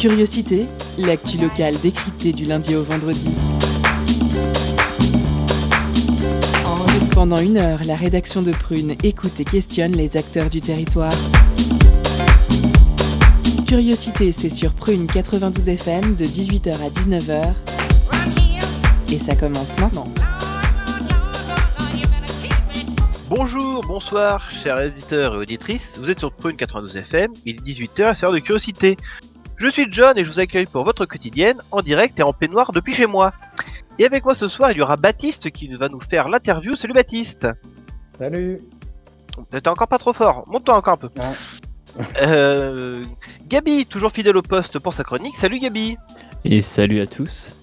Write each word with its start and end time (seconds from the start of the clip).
Curiosité, 0.00 0.66
l'actu 0.98 1.38
locale 1.38 1.74
décryptée 1.82 2.32
du 2.32 2.44
lundi 2.44 2.74
au 2.74 2.82
vendredi. 2.82 3.28
Pendant 7.12 7.38
une 7.38 7.56
heure, 7.56 7.80
la 7.86 7.94
rédaction 7.94 8.42
de 8.42 8.52
Prune 8.52 8.94
écoute 9.02 9.38
et 9.38 9.44
questionne 9.44 9.92
les 9.92 10.16
acteurs 10.16 10.50
du 10.50 10.60
territoire. 10.60 11.12
Curiosité, 13.66 14.32
c'est 14.32 14.50
sur 14.50 14.72
Prune 14.72 15.06
92 15.06 15.68
FM 15.68 16.16
de 16.16 16.24
18h 16.24 16.72
à 16.74 16.88
19h. 16.88 17.54
Et 19.12 19.18
ça 19.18 19.34
commence 19.34 19.78
maintenant. 19.78 20.08
Bonjour, 23.28 23.84
bonsoir, 23.84 24.52
chers 24.52 24.80
éditeurs 24.80 25.34
et 25.34 25.38
auditrices. 25.38 25.98
Vous 25.98 26.10
êtes 26.10 26.20
sur 26.20 26.30
Prune 26.30 26.56
92 26.56 26.96
FM, 26.96 27.32
il 27.44 27.56
est 27.56 27.60
18h, 27.60 28.14
c'est 28.14 28.22
l'heure 28.22 28.32
de 28.32 28.38
curiosité. 28.38 28.96
Je 29.56 29.68
suis 29.68 29.86
John 29.90 30.18
et 30.18 30.24
je 30.24 30.30
vous 30.30 30.38
accueille 30.38 30.66
pour 30.66 30.84
votre 30.84 31.06
quotidienne 31.06 31.56
en 31.70 31.80
direct 31.80 32.20
et 32.20 32.22
en 32.22 32.34
peignoir 32.34 32.72
depuis 32.72 32.92
chez 32.92 33.06
moi. 33.06 33.32
Et 33.98 34.04
avec 34.04 34.24
moi 34.24 34.34
ce 34.34 34.48
soir, 34.48 34.70
il 34.70 34.78
y 34.78 34.82
aura 34.82 34.96
Baptiste 34.96 35.50
qui 35.50 35.66
va 35.68 35.88
nous 35.88 36.00
faire 36.00 36.28
l'interview. 36.28 36.76
Salut 36.76 36.92
Baptiste 36.92 37.48
Salut 38.18 38.60
T'es 39.50 39.68
encore 39.68 39.88
pas 39.88 39.98
trop 39.98 40.12
fort, 40.12 40.44
monte-toi 40.46 40.76
encore 40.76 40.94
un 40.94 40.96
peu. 40.96 41.08
Euh, 42.20 43.02
Gabi, 43.48 43.86
toujours 43.86 44.12
fidèle 44.12 44.36
au 44.36 44.42
poste 44.42 44.78
pour 44.80 44.92
sa 44.92 45.02
chronique. 45.02 45.34
Salut 45.34 45.58
Gabi 45.58 45.96
Et 46.44 46.60
salut 46.60 47.00
à 47.00 47.06
tous. 47.06 47.56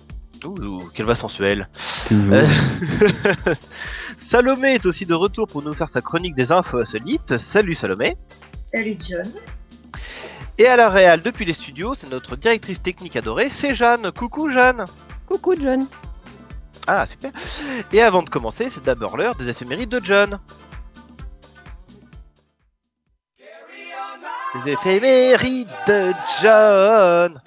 Ouh, 0.43 0.79
quelle 0.95 1.05
voix 1.05 1.15
sensuelle. 1.15 1.69
Toujours. 2.07 2.37
Euh, 2.37 2.47
Salomé 4.17 4.73
est 4.73 4.87
aussi 4.87 5.05
de 5.05 5.13
retour 5.13 5.45
pour 5.45 5.61
nous 5.61 5.73
faire 5.73 5.87
sa 5.87 6.01
chronique 6.01 6.33
des 6.33 6.51
infos 6.51 6.79
insolites. 6.79 7.37
Salut 7.37 7.75
Salomé. 7.75 8.17
Salut 8.65 8.97
John. 9.07 9.31
Et 10.57 10.67
à 10.67 10.75
la 10.75 10.89
réal 10.89 11.21
depuis 11.21 11.45
les 11.45 11.53
studios, 11.53 11.95
c'est 11.95 12.09
notre 12.09 12.35
directrice 12.35 12.81
technique 12.81 13.15
adorée, 13.15 13.49
c'est 13.49 13.73
Jeanne. 13.73 14.11
Coucou 14.11 14.49
Jeanne. 14.49 14.85
Coucou 15.27 15.55
John. 15.59 15.87
Ah 16.85 17.05
super. 17.05 17.31
Et 17.91 18.01
avant 18.01 18.23
de 18.23 18.29
commencer, 18.29 18.69
c'est 18.71 18.83
d'abord 18.83 19.17
l'heure 19.17 19.35
des 19.35 19.49
éphémérides 19.49 19.89
de 19.89 20.01
John. 20.03 20.39
Les 24.55 24.73
éphémérides 24.73 25.67
de 25.87 26.13
John. 26.41 27.41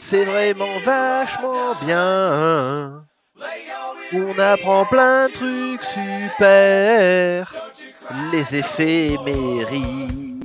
C'est 0.00 0.24
vraiment 0.24 0.78
vachement 0.84 1.74
bien. 1.84 3.04
On 4.14 4.38
apprend 4.38 4.84
plein 4.86 5.28
de 5.28 5.32
trucs 5.32 5.84
super. 5.84 7.54
Les 8.30 8.56
éphémérides. 8.56 10.41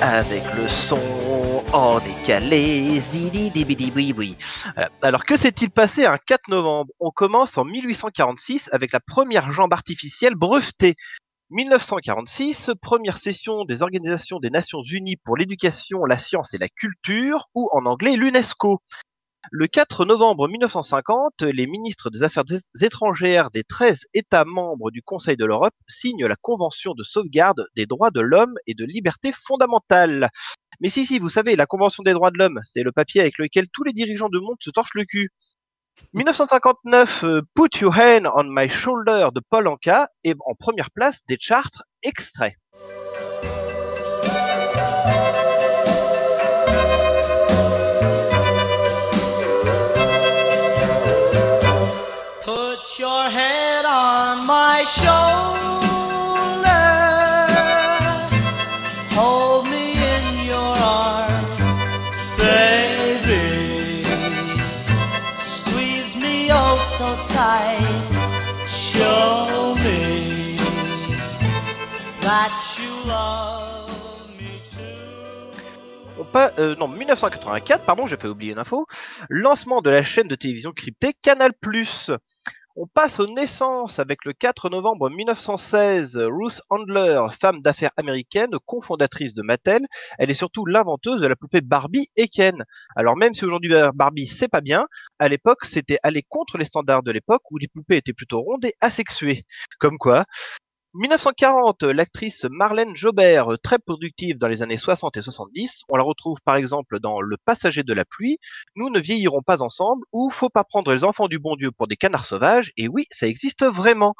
Avec 0.00 0.44
le 0.54 0.68
son 0.68 1.64
en 1.72 1.98
décalé. 1.98 3.00
Voilà. 3.12 4.90
Alors 5.02 5.24
que 5.24 5.36
s'est-il 5.36 5.70
passé 5.70 6.06
un 6.06 6.18
4 6.18 6.48
novembre? 6.48 6.92
On 7.00 7.10
commence 7.10 7.58
en 7.58 7.64
1846 7.64 8.70
avec 8.72 8.92
la 8.92 9.00
première 9.00 9.50
jambe 9.50 9.72
artificielle 9.72 10.34
brevetée. 10.34 10.94
1946, 11.50 12.72
première 12.82 13.16
session 13.16 13.64
des 13.64 13.82
Organisations 13.82 14.38
des 14.38 14.50
Nations 14.50 14.82
Unies 14.82 15.16
pour 15.16 15.36
l'éducation, 15.36 16.04
la 16.04 16.18
science 16.18 16.52
et 16.54 16.58
la 16.58 16.68
culture, 16.68 17.48
ou 17.54 17.68
en 17.72 17.86
anglais 17.86 18.16
l'UNESCO. 18.16 18.80
Le 19.50 19.66
4 19.66 20.04
novembre 20.04 20.46
1950, 20.46 21.40
les 21.40 21.66
ministres 21.66 22.10
des 22.10 22.22
Affaires 22.22 22.44
étrangères 22.82 23.50
des 23.50 23.64
13 23.64 24.00
États 24.12 24.44
membres 24.44 24.90
du 24.90 25.00
Conseil 25.02 25.38
de 25.38 25.46
l'Europe 25.46 25.74
signent 25.86 26.26
la 26.26 26.36
Convention 26.36 26.92
de 26.92 27.02
sauvegarde 27.02 27.66
des 27.74 27.86
droits 27.86 28.10
de 28.10 28.20
l'homme 28.20 28.54
et 28.66 28.74
de 28.74 28.84
libertés 28.84 29.32
fondamentales. 29.32 30.28
Mais 30.80 30.90
si, 30.90 31.06
si, 31.06 31.18
vous 31.18 31.30
savez, 31.30 31.56
la 31.56 31.64
Convention 31.64 32.02
des 32.02 32.12
droits 32.12 32.30
de 32.30 32.36
l'homme, 32.36 32.60
c'est 32.64 32.82
le 32.82 32.92
papier 32.92 33.22
avec 33.22 33.38
lequel 33.38 33.68
tous 33.72 33.84
les 33.84 33.94
dirigeants 33.94 34.28
du 34.28 34.38
monde 34.38 34.58
se 34.60 34.70
torchent 34.70 34.94
le 34.94 35.04
cul. 35.06 35.30
1959, 36.12 37.24
euh, 37.24 37.40
Put 37.54 37.78
Your 37.80 37.96
Hand 37.96 38.30
on 38.34 38.44
My 38.44 38.68
Shoulder 38.68 39.28
de 39.34 39.40
Paul 39.48 39.66
Anka 39.66 40.08
est 40.24 40.36
en 40.44 40.54
première 40.54 40.90
place 40.90 41.20
des 41.26 41.38
charts 41.40 41.84
extraits. 42.02 42.54
Shoulder. 54.96 55.86
Hold 59.14 59.68
me 59.70 59.92
in 59.92 60.46
your 60.46 60.74
arms, 60.78 61.62
baby. 62.38 64.02
Squeeze 65.36 66.16
me 66.16 66.48
oh 66.50 66.76
so 66.98 67.08
tight. 67.34 68.08
Show 68.66 69.74
me 69.84 70.56
that 72.20 72.52
you 72.78 72.90
love 73.08 74.28
me 74.38 74.60
too. 74.64 76.20
On 76.20 76.24
pa- 76.24 76.52
euh, 76.58 76.74
non, 76.76 76.88
1984, 76.88 77.84
pardon, 77.84 78.06
j'ai 78.06 78.16
fait 78.16 78.28
oublier 78.28 78.52
une 78.52 78.58
info. 78.58 78.86
Lancement 79.28 79.82
de 79.82 79.90
la 79.90 80.02
chaîne 80.02 80.28
de 80.28 80.34
télévision 80.34 80.72
cryptée 80.72 81.14
Canal+. 81.22 81.52
On 82.80 82.86
passe 82.86 83.18
aux 83.18 83.26
naissances 83.26 83.98
avec 83.98 84.24
le 84.24 84.32
4 84.32 84.70
novembre 84.70 85.10
1916, 85.10 86.16
Ruth 86.16 86.60
Handler, 86.70 87.26
femme 87.32 87.60
d'affaires 87.60 87.90
américaine, 87.96 88.50
cofondatrice 88.66 89.34
de 89.34 89.42
Mattel. 89.42 89.84
Elle 90.16 90.30
est 90.30 90.34
surtout 90.34 90.64
l'inventeuse 90.64 91.20
de 91.20 91.26
la 91.26 91.34
poupée 91.34 91.60
Barbie 91.60 92.06
et 92.14 92.28
Ken. 92.28 92.64
Alors 92.94 93.16
même 93.16 93.34
si 93.34 93.44
aujourd'hui 93.44 93.74
euh, 93.74 93.90
Barbie 93.92 94.28
c'est 94.28 94.46
pas 94.46 94.60
bien, 94.60 94.86
à 95.18 95.26
l'époque 95.26 95.64
c'était 95.64 95.98
aller 96.04 96.22
contre 96.22 96.56
les 96.56 96.66
standards 96.66 97.02
de 97.02 97.10
l'époque 97.10 97.42
où 97.50 97.58
les 97.58 97.66
poupées 97.66 97.96
étaient 97.96 98.12
plutôt 98.12 98.42
rondes 98.42 98.64
et 98.64 98.74
asexuées. 98.80 99.42
Comme 99.80 99.98
quoi. 99.98 100.24
1940, 100.94 101.82
l'actrice 101.82 102.46
Marlène 102.50 102.96
Jobert, 102.96 103.52
euh, 103.52 103.56
très 103.58 103.78
productive 103.78 104.38
dans 104.38 104.48
les 104.48 104.62
années 104.62 104.78
60 104.78 105.18
et 105.18 105.22
70, 105.22 105.82
on 105.90 105.96
la 105.96 106.02
retrouve 106.02 106.38
par 106.42 106.56
exemple 106.56 106.98
dans 106.98 107.20
Le 107.20 107.36
Passager 107.44 107.82
de 107.82 107.92
la 107.92 108.06
pluie, 108.06 108.38
Nous 108.74 108.88
ne 108.88 108.98
vieillirons 108.98 109.42
pas 109.42 109.62
ensemble 109.62 110.04
ou 110.12 110.30
Faut 110.30 110.48
pas 110.48 110.64
prendre 110.64 110.94
les 110.94 111.04
enfants 111.04 111.28
du 111.28 111.38
bon 111.38 111.56
Dieu 111.56 111.70
pour 111.72 111.88
des 111.88 111.96
canards 111.96 112.24
sauvages, 112.24 112.72
et 112.78 112.88
oui, 112.88 113.04
ça 113.10 113.26
existe 113.26 113.66
vraiment. 113.66 114.14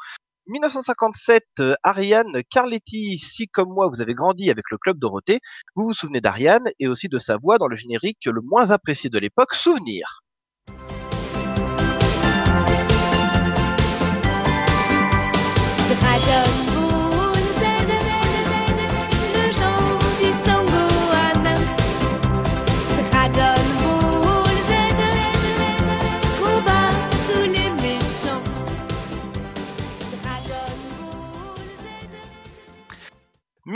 1957, 0.45 1.43
euh, 1.59 1.75
Ariane 1.81 2.43
Carletti, 2.51 3.17
si 3.17 3.47
comme 3.47 3.69
moi 3.69 3.87
vous 3.87 4.01
avez 4.01 4.13
grandi 4.13 4.51
avec 4.51 4.69
le 4.69 4.77
Club 4.77 4.99
Dorothée, 4.99 5.39
vous 5.75 5.85
vous 5.85 5.93
souvenez 5.95 6.21
d'Ariane 6.21 6.69
et 6.79 6.87
aussi 6.87 7.09
de 7.09 7.17
sa 7.17 7.37
voix 7.37 7.57
dans 7.57 7.67
le 7.67 7.75
générique 7.75 8.25
le 8.25 8.41
moins 8.41 8.69
apprécié 8.69 9.09
de 9.09 9.17
l'époque, 9.17 9.55
Souvenir. 9.55 10.21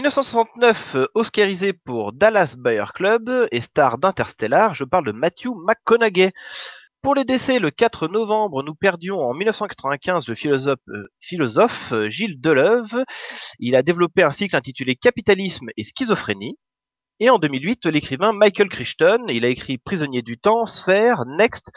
1969, 0.03 0.95
euh, 0.95 1.07
oscarisé 1.13 1.71
pour 1.71 2.13
Dallas 2.13 2.55
Buyer 2.57 2.85
Club 2.93 3.47
et 3.51 3.61
star 3.61 3.97
d'Interstellar, 3.97 4.75
je 4.75 4.83
parle 4.83 5.05
de 5.05 5.11
Matthew 5.11 5.55
McConaughey. 5.55 6.33
Pour 7.03 7.15
les 7.15 7.25
décès, 7.25 7.59
le 7.59 7.69
4 7.69 8.07
novembre, 8.07 8.63
nous 8.63 8.75
perdions 8.75 9.19
en 9.19 9.33
1995 9.33 10.25
le 10.29 10.35
philosophe, 10.35 10.79
euh, 10.87 11.03
philosophe 11.19 11.91
euh, 11.91 12.09
Gilles 12.09 12.39
Deleuve. 12.39 13.03
Il 13.59 13.75
a 13.75 13.83
développé 13.83 14.23
un 14.23 14.31
cycle 14.31 14.55
intitulé 14.55 14.95
Capitalisme 14.95 15.67
et 15.75 15.83
schizophrénie. 15.83 16.57
Et 17.19 17.29
en 17.29 17.39
2008, 17.39 17.87
l'écrivain 17.87 18.31
Michael 18.31 18.69
Crichton, 18.69 19.25
il 19.27 19.43
a 19.43 19.49
écrit 19.49 19.77
Prisonnier 19.77 20.21
du 20.21 20.37
temps, 20.37 20.65
Sphère, 20.65 21.25
Next, 21.25 21.73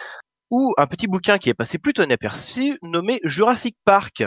ou 0.52 0.74
un 0.78 0.86
petit 0.86 1.08
bouquin 1.08 1.38
qui 1.38 1.48
est 1.48 1.54
passé 1.54 1.78
plutôt 1.78 2.04
inaperçu, 2.04 2.78
nommé 2.82 3.18
Jurassic 3.24 3.76
Park. 3.84 4.22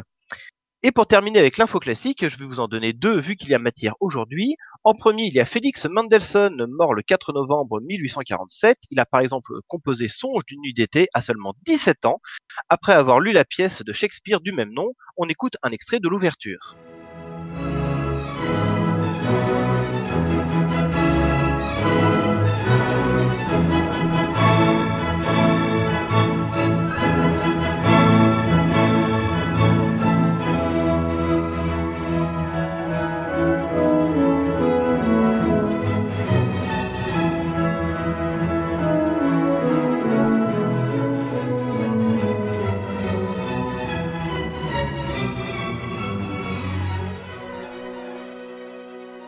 Et 0.81 0.93
pour 0.93 1.07
terminer 1.07 1.39
avec 1.39 1.57
l'info 1.57 1.77
classique, 1.77 2.29
je 2.29 2.37
vais 2.37 2.45
vous 2.45 2.61
en 2.61 2.69
donner 2.69 2.93
deux 2.93 3.19
vu 3.19 3.35
qu'il 3.35 3.49
y 3.49 3.53
a 3.53 3.59
matière 3.59 3.95
aujourd'hui. 3.99 4.55
En 4.85 4.93
premier, 4.93 5.25
il 5.25 5.33
y 5.33 5.41
a 5.41 5.45
Félix 5.45 5.85
Mendelssohn, 5.85 6.65
mort 6.67 6.93
le 6.93 7.01
4 7.01 7.33
novembre 7.33 7.81
1847. 7.81 8.77
Il 8.89 8.99
a 9.01 9.05
par 9.05 9.19
exemple 9.19 9.51
composé 9.67 10.07
Songe 10.07 10.45
d'une 10.47 10.61
nuit 10.61 10.73
d'été 10.73 11.09
à 11.13 11.19
seulement 11.19 11.53
17 11.65 12.05
ans. 12.05 12.21
Après 12.69 12.93
avoir 12.93 13.19
lu 13.19 13.33
la 13.33 13.43
pièce 13.43 13.81
de 13.81 13.91
Shakespeare 13.91 14.39
du 14.39 14.53
même 14.53 14.71
nom, 14.71 14.93
on 15.17 15.27
écoute 15.27 15.57
un 15.63 15.71
extrait 15.71 15.99
de 15.99 16.07
l'ouverture. 16.07 16.77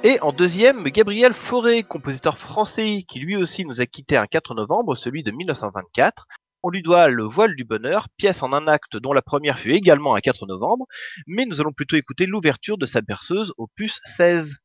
Et 0.03 0.19
en 0.21 0.33
deuxième, 0.33 0.81
Gabriel 0.85 1.31
Fauré, 1.31 1.83
compositeur 1.83 2.39
français 2.39 3.03
qui 3.07 3.19
lui 3.19 3.35
aussi 3.35 3.65
nous 3.65 3.81
a 3.81 3.85
quitté 3.85 4.17
un 4.17 4.25
4 4.25 4.55
novembre, 4.55 4.95
celui 4.95 5.21
de 5.21 5.29
1924. 5.29 6.25
On 6.63 6.71
lui 6.71 6.81
doit 6.81 7.07
Le 7.07 7.23
Voile 7.23 7.55
du 7.55 7.65
Bonheur, 7.65 8.07
pièce 8.17 8.41
en 8.41 8.51
un 8.51 8.67
acte 8.67 8.97
dont 8.97 9.13
la 9.13 9.21
première 9.21 9.59
fut 9.59 9.73
également 9.73 10.15
un 10.15 10.19
4 10.19 10.47
novembre, 10.47 10.87
mais 11.27 11.45
nous 11.45 11.61
allons 11.61 11.71
plutôt 11.71 11.97
écouter 11.97 12.25
l'ouverture 12.25 12.79
de 12.79 12.87
sa 12.87 13.01
berceuse, 13.01 13.53
opus 13.59 14.01
16. 14.17 14.57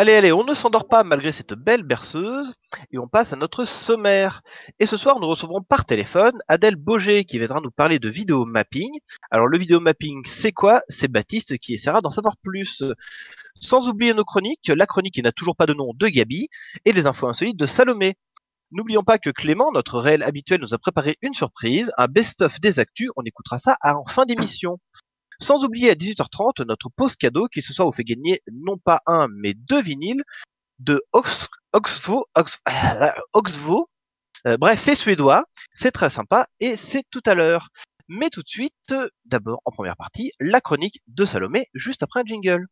Allez, 0.00 0.14
allez, 0.14 0.32
on 0.32 0.44
ne 0.44 0.54
s'endort 0.54 0.88
pas 0.88 1.04
malgré 1.04 1.30
cette 1.30 1.52
belle 1.52 1.82
berceuse 1.82 2.54
et 2.90 2.96
on 2.96 3.06
passe 3.06 3.34
à 3.34 3.36
notre 3.36 3.66
sommaire. 3.66 4.40
Et 4.78 4.86
ce 4.86 4.96
soir, 4.96 5.20
nous 5.20 5.26
recevrons 5.28 5.60
par 5.60 5.84
téléphone 5.84 6.38
Adèle 6.48 6.76
Boger 6.76 7.26
qui 7.26 7.38
viendra 7.38 7.60
nous 7.60 7.70
parler 7.70 7.98
de 7.98 8.08
vidéo 8.08 8.46
mapping. 8.46 8.88
Alors, 9.30 9.46
le 9.46 9.58
vidéo 9.58 9.78
mapping, 9.78 10.22
c'est 10.24 10.52
quoi? 10.52 10.80
C'est 10.88 11.08
Baptiste 11.08 11.58
qui 11.58 11.74
essaiera 11.74 12.00
d'en 12.00 12.08
savoir 12.08 12.38
plus. 12.42 12.82
Sans 13.60 13.90
oublier 13.90 14.14
nos 14.14 14.24
chroniques, 14.24 14.72
la 14.74 14.86
chronique 14.86 15.12
qui 15.12 15.20
n'a 15.20 15.32
toujours 15.32 15.54
pas 15.54 15.66
de 15.66 15.74
nom 15.74 15.92
de 15.94 16.08
Gabi 16.08 16.48
et 16.86 16.92
les 16.92 17.04
infos 17.04 17.28
insolites 17.28 17.58
de 17.58 17.66
Salomé. 17.66 18.16
N'oublions 18.72 19.02
pas 19.02 19.18
que 19.18 19.28
Clément, 19.28 19.70
notre 19.70 19.98
réel 19.98 20.22
habituel, 20.22 20.62
nous 20.62 20.72
a 20.72 20.78
préparé 20.78 21.18
une 21.20 21.34
surprise, 21.34 21.92
un 21.98 22.06
best-of 22.06 22.58
des 22.62 22.78
actus. 22.78 23.10
On 23.16 23.22
écoutera 23.24 23.58
ça 23.58 23.76
en 23.82 24.06
fin 24.06 24.24
d'émission. 24.24 24.78
Sans 25.42 25.64
oublier 25.64 25.90
à 25.90 25.94
18h30 25.94 26.64
notre 26.66 26.88
pause 26.94 27.16
cadeau 27.16 27.48
qui 27.48 27.62
ce 27.62 27.72
soir 27.72 27.86
vous 27.86 27.92
fait 27.92 28.04
gagner 28.04 28.42
non 28.52 28.76
pas 28.78 29.00
un 29.06 29.26
mais 29.28 29.54
deux 29.54 29.80
vinyles 29.80 30.22
de 30.78 31.02
Ox 31.12 31.48
Oxvo, 31.72 32.26
Ox- 32.34 32.58
Oxvo. 33.32 33.88
Euh, 34.46 34.56
bref, 34.56 34.80
c'est 34.80 34.94
suédois, 34.94 35.44
c'est 35.72 35.92
très 35.92 36.10
sympa 36.10 36.46
et 36.58 36.76
c'est 36.76 37.04
tout 37.10 37.22
à 37.26 37.34
l'heure. 37.34 37.68
Mais 38.08 38.28
tout 38.28 38.42
de 38.42 38.48
suite, 38.48 38.74
euh, 38.90 39.08
d'abord 39.24 39.60
en 39.64 39.70
première 39.70 39.96
partie, 39.96 40.32
la 40.40 40.60
chronique 40.60 41.00
de 41.06 41.24
Salomé 41.24 41.68
juste 41.74 42.02
après 42.02 42.20
un 42.20 42.24
jingle. 42.24 42.66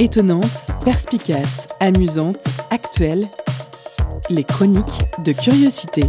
Étonnante, 0.00 0.70
perspicace, 0.84 1.68
amusante, 1.78 2.44
actuelle. 2.70 3.24
Les 4.30 4.42
chroniques 4.42 5.04
de 5.24 5.32
curiosité. 5.32 6.02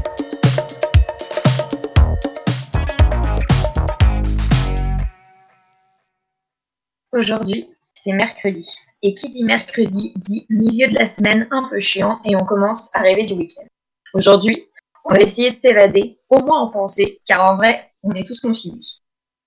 Aujourd'hui, 7.16 7.70
c'est 7.94 8.12
mercredi. 8.12 8.70
Et 9.02 9.16
qui 9.16 9.30
dit 9.30 9.46
mercredi 9.46 10.12
dit 10.18 10.46
milieu 10.50 10.90
de 10.90 10.96
la 10.96 11.06
semaine 11.06 11.48
un 11.50 11.70
peu 11.70 11.80
chiant 11.80 12.20
et 12.26 12.36
on 12.36 12.44
commence 12.44 12.94
à 12.94 13.00
rêver 13.00 13.24
du 13.24 13.36
week-end. 13.36 13.66
Aujourd'hui, 14.14 14.68
on 15.06 15.14
va 15.14 15.22
essayer 15.22 15.50
de 15.50 15.56
s'évader, 15.56 16.20
au 16.28 16.44
moins 16.44 16.60
en 16.60 16.72
pensée, 16.72 17.22
car 17.26 17.50
en 17.50 17.56
vrai, 17.56 17.90
on 18.04 18.12
est 18.12 18.28
tous 18.28 18.42
confinés. 18.42 18.80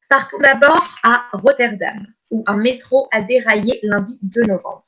Partons 0.08 0.38
d'abord 0.38 0.82
à 1.02 1.26
Rotterdam, 1.34 2.06
où 2.30 2.42
un 2.46 2.56
métro 2.56 3.06
a 3.12 3.20
déraillé 3.20 3.80
lundi 3.82 4.18
2 4.22 4.44
novembre. 4.44 4.86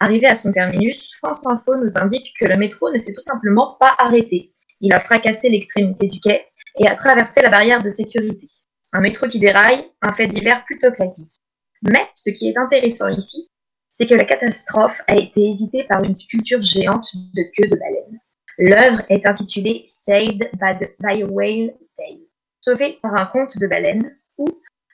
Arrivé 0.00 0.26
à 0.26 0.34
son 0.34 0.50
terminus, 0.50 1.14
France 1.18 1.46
Info 1.46 1.76
nous 1.76 1.96
indique 1.98 2.32
que 2.40 2.46
le 2.46 2.56
métro 2.56 2.90
ne 2.90 2.98
s'est 2.98 3.14
tout 3.14 3.20
simplement 3.20 3.76
pas 3.78 3.94
arrêté. 3.96 4.52
Il 4.80 4.92
a 4.92 4.98
fracassé 4.98 5.50
l'extrémité 5.50 6.08
du 6.08 6.18
quai 6.18 6.46
et 6.80 6.88
a 6.88 6.96
traversé 6.96 7.42
la 7.42 7.48
barrière 7.48 7.80
de 7.80 7.90
sécurité. 7.90 8.48
Un 8.92 9.02
métro 9.02 9.28
qui 9.28 9.38
déraille, 9.38 9.88
un 10.02 10.12
fait 10.12 10.26
divers 10.26 10.64
plutôt 10.64 10.90
classique. 10.90 11.37
Mais 11.82 12.08
ce 12.14 12.30
qui 12.30 12.48
est 12.48 12.58
intéressant 12.58 13.08
ici, 13.08 13.50
c'est 13.88 14.06
que 14.06 14.14
la 14.14 14.24
catastrophe 14.24 15.00
a 15.06 15.16
été 15.16 15.40
évitée 15.50 15.84
par 15.84 16.02
une 16.02 16.14
sculpture 16.14 16.62
géante 16.62 17.08
de 17.34 17.42
queue 17.42 17.68
de 17.68 17.76
baleine. 17.76 18.20
L'œuvre 18.58 19.02
est 19.08 19.26
intitulée 19.26 19.84
Saved 19.86 20.50
by, 20.52 20.84
a 21.04 21.26
Whale 21.26 21.74
Tail, 21.96 22.28
sauvé 22.60 22.98
par 23.00 23.14
un 23.20 23.26
conte 23.26 23.56
de 23.58 23.66
baleine, 23.66 24.16
ou 24.36 24.46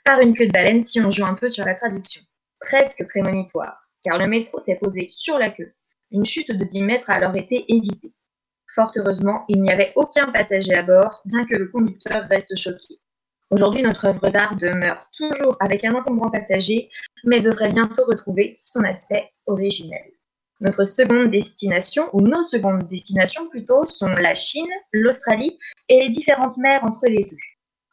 par 0.04 0.20
une 0.20 0.34
queue 0.34 0.46
de 0.46 0.52
baleine 0.52 0.82
si 0.82 1.00
on 1.00 1.10
joue 1.10 1.24
un 1.24 1.34
peu 1.34 1.48
sur 1.48 1.64
la 1.64 1.74
traduction. 1.74 2.22
Presque 2.60 3.06
prémonitoire, 3.08 3.90
car 4.02 4.18
le 4.18 4.26
métro 4.26 4.60
s'est 4.60 4.78
posé 4.80 5.06
sur 5.06 5.38
la 5.38 5.50
queue. 5.50 5.72
Une 6.10 6.24
chute 6.24 6.50
de 6.50 6.64
10 6.64 6.82
mètres 6.82 7.10
a 7.10 7.14
alors 7.14 7.36
été 7.36 7.64
évitée. 7.68 8.12
Fort 8.74 8.92
heureusement, 8.96 9.44
il 9.48 9.62
n'y 9.62 9.70
avait 9.70 9.92
aucun 9.96 10.30
passager 10.30 10.74
à 10.74 10.82
bord, 10.82 11.22
bien 11.24 11.46
que 11.46 11.56
le 11.56 11.68
conducteur 11.68 12.24
reste 12.28 12.56
choqué. 12.56 13.00
Aujourd'hui, 13.54 13.82
notre 13.82 14.06
œuvre 14.06 14.30
d'art 14.30 14.56
demeure 14.56 15.08
toujours 15.16 15.56
avec 15.60 15.84
un 15.84 15.94
encombrant 15.94 16.28
passager, 16.28 16.90
mais 17.22 17.40
devrait 17.40 17.70
bientôt 17.72 18.04
retrouver 18.04 18.58
son 18.64 18.82
aspect 18.82 19.30
originel. 19.46 20.02
Notre 20.60 20.82
seconde 20.82 21.30
destination, 21.30 22.10
ou 22.12 22.20
nos 22.20 22.42
secondes 22.42 22.88
destinations 22.88 23.48
plutôt, 23.48 23.84
sont 23.84 24.08
la 24.08 24.34
Chine, 24.34 24.72
l'Australie 24.92 25.56
et 25.88 26.00
les 26.00 26.08
différentes 26.08 26.56
mers 26.56 26.82
entre 26.82 27.06
les 27.06 27.22
deux. 27.22 27.36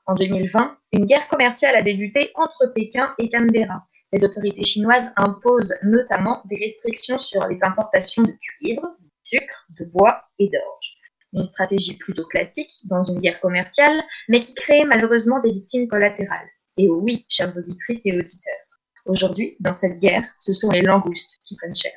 En 0.07 0.15
2020, 0.15 0.77
une 0.93 1.05
guerre 1.05 1.27
commerciale 1.27 1.75
a 1.75 1.83
débuté 1.83 2.31
entre 2.33 2.73
Pékin 2.73 3.13
et 3.19 3.29
Canberra. 3.29 3.85
Les 4.13 4.25
autorités 4.25 4.63
chinoises 4.63 5.11
imposent 5.15 5.75
notamment 5.83 6.41
des 6.45 6.57
restrictions 6.57 7.19
sur 7.19 7.47
les 7.47 7.63
importations 7.63 8.23
de 8.23 8.31
cuivre, 8.31 8.81
de 8.81 9.09
sucre, 9.21 9.67
de 9.79 9.85
bois 9.85 10.23
et 10.39 10.49
d'orge. 10.49 11.00
Une 11.33 11.45
stratégie 11.45 11.97
plutôt 11.97 12.25
classique 12.25 12.71
dans 12.85 13.03
une 13.03 13.19
guerre 13.19 13.39
commerciale, 13.39 14.03
mais 14.27 14.39
qui 14.39 14.53
crée 14.53 14.83
malheureusement 14.83 15.39
des 15.39 15.51
victimes 15.51 15.87
collatérales. 15.87 16.49
Et 16.77 16.89
oh 16.89 16.99
oui, 17.01 17.25
chères 17.29 17.55
auditrices 17.55 18.05
et 18.05 18.17
auditeurs, 18.17 18.67
aujourd'hui, 19.05 19.55
dans 19.59 19.71
cette 19.71 19.99
guerre, 19.99 20.25
ce 20.39 20.53
sont 20.53 20.71
les 20.71 20.81
langoustes 20.81 21.39
qui 21.45 21.55
prennent 21.55 21.75
cher. 21.75 21.93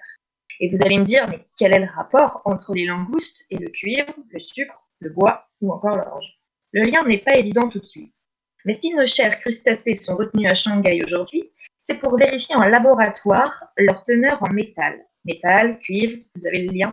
Et 0.61 0.71
vous 0.71 0.83
allez 0.83 0.99
me 0.99 1.05
dire, 1.05 1.27
mais 1.29 1.47
quel 1.59 1.73
est 1.73 1.81
le 1.81 1.91
rapport 1.91 2.43
entre 2.45 2.75
les 2.75 2.87
langoustes 2.87 3.45
et 3.51 3.57
le 3.57 3.71
cuivre, 3.71 4.15
le 4.31 4.39
sucre, 4.39 4.89
le 5.01 5.11
bois 5.11 5.49
ou 5.61 5.73
encore 5.73 5.97
l'orge? 5.97 6.39
Le 6.73 6.83
lien 6.85 7.05
n'est 7.05 7.19
pas 7.19 7.37
évident 7.37 7.69
tout 7.69 7.81
de 7.81 7.87
suite. 7.87 8.17
Mais 8.65 8.73
si 8.73 8.95
nos 8.95 9.07
chers 9.07 9.39
crustacés 9.41 9.95
sont 9.95 10.17
retenus 10.17 10.49
à 10.49 10.55
Shanghai 10.55 11.01
aujourd'hui, 11.05 11.51
c'est 11.81 11.99
pour 11.99 12.17
vérifier 12.17 12.57
en 12.57 12.65
laboratoire 12.65 13.65
leur 13.77 14.03
teneur 14.05 14.43
en 14.43 14.53
métal. 14.53 15.05
Métal, 15.25 15.79
cuivre, 15.81 16.23
vous 16.35 16.47
avez 16.47 16.67
le 16.67 16.73
lien? 16.73 16.93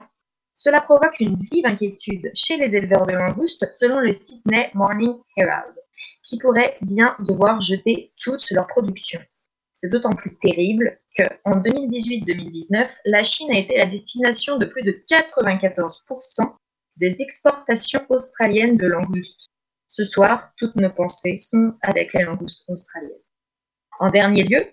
Cela 0.63 0.80
provoque 0.80 1.20
une 1.20 1.36
vive 1.51 1.65
inquiétude 1.65 2.30
chez 2.36 2.56
les 2.56 2.75
éleveurs 2.75 3.08
de 3.08 3.13
langoustes, 3.13 3.68
selon 3.80 4.00
le 4.00 4.12
Sydney 4.12 4.70
Morning 4.75 5.15
Herald, 5.36 5.74
qui 6.24 6.38
pourraient 6.38 6.77
bien 6.82 7.15
devoir 7.18 7.60
jeter 7.62 8.13
toute 8.22 8.48
leur 8.51 8.68
production. 8.68 9.20
C'est 9.74 9.89
d'autant 9.89 10.12
plus 10.12 10.38
terrible 10.38 11.00
que, 11.18 11.24
en 11.46 11.60
2018-2019, 11.62 12.91
la 13.06 13.24
Chine 13.24 13.50
a 13.50 13.58
été 13.58 13.75
la 13.75 13.88
destination 13.88 14.60
de 14.60 14.68
plus 14.68 14.84
de 14.84 15.03
94% 15.10 16.53
des 16.98 17.24
exportations 17.24 18.06
australiennes 18.10 18.77
de 18.77 18.86
langoustes. 18.86 19.48
Ce 19.88 20.03
soir, 20.03 20.53
toutes 20.58 20.75
nos 20.75 20.94
pensées 20.94 21.39
sont 21.39 21.74
avec 21.82 22.13
les 22.13 22.24
langoustes 22.24 22.65
australiennes. 22.68 23.18
En 24.00 24.12
dernier 24.12 24.44
lieu, 24.44 24.63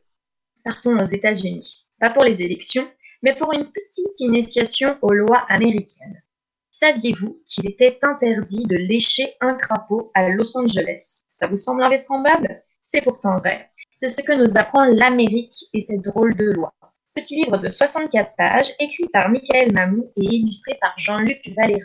partons 0.65 0.99
aux 0.99 1.07
États-Unis. 1.07 1.87
Pas 1.99 2.11
pour 2.11 2.25
les 2.25 2.43
élections, 2.43 2.87
mais 3.23 3.37
pour 3.37 3.53
une 3.53 3.71
petite 3.71 4.21
initiation 4.21 4.97
aux 5.03 5.13
lois 5.13 5.45
américaines. 5.49 6.23
Saviez-vous 6.71 7.43
qu'il 7.47 7.69
était 7.69 7.99
interdit 8.03 8.65
de 8.65 8.77
lécher 8.77 9.35
un 9.41 9.55
crapaud 9.55 10.13
à 10.15 10.29
Los 10.29 10.57
Angeles? 10.57 11.25
Ça 11.29 11.47
vous 11.47 11.57
semble 11.57 11.83
invraisemblable? 11.83 12.63
C'est 12.83 13.03
pourtant 13.03 13.39
vrai. 13.39 13.71
C'est 13.97 14.09
ce 14.09 14.23
que 14.23 14.33
nous 14.33 14.57
apprend 14.57 14.85
l'Amérique 14.85 15.67
et 15.75 15.81
cette 15.81 16.03
drôle 16.03 16.37
de 16.37 16.45
loi. 16.45 16.73
Petit 17.15 17.35
livre 17.35 17.59
de 17.59 17.69
64 17.69 18.37
pages, 18.37 18.73
écrit 18.79 19.09
par 19.09 19.29
Michael 19.29 19.73
Mamou 19.73 20.13
et 20.17 20.25
illustré 20.25 20.79
par 20.81 20.95
Jean-Luc 20.99 21.41
Valéry. 21.57 21.83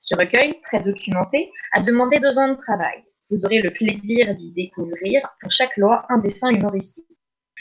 Ce 0.00 0.16
recueil, 0.16 0.60
très 0.62 0.80
documenté, 0.80 1.52
a 1.72 1.80
demandé 1.80 2.18
deux 2.18 2.38
ans 2.38 2.48
de 2.48 2.56
travail. 2.56 3.04
Vous 3.30 3.46
aurez 3.46 3.62
le 3.62 3.72
plaisir 3.72 4.34
d'y 4.34 4.52
découvrir, 4.52 5.22
pour 5.40 5.50
chaque 5.50 5.76
loi, 5.76 6.04
un 6.08 6.18
dessin 6.18 6.50
humoristique. 6.50 7.06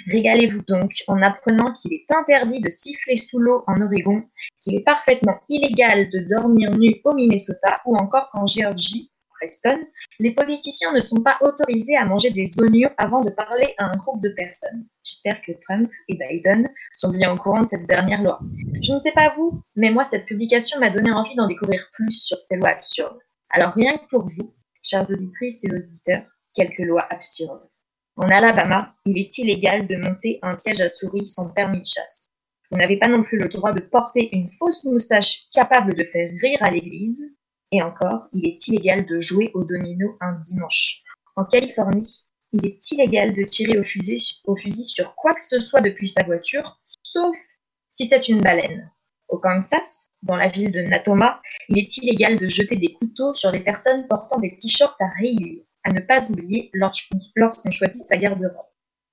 Régalez-vous 0.07 0.63
donc 0.67 0.91
en 1.07 1.21
apprenant 1.21 1.71
qu'il 1.73 1.93
est 1.93 2.11
interdit 2.11 2.61
de 2.61 2.69
siffler 2.69 3.15
sous 3.15 3.39
l'eau 3.39 3.63
en 3.67 3.81
Oregon, 3.81 4.23
qu'il 4.59 4.75
est 4.75 4.83
parfaitement 4.83 5.39
illégal 5.49 6.09
de 6.09 6.19
dormir 6.19 6.71
nu 6.77 6.95
au 7.03 7.13
Minnesota 7.13 7.79
ou 7.85 7.95
encore 7.95 8.29
qu'en 8.31 8.47
Géorgie, 8.47 9.11
Preston, 9.43 9.79
les 10.19 10.33
politiciens 10.33 10.93
ne 10.93 10.99
sont 10.99 11.21
pas 11.21 11.37
autorisés 11.41 11.97
à 11.97 12.05
manger 12.05 12.31
des 12.31 12.59
oignons 12.59 12.91
avant 12.97 13.21
de 13.21 13.29
parler 13.29 13.73
à 13.77 13.85
un 13.85 13.97
groupe 13.97 14.21
de 14.23 14.29
personnes. 14.29 14.87
J'espère 15.03 15.41
que 15.41 15.51
Trump 15.61 15.91
et 16.07 16.17
Biden 16.17 16.69
sont 16.93 17.11
bien 17.11 17.33
au 17.33 17.37
courant 17.37 17.61
de 17.61 17.67
cette 17.67 17.87
dernière 17.87 18.21
loi. 18.21 18.39
Je 18.81 18.93
ne 18.93 18.99
sais 18.99 19.11
pas 19.11 19.33
vous, 19.35 19.61
mais 19.75 19.91
moi, 19.91 20.05
cette 20.05 20.25
publication 20.25 20.79
m'a 20.79 20.89
donné 20.89 21.11
envie 21.11 21.35
d'en 21.35 21.47
découvrir 21.47 21.85
plus 21.93 22.11
sur 22.11 22.39
ces 22.39 22.55
lois 22.55 22.69
absurdes. 22.69 23.19
Alors 23.49 23.73
rien 23.73 23.97
que 23.97 24.07
pour 24.09 24.23
vous, 24.23 24.53
chères 24.81 25.09
auditrices 25.09 25.63
et 25.65 25.73
auditeurs, 25.73 26.23
quelques 26.53 26.79
lois 26.79 27.05
absurdes. 27.09 27.69
En 28.15 28.27
Alabama, 28.27 28.95
il 29.05 29.17
est 29.17 29.37
illégal 29.39 29.87
de 29.87 29.95
monter 29.95 30.37
un 30.43 30.55
piège 30.55 30.81
à 30.81 30.89
souris 30.89 31.27
sans 31.27 31.51
permis 31.51 31.81
de 31.81 31.85
chasse. 31.85 32.27
Vous 32.69 32.77
n'avez 32.77 32.97
pas 32.97 33.07
non 33.07 33.23
plus 33.23 33.39
le 33.39 33.49
droit 33.49 33.73
de 33.73 33.81
porter 33.81 34.29
une 34.35 34.51
fausse 34.51 34.83
moustache 34.83 35.49
capable 35.51 35.95
de 35.95 36.03
faire 36.03 36.29
rire 36.41 36.59
à 36.61 36.69
l'église. 36.69 37.35
Et 37.71 37.81
encore, 37.81 38.27
il 38.33 38.45
est 38.45 38.67
illégal 38.67 39.05
de 39.05 39.19
jouer 39.19 39.49
au 39.55 39.63
domino 39.63 40.15
un 40.21 40.39
dimanche. 40.41 41.01
En 41.35 41.45
Californie, 41.45 42.25
il 42.51 42.67
est 42.67 42.91
illégal 42.91 43.33
de 43.33 43.43
tirer 43.43 43.79
au 43.79 43.83
fusil, 43.83 44.41
au 44.45 44.55
fusil 44.55 44.83
sur 44.83 45.15
quoi 45.15 45.33
que 45.33 45.43
ce 45.43 45.59
soit 45.59 45.81
depuis 45.81 46.07
sa 46.07 46.23
voiture, 46.23 46.79
sauf 47.01 47.35
si 47.89 48.05
c'est 48.05 48.27
une 48.27 48.41
baleine. 48.41 48.91
Au 49.27 49.39
Kansas, 49.39 50.11
dans 50.21 50.35
la 50.35 50.49
ville 50.49 50.71
de 50.71 50.81
Natoma, 50.81 51.41
il 51.69 51.79
est 51.79 51.97
illégal 51.97 52.37
de 52.37 52.47
jeter 52.47 52.75
des 52.75 52.93
couteaux 52.93 53.33
sur 53.33 53.51
les 53.51 53.61
personnes 53.61 54.07
portant 54.07 54.39
des 54.39 54.55
t-shirts 54.55 55.01
à 55.01 55.07
rayures, 55.17 55.63
à 55.83 55.91
ne 55.91 55.99
pas 55.99 56.29
oublier 56.29 56.71
lorsqu'on 56.73 57.71
choisit 57.71 58.01
sa 58.01 58.17
garde-robe. 58.17 58.67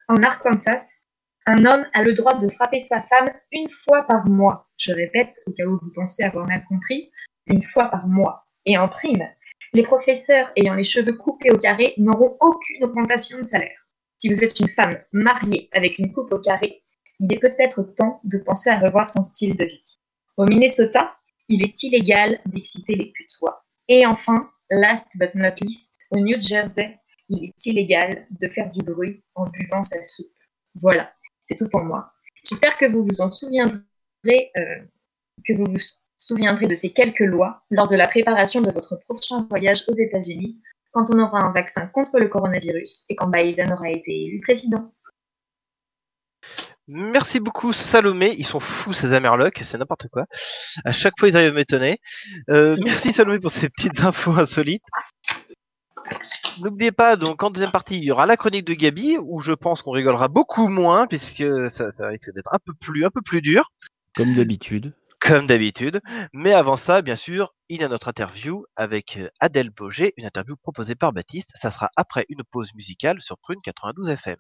En 0.09 0.23
Arkansas, 0.23 1.03
un 1.47 1.65
homme 1.65 1.87
a 1.95 2.03
le 2.03 2.15
droit 2.15 2.35
de 2.35 2.49
frapper 2.49 2.81
sa 2.81 3.03
femme 3.03 3.31
une 3.53 3.69
fois 3.69 4.05
par 4.05 4.29
mois. 4.29 4.69
Je 4.77 4.93
répète, 4.93 5.35
au 5.47 5.53
cas 5.53 5.65
où 5.65 5.79
vous 5.81 5.93
pensez 5.95 6.23
avoir 6.23 6.47
mal 6.47 6.65
compris, 6.69 7.11
une 7.47 7.63
fois 7.63 7.87
par 7.87 8.07
mois. 8.07 8.47
Et 8.67 8.77
en 8.77 8.89
prime, 8.89 9.27
les 9.73 9.83
professeurs 9.83 10.51
ayant 10.57 10.75
les 10.75 10.85
cheveux 10.85 11.13
coupés 11.13 11.51
au 11.51 11.59
carré 11.59 11.95
n'auront 11.97 12.37
aucune 12.41 12.85
augmentation 12.85 13.39
de 13.39 13.45
salaire. 13.45 13.87
Si 14.19 14.29
vous 14.29 14.45
êtes 14.45 14.59
une 14.61 14.69
femme 14.69 14.99
mariée 15.13 15.69
avec 15.73 15.99
une 15.99 16.13
coupe 16.13 16.33
au 16.33 16.39
carré, 16.39 16.83
il 17.21 17.33
est 17.33 17.39
peut-être 17.39 17.83
temps 17.83 18.21
de 18.25 18.39
penser 18.39 18.71
à 18.71 18.79
revoir 18.79 19.09
son 19.09 19.23
style 19.23 19.57
de 19.57 19.65
vie. 19.65 19.99
Au 20.37 20.45
Minnesota, 20.45 21.17
il 21.49 21.63
est 21.63 21.83
illégal 21.83 22.41
d'exciter 22.47 22.95
les 22.95 23.13
putois. 23.13 23.65
Et 23.89 24.07
enfin, 24.07 24.51
last 24.71 25.09
but 25.19 25.35
not 25.35 25.55
least, 25.61 26.07
au 26.11 26.19
New 26.19 26.41
Jersey, 26.41 26.99
il 27.29 27.45
est 27.45 27.67
illégal 27.67 28.27
de 28.31 28.49
faire 28.49 28.71
du 28.71 28.83
bruit 28.83 29.23
en 29.35 29.47
buvant 29.47 29.83
sa 29.83 30.03
soupe. 30.03 30.33
Voilà, 30.81 31.13
c'est 31.43 31.57
tout 31.57 31.69
pour 31.69 31.83
moi. 31.83 32.13
J'espère 32.45 32.77
que 32.79 32.87
vous 32.87 33.05
vous 33.05 33.21
en 33.21 33.31
souviendrez, 33.31 33.83
euh, 34.57 34.81
que 35.45 35.53
vous 35.55 35.67
souviendrez 36.17 36.67
de 36.67 36.75
ces 36.75 36.93
quelques 36.93 37.21
lois 37.21 37.63
lors 37.71 37.89
de 37.89 37.97
la 37.97 38.09
préparation 38.09 38.61
de 38.61 38.71
votre 38.71 38.97
prochain 39.09 39.47
voyage 39.49 39.85
aux 39.89 39.95
États-Unis, 39.95 40.61
quand 40.93 41.07
on 41.11 41.19
aura 41.19 41.41
un 41.41 41.53
vaccin 41.53 41.87
contre 41.87 42.19
le 42.19 42.29
coronavirus 42.29 43.05
et 43.09 43.17
quand 43.17 43.29
Biden 43.29 43.73
aura 43.73 43.91
été 43.91 44.25
élu 44.25 44.41
président. 44.41 44.93
Merci 46.93 47.39
beaucoup 47.39 47.73
Salomé, 47.73 48.35
ils 48.37 48.45
sont 48.45 48.59
fous 48.59 48.93
ces 48.93 49.13
Amerlocs, 49.13 49.61
c'est 49.63 49.79
n'importe 49.79 50.09
quoi. 50.09 50.25
À 50.85 50.91
chaque 50.91 51.13
fois 51.21 51.29
ils 51.29 51.37
arrivent 51.37 51.53
à 51.53 51.55
m'étonner. 51.55 51.99
Euh, 52.49 52.77
merci 52.83 53.13
Salomé 53.13 53.39
pour 53.39 53.53
ces 53.53 53.69
petites 53.69 54.01
infos 54.05 54.33
insolites. 54.33 54.83
N'oubliez 56.61 56.91
pas, 56.91 57.15
donc 57.15 57.45
en 57.45 57.51
deuxième 57.51 57.71
partie, 57.71 57.99
il 57.99 58.03
y 58.03 58.11
aura 58.11 58.27
la 58.27 58.37
chronique 58.37 58.65
de 58.65 58.75
Gabi, 58.75 59.19
où 59.23 59.41
je 59.41 59.53
pense 59.53 59.83
qu'on 59.83 59.93
rigolera 59.93 60.27
beaucoup 60.27 60.67
moins, 60.67 61.07
puisque 61.07 61.45
ça, 61.71 61.93
ça 61.93 62.09
risque 62.09 62.33
d'être 62.35 62.53
un 62.53 62.59
peu 62.65 62.73
plus, 62.75 63.05
un 63.05 63.11
peu 63.11 63.21
plus 63.23 63.41
dur, 63.41 63.71
Comme 64.17 64.35
d'habitude. 64.35 64.93
comme 65.21 65.47
d'habitude. 65.47 66.01
Mais 66.33 66.53
avant 66.55 66.77
ça, 66.77 67.03
bien 67.03 67.15
sûr, 67.15 67.55
il 67.69 67.81
y 67.83 67.85
a 67.85 67.89
notre 67.89 68.09
interview 68.09 68.65
avec 68.75 69.17
euh, 69.17 69.29
Adèle 69.39 69.71
Boger, 69.71 70.13
une 70.17 70.27
interview 70.27 70.57
proposée 70.57 70.97
par 70.97 71.13
Baptiste. 71.13 71.51
Ça 71.55 71.71
sera 71.71 71.89
après 71.95 72.27
une 72.29 72.43
pause 72.51 72.75
musicale 72.75 73.21
sur 73.23 73.39
Prune 73.39 73.61
92 73.63 74.09
FM. 74.09 74.37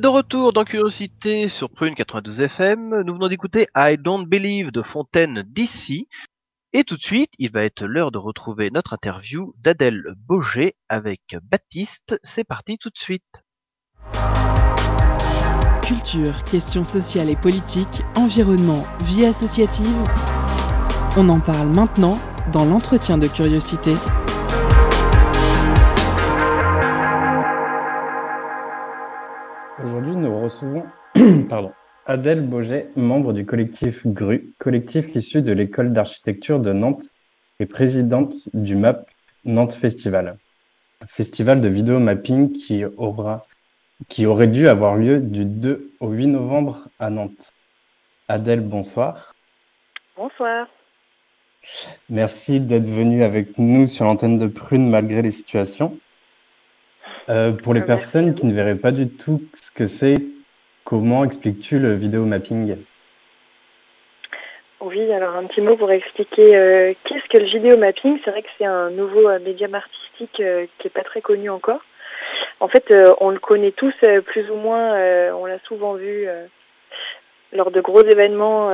De 0.00 0.08
retour 0.08 0.54
dans 0.54 0.64
Curiosité 0.64 1.48
sur 1.48 1.68
Prune 1.68 1.94
92 1.94 2.40
FM. 2.40 3.02
Nous 3.02 3.12
venons 3.12 3.28
d'écouter 3.28 3.66
I 3.76 3.98
Don't 3.98 4.24
Believe 4.26 4.70
de 4.70 4.80
Fontaine 4.80 5.44
d'ici. 5.46 6.08
Et 6.72 6.84
tout 6.84 6.96
de 6.96 7.02
suite, 7.02 7.32
il 7.38 7.50
va 7.50 7.64
être 7.64 7.84
l'heure 7.84 8.10
de 8.10 8.16
retrouver 8.16 8.70
notre 8.70 8.94
interview 8.94 9.54
d'Adèle 9.58 10.14
Boger 10.16 10.74
avec 10.88 11.20
Baptiste. 11.42 12.18
C'est 12.22 12.44
parti 12.44 12.78
tout 12.78 12.88
de 12.88 12.98
suite. 12.98 13.42
Culture, 15.82 16.44
questions 16.44 16.84
sociales 16.84 17.28
et 17.28 17.36
politiques, 17.36 18.02
environnement, 18.16 18.86
vie 19.04 19.26
associative. 19.26 19.86
On 21.18 21.28
en 21.28 21.40
parle 21.40 21.68
maintenant 21.68 22.18
dans 22.52 22.64
l'entretien 22.64 23.18
de 23.18 23.26
curiosité. 23.26 23.94
Aujourd'hui, 29.82 30.14
nous 30.14 30.42
recevons 30.42 30.84
pardon, 31.48 31.72
Adèle 32.04 32.46
Boget, 32.46 32.90
membre 32.96 33.32
du 33.32 33.46
collectif 33.46 34.06
GRU, 34.06 34.52
collectif 34.58 35.14
issu 35.14 35.40
de 35.40 35.52
l'école 35.52 35.92
d'architecture 35.92 36.60
de 36.60 36.72
Nantes 36.72 37.04
et 37.60 37.66
présidente 37.66 38.34
du 38.52 38.76
MAP 38.76 39.08
Nantes 39.46 39.72
Festival, 39.72 40.36
festival 41.06 41.62
de 41.62 41.68
vidéo 41.68 41.98
mapping 41.98 42.52
qui, 42.52 42.84
aura, 42.98 43.46
qui 44.08 44.26
aurait 44.26 44.48
dû 44.48 44.68
avoir 44.68 44.96
lieu 44.96 45.18
du 45.18 45.46
2 45.46 45.92
au 46.00 46.10
8 46.10 46.26
novembre 46.26 46.88
à 46.98 47.08
Nantes. 47.08 47.54
Adèle, 48.28 48.60
bonsoir. 48.60 49.34
Bonsoir. 50.14 50.66
Merci 52.10 52.60
d'être 52.60 52.88
venue 52.88 53.22
avec 53.22 53.56
nous 53.58 53.86
sur 53.86 54.04
l'antenne 54.04 54.36
de 54.36 54.46
Prune 54.46 54.90
malgré 54.90 55.22
les 55.22 55.30
situations. 55.30 55.98
Euh, 57.28 57.52
pour 57.52 57.74
les 57.74 57.80
merci 57.80 57.90
personnes 57.90 58.34
qui 58.34 58.46
ne 58.46 58.54
verraient 58.54 58.76
pas 58.76 58.92
du 58.92 59.08
tout 59.08 59.42
ce 59.54 59.70
que 59.70 59.86
c'est, 59.86 60.14
comment 60.84 61.24
expliques-tu 61.24 61.78
le 61.78 61.94
vidéo 61.94 62.24
mapping? 62.24 62.76
Oui, 64.80 65.12
alors 65.12 65.36
un 65.36 65.44
petit 65.44 65.60
mot 65.60 65.76
pour 65.76 65.90
expliquer 65.90 66.56
euh, 66.56 66.94
qu'est-ce 67.04 67.28
que 67.28 67.38
le 67.38 67.50
vidéo 67.50 67.76
mapping? 67.76 68.18
C'est 68.24 68.30
vrai 68.30 68.42
que 68.42 68.48
c'est 68.58 68.64
un 68.64 68.90
nouveau 68.90 69.28
euh, 69.28 69.38
médium 69.38 69.74
artistique 69.74 70.32
qui 70.32 70.42
est 70.42 70.94
pas 70.94 71.04
très 71.04 71.20
connu 71.20 71.50
encore. 71.50 71.80
En 72.60 72.68
fait, 72.68 72.92
on 73.20 73.30
le 73.30 73.38
connaît 73.38 73.72
tous 73.72 73.94
plus 74.26 74.50
ou 74.50 74.54
moins. 74.54 74.92
on 75.32 75.46
l'a 75.46 75.58
souvent 75.60 75.94
vu 75.94 76.28
lors 77.52 77.70
de 77.70 77.80
gros 77.80 78.04
événements 78.04 78.70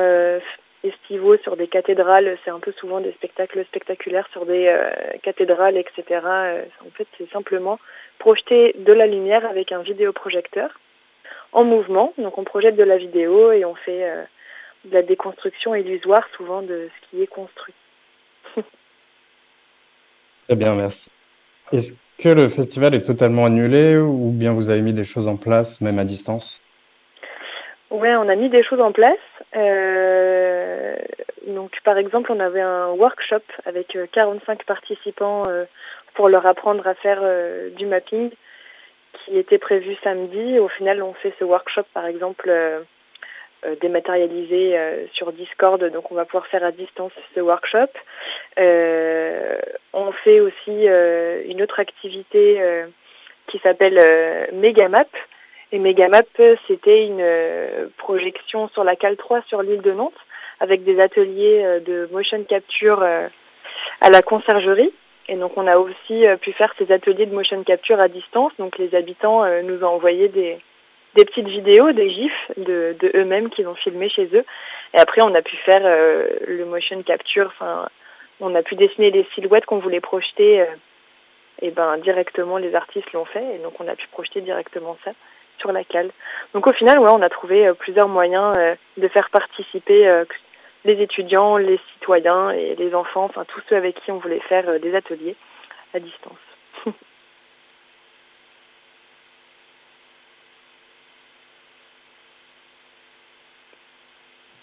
estivaux 0.88 1.36
sur 1.38 1.56
des 1.56 1.68
cathédrales. 1.68 2.38
C'est 2.44 2.50
un 2.50 2.60
peu 2.60 2.72
souvent 2.72 3.00
des 3.00 3.12
spectacles 3.12 3.64
spectaculaires 3.66 4.28
sur 4.32 4.46
des 4.46 4.66
euh, 4.66 4.90
cathédrales, 5.22 5.76
etc. 5.76 6.04
Euh, 6.24 6.64
en 6.86 6.90
fait, 6.90 7.06
c'est 7.18 7.30
simplement 7.30 7.78
projeter 8.18 8.74
de 8.78 8.92
la 8.92 9.06
lumière 9.06 9.44
avec 9.46 9.72
un 9.72 9.82
vidéoprojecteur 9.82 10.70
en 11.52 11.64
mouvement. 11.64 12.12
Donc 12.18 12.38
on 12.38 12.44
projette 12.44 12.76
de 12.76 12.84
la 12.84 12.98
vidéo 12.98 13.52
et 13.52 13.64
on 13.64 13.74
fait 13.74 14.04
euh, 14.04 14.22
de 14.84 14.94
la 14.94 15.02
déconstruction 15.02 15.74
illusoire 15.74 16.26
souvent 16.36 16.62
de 16.62 16.88
ce 16.88 17.10
qui 17.10 17.22
est 17.22 17.26
construit. 17.26 17.74
Très 20.46 20.56
bien, 20.56 20.74
merci. 20.74 21.10
Est-ce 21.72 21.92
que 22.22 22.28
le 22.28 22.48
festival 22.48 22.94
est 22.94 23.02
totalement 23.02 23.46
annulé 23.46 23.96
ou 23.98 24.30
bien 24.30 24.52
vous 24.52 24.70
avez 24.70 24.82
mis 24.82 24.92
des 24.92 25.04
choses 25.04 25.26
en 25.26 25.36
place, 25.36 25.80
même 25.80 25.98
à 25.98 26.04
distance? 26.04 26.62
Ouais, 27.90 28.14
on 28.16 28.28
a 28.28 28.36
mis 28.36 28.48
des 28.48 28.62
choses 28.62 28.80
en 28.80 28.92
place. 28.92 29.18
Euh, 29.56 30.96
donc, 31.46 31.72
par 31.84 31.96
exemple, 31.98 32.30
on 32.32 32.40
avait 32.40 32.60
un 32.60 32.88
workshop 32.90 33.42
avec 33.64 33.96
euh, 33.96 34.06
45 34.12 34.64
participants 34.64 35.44
euh, 35.48 35.64
pour 36.14 36.28
leur 36.28 36.46
apprendre 36.46 36.86
à 36.86 36.94
faire 36.94 37.20
euh, 37.22 37.70
du 37.70 37.86
mapping 37.86 38.30
qui 39.24 39.38
était 39.38 39.58
prévu 39.58 39.96
samedi. 40.02 40.58
Au 40.58 40.68
final, 40.68 41.02
on 41.02 41.14
fait 41.14 41.32
ce 41.38 41.44
workshop, 41.44 41.84
par 41.94 42.06
exemple, 42.06 42.46
euh, 42.48 42.80
euh, 43.64 43.74
dématérialisé 43.80 44.78
euh, 44.78 45.06
sur 45.12 45.32
Discord. 45.32 45.82
Donc, 45.90 46.10
on 46.10 46.14
va 46.14 46.24
pouvoir 46.24 46.46
faire 46.48 46.64
à 46.64 46.72
distance 46.72 47.12
ce 47.34 47.40
workshop. 47.40 47.88
Euh, 48.58 49.58
on 49.92 50.12
fait 50.12 50.40
aussi 50.40 50.88
euh, 50.88 51.42
une 51.46 51.62
autre 51.62 51.80
activité 51.80 52.60
euh, 52.60 52.86
qui 53.46 53.58
s'appelle 53.60 53.98
euh, 53.98 54.46
Megamap. 54.52 55.08
Et 55.72 55.78
Megamap, 55.78 56.26
c'était 56.68 57.06
une 57.06 57.20
euh, 57.20 57.86
projection 57.98 58.68
sur 58.68 58.84
la 58.84 58.94
cale 58.96 59.16
3 59.16 59.42
sur 59.48 59.62
l'île 59.62 59.82
de 59.82 59.92
Nantes 59.92 60.14
avec 60.60 60.84
des 60.84 61.00
ateliers 61.00 61.62
euh, 61.64 61.80
de 61.80 62.08
motion 62.12 62.42
capture 62.44 63.02
euh, 63.02 63.26
à 64.00 64.10
la 64.10 64.22
conciergerie. 64.22 64.92
Et 65.28 65.34
donc 65.34 65.52
on 65.56 65.66
a 65.66 65.76
aussi 65.76 66.26
euh, 66.26 66.36
pu 66.36 66.52
faire 66.52 66.72
ces 66.78 66.92
ateliers 66.92 67.26
de 67.26 67.34
motion 67.34 67.62
capture 67.64 68.00
à 68.00 68.08
distance. 68.08 68.52
Donc 68.58 68.78
les 68.78 68.94
habitants 68.94 69.44
euh, 69.44 69.62
nous 69.62 69.82
ont 69.82 69.88
envoyé 69.88 70.28
des, 70.28 70.56
des 71.16 71.24
petites 71.24 71.48
vidéos, 71.48 71.90
des 71.92 72.10
gifs 72.10 72.50
de, 72.56 72.96
eux-mêmes 73.14 73.50
qu'ils 73.50 73.66
ont 73.66 73.74
filmé 73.74 74.08
chez 74.08 74.28
eux. 74.34 74.44
Et 74.94 74.98
après 75.00 75.20
on 75.24 75.34
a 75.34 75.42
pu 75.42 75.56
faire 75.56 75.82
euh, 75.84 76.28
le 76.46 76.64
motion 76.64 77.02
capture. 77.02 77.46
Enfin, 77.46 77.88
on 78.40 78.54
a 78.54 78.62
pu 78.62 78.76
dessiner 78.76 79.10
les 79.10 79.26
silhouettes 79.34 79.66
qu'on 79.66 79.78
voulait 79.80 80.00
projeter. 80.00 80.60
euh, 80.60 80.66
et 81.62 81.70
ben 81.70 81.96
directement 81.98 82.58
les 82.58 82.74
artistes 82.74 83.10
l'ont 83.12 83.24
fait 83.24 83.54
et 83.54 83.58
donc 83.58 83.80
on 83.80 83.88
a 83.88 83.96
pu 83.96 84.06
projeter 84.08 84.40
directement 84.42 84.96
ça 85.04 85.12
sur 85.58 85.72
la 85.72 85.84
cale. 85.84 86.10
Donc 86.54 86.66
au 86.66 86.72
final, 86.72 86.98
ouais, 86.98 87.10
on 87.10 87.22
a 87.22 87.28
trouvé 87.28 87.66
euh, 87.66 87.74
plusieurs 87.74 88.08
moyens 88.08 88.52
euh, 88.58 88.74
de 88.96 89.08
faire 89.08 89.30
participer 89.30 90.06
euh, 90.06 90.24
les 90.86 91.02
étudiants, 91.02 91.56
les 91.56 91.80
citoyens 91.94 92.50
et 92.50 92.74
les 92.76 92.94
enfants, 92.94 93.24
enfin 93.24 93.44
tous 93.44 93.60
ceux 93.68 93.76
avec 93.76 94.00
qui 94.02 94.10
on 94.12 94.18
voulait 94.18 94.40
faire 94.48 94.68
euh, 94.68 94.78
des 94.78 94.94
ateliers 94.94 95.36
à 95.92 95.98
distance. 96.00 96.32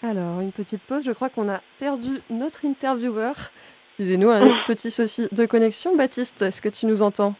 Alors, 0.02 0.40
une 0.40 0.52
petite 0.52 0.82
pause. 0.82 1.04
Je 1.04 1.12
crois 1.12 1.30
qu'on 1.30 1.48
a 1.48 1.62
perdu 1.78 2.20
notre 2.28 2.66
intervieweur. 2.66 3.36
Excusez-nous, 3.84 4.28
un 4.28 4.62
petit 4.66 4.90
souci 4.90 5.28
de 5.32 5.46
connexion. 5.46 5.96
Baptiste, 5.96 6.42
est-ce 6.42 6.60
que 6.60 6.68
tu 6.68 6.84
nous 6.86 7.00
entends? 7.00 7.34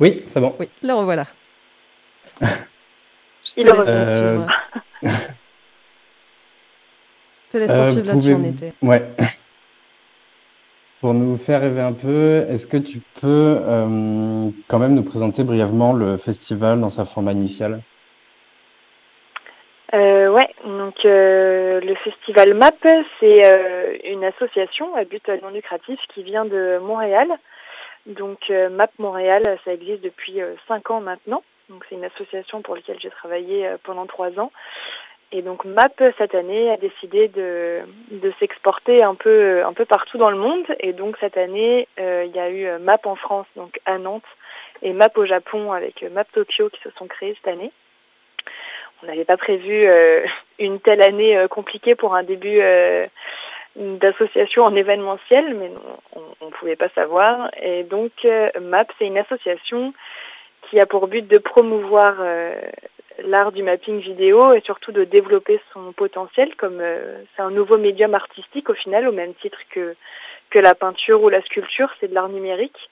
Oui, 0.00 0.24
c'est 0.26 0.40
bon. 0.40 0.54
Oui, 0.58 0.68
le 0.82 0.92
revoilà. 0.92 1.26
Je 2.40 3.54
te 3.54 3.60
Il. 3.60 4.46
Je 5.02 5.08
te 7.50 7.56
laisse 7.58 7.70
Euh, 7.70 7.76
poursuivre 7.84 8.06
là 8.06 8.12
en 8.12 8.36
pouvez- 8.36 8.48
étais. 8.48 8.72
Ouais. 8.82 9.02
Pour 11.00 11.12
nous 11.14 11.36
faire 11.36 11.60
rêver 11.60 11.80
un 11.82 11.92
peu, 11.92 12.46
est-ce 12.48 12.66
que 12.66 12.78
tu 12.78 13.00
peux 13.20 13.58
euh, 13.60 14.50
quand 14.68 14.78
même 14.78 14.94
nous 14.94 15.02
présenter 15.04 15.44
brièvement 15.44 15.92
le 15.92 16.16
festival 16.16 16.80
dans 16.80 16.88
sa 16.88 17.04
forme 17.04 17.30
initiale? 17.30 17.80
Euh, 19.92 20.28
ouais, 20.30 20.48
donc 20.64 20.94
euh, 21.04 21.80
le 21.80 21.94
festival 21.96 22.54
MAP, 22.54 22.88
c'est 23.20 23.44
euh, 23.44 23.96
une 24.04 24.24
association 24.24 24.94
à 24.96 25.04
but 25.04 25.22
non 25.42 25.50
lucratif 25.50 26.00
qui 26.14 26.22
vient 26.24 26.46
de 26.46 26.78
Montréal. 26.82 27.28
Donc 28.06 28.38
euh, 28.50 28.70
MAP 28.70 28.90
Montréal, 28.98 29.42
ça 29.64 29.72
existe 29.74 30.02
depuis 30.02 30.40
euh, 30.40 30.54
cinq 30.66 30.90
ans 30.90 31.00
maintenant. 31.00 31.42
Donc 31.68 31.84
c'est 31.88 31.94
une 31.94 32.04
association 32.04 32.62
pour 32.62 32.76
laquelle 32.76 32.98
j'ai 33.00 33.10
travaillé 33.10 33.66
euh, 33.66 33.76
pendant 33.82 34.06
trois 34.06 34.38
ans. 34.38 34.52
Et 35.32 35.42
donc 35.42 35.64
MAP 35.64 36.00
cette 36.18 36.34
année 36.34 36.70
a 36.70 36.76
décidé 36.76 37.28
de, 37.28 37.80
de 38.10 38.32
s'exporter 38.38 39.02
un 39.02 39.16
peu 39.16 39.64
un 39.64 39.72
peu 39.72 39.84
partout 39.84 40.18
dans 40.18 40.30
le 40.30 40.36
monde. 40.36 40.64
Et 40.78 40.92
donc 40.92 41.16
cette 41.18 41.36
année, 41.36 41.88
euh, 41.98 42.24
il 42.26 42.36
y 42.36 42.38
a 42.38 42.50
eu 42.50 42.66
euh, 42.66 42.78
MAP 42.78 43.06
en 43.06 43.16
France, 43.16 43.46
donc 43.56 43.80
à 43.84 43.98
Nantes, 43.98 44.22
et 44.82 44.92
MAP 44.92 45.16
au 45.18 45.26
Japon 45.26 45.72
avec 45.72 46.02
euh, 46.02 46.10
MAP 46.10 46.30
Tokyo 46.32 46.68
qui 46.68 46.80
se 46.82 46.90
sont 46.90 47.06
créés 47.06 47.34
cette 47.34 47.52
année. 47.52 47.72
On 49.02 49.06
n'avait 49.06 49.24
pas 49.24 49.36
prévu 49.36 49.86
euh, 49.86 50.24
une 50.58 50.78
telle 50.80 51.02
année 51.02 51.36
euh, 51.36 51.48
compliquée 51.48 51.94
pour 51.94 52.14
un 52.14 52.22
début 52.22 52.60
euh, 52.60 53.06
d'association 53.76 54.62
en 54.62 54.76
événementiel, 54.76 55.54
mais 55.54 55.68
non, 55.68 56.24
on 56.40 56.46
ne 56.46 56.50
pouvait 56.52 56.76
pas 56.76 56.90
savoir. 56.90 57.50
Et 57.60 57.82
donc, 57.82 58.12
euh, 58.24 58.50
MAP, 58.60 58.92
c'est 58.98 59.06
une 59.06 59.18
association 59.18 59.92
qui 60.68 60.80
a 60.80 60.86
pour 60.86 61.08
but 61.08 61.26
de 61.26 61.38
promouvoir 61.38 62.16
euh, 62.20 62.54
l'art 63.24 63.52
du 63.52 63.62
mapping 63.62 64.00
vidéo 64.00 64.52
et 64.52 64.60
surtout 64.60 64.92
de 64.92 65.04
développer 65.04 65.60
son 65.72 65.92
potentiel, 65.92 66.54
comme 66.56 66.80
euh, 66.80 67.22
c'est 67.34 67.42
un 67.42 67.50
nouveau 67.50 67.78
médium 67.78 68.14
artistique 68.14 68.70
au 68.70 68.74
final, 68.74 69.08
au 69.08 69.12
même 69.12 69.34
titre 69.34 69.58
que, 69.70 69.94
que 70.50 70.58
la 70.58 70.74
peinture 70.74 71.22
ou 71.22 71.28
la 71.28 71.42
sculpture, 71.42 71.90
c'est 72.00 72.08
de 72.08 72.14
l'art 72.14 72.28
numérique 72.28 72.90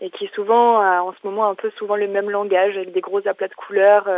et 0.00 0.10
qui 0.10 0.26
souvent 0.34 0.80
a 0.80 1.02
en 1.02 1.12
ce 1.12 1.26
moment 1.26 1.48
un 1.48 1.54
peu 1.54 1.70
souvent 1.78 1.96
le 1.96 2.08
même 2.08 2.30
langage 2.30 2.76
avec 2.76 2.92
des 2.92 3.00
gros 3.00 3.26
aplats 3.28 3.48
de 3.48 3.54
couleurs. 3.54 4.08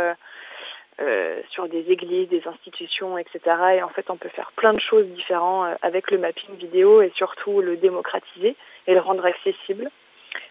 euh, 1.01 1.41
sur 1.51 1.67
des 1.67 1.91
églises, 1.91 2.29
des 2.29 2.47
institutions, 2.47 3.17
etc. 3.17 3.39
Et 3.75 3.83
en 3.83 3.89
fait, 3.89 4.09
on 4.09 4.17
peut 4.17 4.29
faire 4.29 4.51
plein 4.55 4.73
de 4.73 4.79
choses 4.79 5.05
différentes 5.07 5.77
avec 5.81 6.09
le 6.11 6.17
mapping 6.17 6.55
vidéo 6.55 7.01
et 7.01 7.11
surtout 7.15 7.61
le 7.61 7.77
démocratiser 7.77 8.55
et 8.87 8.93
le 8.93 9.01
rendre 9.01 9.25
accessible. 9.25 9.89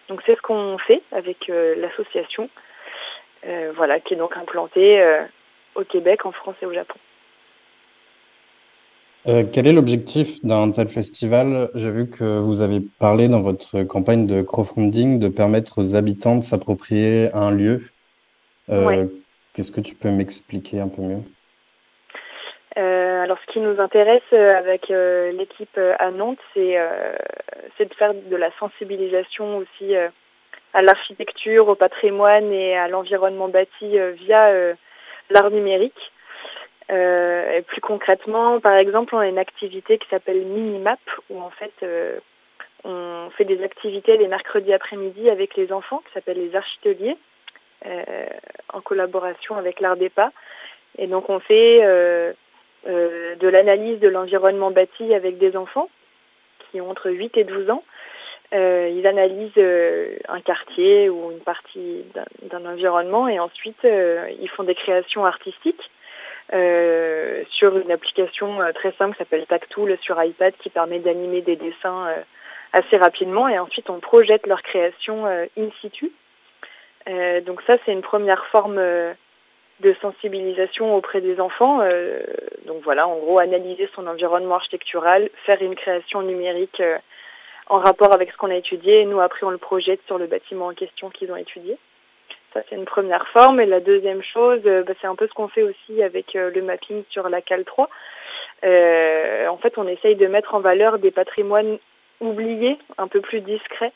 Donc 0.09 0.21
c'est 0.25 0.35
ce 0.35 0.41
qu'on 0.41 0.77
fait 0.77 1.01
avec 1.11 1.49
euh, 1.49 1.75
l'association, 1.75 2.49
euh, 3.45 3.71
voilà, 3.75 3.99
qui 3.99 4.13
est 4.13 4.17
donc 4.17 4.35
implantée 4.37 5.01
euh, 5.01 5.23
au 5.75 5.83
Québec, 5.83 6.25
en 6.25 6.31
France 6.31 6.55
et 6.61 6.65
au 6.65 6.73
Japon. 6.73 6.97
Euh, 9.27 9.43
quel 9.51 9.65
est 9.65 9.73
l'objectif 9.73 10.43
d'un 10.43 10.69
tel 10.71 10.87
festival? 10.87 11.71
J'ai 11.73 11.89
vu 11.89 12.09
que 12.09 12.39
vous 12.39 12.61
avez 12.61 12.79
parlé 12.99 13.27
dans 13.27 13.41
votre 13.41 13.81
campagne 13.83 14.27
de 14.27 14.43
crowdfunding 14.43 15.17
de 15.19 15.29
permettre 15.29 15.79
aux 15.79 15.95
habitants 15.95 16.35
de 16.35 16.43
s'approprier 16.43 17.33
un 17.33 17.49
lieu. 17.49 17.89
Euh, 18.69 18.85
Ouais. 18.85 19.07
Est-ce 19.57 19.71
que 19.71 19.81
tu 19.81 19.95
peux 19.95 20.11
m'expliquer 20.11 20.79
un 20.79 20.89
peu 20.89 21.01
mieux? 21.01 21.23
Euh, 22.77 23.23
alors, 23.23 23.37
ce 23.45 23.53
qui 23.53 23.59
nous 23.59 23.79
intéresse 23.79 24.21
euh, 24.33 24.57
avec 24.57 24.91
euh, 24.91 25.31
l'équipe 25.31 25.77
euh, 25.77 25.95
à 25.97 26.11
Nantes, 26.11 26.39
c'est 26.53 26.77
euh, 26.77 27.15
de 27.79 27.93
faire 27.93 28.13
de 28.13 28.35
la 28.35 28.51
sensibilisation 28.59 29.57
aussi 29.57 29.95
euh, 29.95 30.09
à 30.73 30.81
l'architecture, 30.81 31.69
au 31.69 31.75
patrimoine 31.75 32.51
et 32.51 32.77
à 32.77 32.89
l'environnement 32.89 33.47
bâti 33.47 33.97
via 34.15 34.51
l'art 35.29 35.49
numérique. 35.49 36.11
Et 36.89 37.61
plus 37.67 37.79
concrètement, 37.79 38.59
par 38.59 38.75
exemple, 38.75 39.15
on 39.15 39.19
a 39.19 39.27
une 39.27 39.37
activité 39.37 39.97
qui 39.97 40.07
s'appelle 40.09 40.41
Minimap, 40.41 40.99
où 41.29 41.41
en 41.41 41.49
fait, 41.49 41.71
on 42.83 43.29
fait 43.37 43.45
des 43.45 43.63
activités 43.63 44.17
les 44.17 44.27
mercredis 44.27 44.73
après-midi 44.73 45.29
avec 45.29 45.55
les 45.55 45.71
enfants, 45.71 46.03
qui 46.05 46.13
s'appellent 46.13 46.45
les 46.45 46.57
architeliers, 46.57 47.15
en 48.73 48.81
collaboration 48.81 49.55
avec 49.55 49.79
l'art 49.79 49.95
des 49.95 50.09
pas. 50.09 50.33
Et 50.97 51.07
donc, 51.07 51.29
on 51.29 51.39
fait 51.39 52.35
euh, 52.87 53.35
de 53.35 53.47
l'analyse 53.47 53.99
de 53.99 54.07
l'environnement 54.07 54.71
bâti 54.71 55.13
avec 55.13 55.37
des 55.37 55.55
enfants 55.57 55.89
qui 56.71 56.81
ont 56.81 56.89
entre 56.89 57.09
8 57.09 57.37
et 57.37 57.43
12 57.43 57.69
ans. 57.69 57.83
Euh, 58.53 58.89
ils 58.93 59.05
analysent 59.07 59.51
euh, 59.57 60.17
un 60.29 60.39
quartier 60.41 61.09
ou 61.09 61.31
une 61.31 61.39
partie 61.39 62.03
d'un- 62.51 62.65
environnement 62.65 63.27
et 63.27 63.39
ensuite 63.39 63.77
ils 63.83 64.49
font 64.49 64.63
des 64.63 64.75
créations 64.75 65.25
artistiques 65.25 65.89
sur 66.51 67.77
une 67.77 67.91
application 67.91 68.59
très 68.75 68.91
simple 68.93 69.13
qui 69.13 69.19
s'appelle 69.19 69.45
Tactool 69.47 69.97
sur 70.01 70.21
iPad 70.23 70.53
qui 70.59 70.69
permet 70.69 70.99
d'animer 70.99 71.41
des 71.41 71.55
dessins 71.55 72.07
assez 72.73 72.97
rapidement 72.97 73.47
et 73.47 73.57
ensuite 73.59 73.89
on 73.89 73.99
projette 73.99 74.45
leur 74.47 74.61
création 74.61 75.25
in 75.25 75.69
situ. 75.81 76.11
Donc 77.07 77.61
ça 77.67 77.77
c'est 77.85 77.91
une 77.93 78.01
première 78.03 78.45
forme 78.47 78.79
de 79.81 79.95
sensibilisation 80.01 80.95
auprès 80.95 81.21
des 81.21 81.39
enfants. 81.39 81.81
Euh, 81.81 82.23
donc 82.65 82.81
voilà, 82.83 83.07
en 83.07 83.17
gros, 83.17 83.39
analyser 83.39 83.89
son 83.95 84.07
environnement 84.07 84.55
architectural, 84.55 85.29
faire 85.45 85.61
une 85.61 85.75
création 85.75 86.21
numérique 86.21 86.79
euh, 86.79 86.97
en 87.67 87.79
rapport 87.79 88.13
avec 88.13 88.31
ce 88.31 88.37
qu'on 88.37 88.51
a 88.51 88.55
étudié, 88.55 89.01
et 89.01 89.05
nous 89.05 89.19
après 89.19 89.45
on 89.45 89.49
le 89.49 89.57
projette 89.57 90.01
sur 90.05 90.17
le 90.17 90.27
bâtiment 90.27 90.67
en 90.67 90.73
question 90.73 91.09
qu'ils 91.09 91.31
ont 91.31 91.35
étudié. 91.35 91.77
Ça 92.53 92.61
c'est 92.69 92.75
une 92.75 92.85
première 92.85 93.27
forme. 93.29 93.59
Et 93.59 93.65
la 93.65 93.81
deuxième 93.81 94.23
chose, 94.23 94.61
euh, 94.65 94.83
bah, 94.83 94.93
c'est 95.01 95.07
un 95.07 95.15
peu 95.15 95.27
ce 95.27 95.33
qu'on 95.33 95.49
fait 95.49 95.63
aussi 95.63 96.01
avec 96.01 96.35
euh, 96.35 96.51
le 96.51 96.61
mapping 96.61 97.03
sur 97.09 97.27
la 97.27 97.41
CAL 97.41 97.65
3. 97.65 97.89
Euh, 98.63 99.47
en 99.47 99.57
fait, 99.57 99.77
on 99.77 99.87
essaye 99.87 100.15
de 100.15 100.27
mettre 100.27 100.55
en 100.55 100.59
valeur 100.59 100.97
des 100.99 101.11
patrimoines 101.11 101.77
oubliés, 102.21 102.77
un 102.97 103.07
peu 103.07 103.19
plus 103.19 103.41
discrets. 103.41 103.91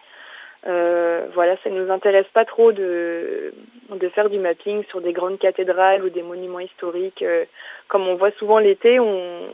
Euh, 0.68 1.28
voilà, 1.34 1.56
ça 1.64 1.70
ne 1.70 1.82
nous 1.82 1.92
intéresse 1.92 2.28
pas 2.34 2.44
trop 2.44 2.72
de, 2.72 3.54
de 3.90 4.10
faire 4.10 4.30
du 4.30 4.40
mapping 4.40 4.84
sur 4.86 5.00
des 5.00 5.14
grandes 5.14 5.40
cathédrales 5.40 6.04
ou 6.04 6.10
des 6.10 6.22
monuments 6.22 6.60
historiques. 6.60 7.22
Euh, 7.22 7.46
comme 7.88 8.08
on 8.08 8.16
voit 8.16 8.32
souvent 8.32 8.60
l'été, 8.60 9.00
on, 9.00 9.48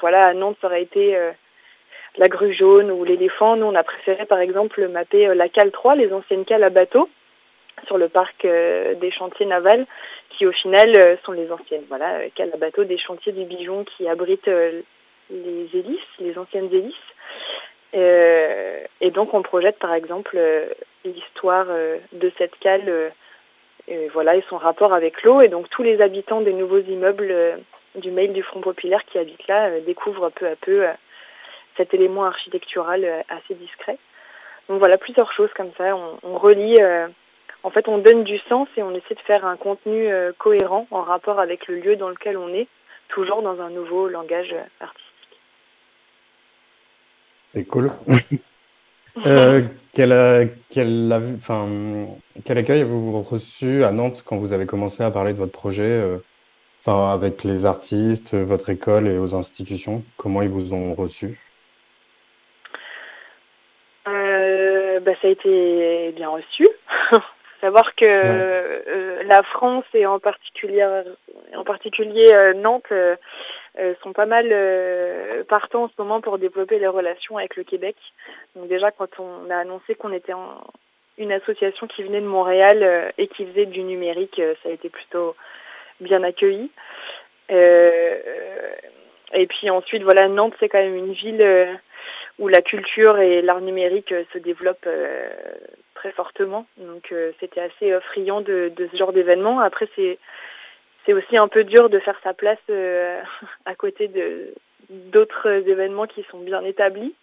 voilà, 0.00 0.20
à 0.20 0.34
Nantes, 0.34 0.56
ça 0.60 0.66
aurait 0.66 0.82
été 0.82 1.16
euh, 1.16 1.30
la 2.18 2.28
grue 2.28 2.52
jaune 2.52 2.90
ou 2.90 3.04
l'éléphant. 3.04 3.56
Nous, 3.56 3.66
on 3.66 3.74
a 3.74 3.82
préféré, 3.82 4.26
par 4.26 4.38
exemple, 4.38 4.86
mapper 4.88 5.34
la 5.34 5.48
cale 5.48 5.70
3, 5.70 5.94
les 5.94 6.12
anciennes 6.12 6.44
cales 6.44 6.64
à 6.64 6.70
bateau, 6.70 7.08
sur 7.86 7.96
le 7.96 8.08
parc 8.08 8.46
des 8.46 9.10
chantiers 9.10 9.46
navals, 9.46 9.86
qui 10.30 10.46
au 10.46 10.52
final 10.52 11.18
sont 11.24 11.32
les 11.32 11.50
anciennes, 11.50 11.84
voilà, 11.88 12.28
cales 12.34 12.50
à 12.52 12.56
bateau 12.56 12.84
des 12.84 12.98
chantiers 12.98 13.32
du 13.32 13.44
Bijon 13.44 13.84
qui 13.84 14.06
abritent 14.08 14.50
les 15.30 15.68
hélices, 15.72 16.00
les 16.20 16.38
anciennes 16.38 16.72
hélices. 16.72 16.94
Euh, 17.94 18.84
et 19.00 19.10
donc 19.10 19.34
on 19.34 19.42
projette 19.42 19.78
par 19.78 19.94
exemple 19.94 20.36
euh, 20.36 20.66
l'histoire 21.04 21.66
euh, 21.68 21.98
de 22.12 22.32
cette 22.38 22.58
cale 22.58 23.12
et 23.86 24.08
voilà, 24.08 24.34
et 24.34 24.44
son 24.48 24.56
rapport 24.56 24.94
avec 24.94 25.22
l'eau. 25.22 25.42
Et 25.42 25.48
donc 25.48 25.68
tous 25.70 25.82
les 25.82 26.00
habitants 26.00 26.40
des 26.40 26.54
nouveaux 26.54 26.80
immeubles 26.80 27.60
du 27.96 28.10
Mail 28.10 28.32
du 28.32 28.42
Front 28.42 28.60
Populaire 28.60 29.04
qui 29.04 29.18
habitent 29.18 29.46
là 29.46 29.78
découvrent 29.80 30.30
peu 30.30 30.46
à 30.46 30.56
peu 30.56 30.86
cet 31.76 31.92
élément 31.92 32.24
architectural 32.24 33.06
assez 33.28 33.54
discret. 33.54 33.98
Donc 34.68 34.78
voilà, 34.78 34.96
plusieurs 34.96 35.30
choses 35.34 35.52
comme 35.54 35.70
ça. 35.76 35.94
On, 35.94 36.18
on 36.22 36.38
relie, 36.38 36.78
en 37.62 37.70
fait 37.70 37.86
on 37.86 37.98
donne 37.98 38.24
du 38.24 38.38
sens 38.48 38.68
et 38.78 38.82
on 38.82 38.94
essaie 38.94 39.14
de 39.14 39.20
faire 39.20 39.44
un 39.44 39.58
contenu 39.58 40.08
cohérent 40.38 40.86
en 40.90 41.02
rapport 41.02 41.38
avec 41.38 41.68
le 41.68 41.76
lieu 41.76 41.96
dans 41.96 42.08
lequel 42.08 42.38
on 42.38 42.54
est, 42.54 42.68
toujours 43.08 43.42
dans 43.42 43.60
un 43.60 43.68
nouveau 43.68 44.08
langage 44.08 44.54
artistique. 44.80 45.03
C'est 47.54 47.64
cool. 47.64 47.90
Euh, 49.26 49.62
quel, 49.94 50.10
euh, 50.10 50.44
quel, 50.70 51.10
avis- 51.12 51.36
enfin, 51.36 51.68
quel 52.44 52.58
accueil 52.58 52.80
avez-vous 52.80 53.22
reçu 53.22 53.84
à 53.84 53.92
Nantes 53.92 54.24
quand 54.26 54.36
vous 54.36 54.52
avez 54.52 54.66
commencé 54.66 55.04
à 55.04 55.10
parler 55.12 55.32
de 55.32 55.38
votre 55.38 55.52
projet, 55.52 55.84
euh, 55.84 56.18
enfin, 56.80 57.12
avec 57.12 57.44
les 57.44 57.64
artistes, 57.64 58.34
votre 58.34 58.70
école 58.70 59.06
et 59.06 59.16
aux 59.16 59.36
institutions? 59.36 60.02
Comment 60.16 60.42
ils 60.42 60.48
vous 60.48 60.74
ont 60.74 60.94
reçu? 60.94 61.38
Euh, 64.08 64.98
bah, 64.98 65.12
ça 65.22 65.28
a 65.28 65.30
été 65.30 66.10
bien 66.16 66.30
reçu. 66.30 66.66
Savoir 67.60 67.94
que 67.94 69.22
la 69.28 69.42
France 69.44 69.84
et 69.94 70.06
en 70.06 70.18
particulier, 70.18 70.84
en 71.54 71.62
particulier 71.62 72.52
Nantes 72.56 72.92
sont 74.02 74.12
pas 74.12 74.26
mal 74.26 74.48
euh, 74.52 75.44
partants 75.44 75.84
en 75.84 75.88
ce 75.88 75.94
moment 75.98 76.20
pour 76.20 76.38
développer 76.38 76.78
les 76.78 76.86
relations 76.86 77.38
avec 77.38 77.56
le 77.56 77.64
Québec. 77.64 77.96
Donc 78.54 78.68
déjà 78.68 78.90
quand 78.90 79.18
on 79.18 79.50
a 79.50 79.56
annoncé 79.56 79.94
qu'on 79.94 80.12
était 80.12 80.32
en, 80.32 80.62
une 81.18 81.32
association 81.32 81.86
qui 81.86 82.02
venait 82.02 82.20
de 82.20 82.26
Montréal 82.26 82.82
euh, 82.82 83.10
et 83.18 83.28
qui 83.28 83.46
faisait 83.46 83.66
du 83.66 83.82
numérique, 83.82 84.38
euh, 84.38 84.54
ça 84.62 84.68
a 84.68 84.72
été 84.72 84.88
plutôt 84.88 85.34
bien 86.00 86.22
accueilli. 86.22 86.70
Euh, 87.50 88.18
et 89.32 89.46
puis 89.46 89.70
ensuite, 89.70 90.02
voilà, 90.02 90.28
Nantes, 90.28 90.54
c'est 90.60 90.68
quand 90.68 90.78
même 90.78 90.96
une 90.96 91.12
ville 91.12 91.42
euh, 91.42 91.72
où 92.38 92.48
la 92.48 92.62
culture 92.62 93.18
et 93.18 93.42
l'art 93.42 93.60
numérique 93.60 94.12
euh, 94.12 94.24
se 94.32 94.38
développent 94.38 94.86
euh, 94.86 95.28
très 95.94 96.10
fortement. 96.12 96.66
Donc 96.78 97.12
euh, 97.12 97.32
c'était 97.40 97.60
assez 97.60 97.92
euh, 97.92 98.00
friand 98.00 98.40
de, 98.40 98.72
de 98.74 98.88
ce 98.90 98.96
genre 98.96 99.12
d'événement. 99.12 99.60
Après, 99.60 99.88
c'est 99.94 100.18
c'est 101.04 101.12
aussi 101.12 101.36
un 101.36 101.48
peu 101.48 101.64
dur 101.64 101.90
de 101.90 101.98
faire 101.98 102.18
sa 102.22 102.34
place 102.34 102.58
euh, 102.70 103.20
à 103.64 103.74
côté 103.74 104.08
de 104.08 104.54
d'autres 104.90 105.48
événements 105.48 106.06
qui 106.06 106.24
sont 106.24 106.40
bien 106.40 106.62
établis. 106.62 107.14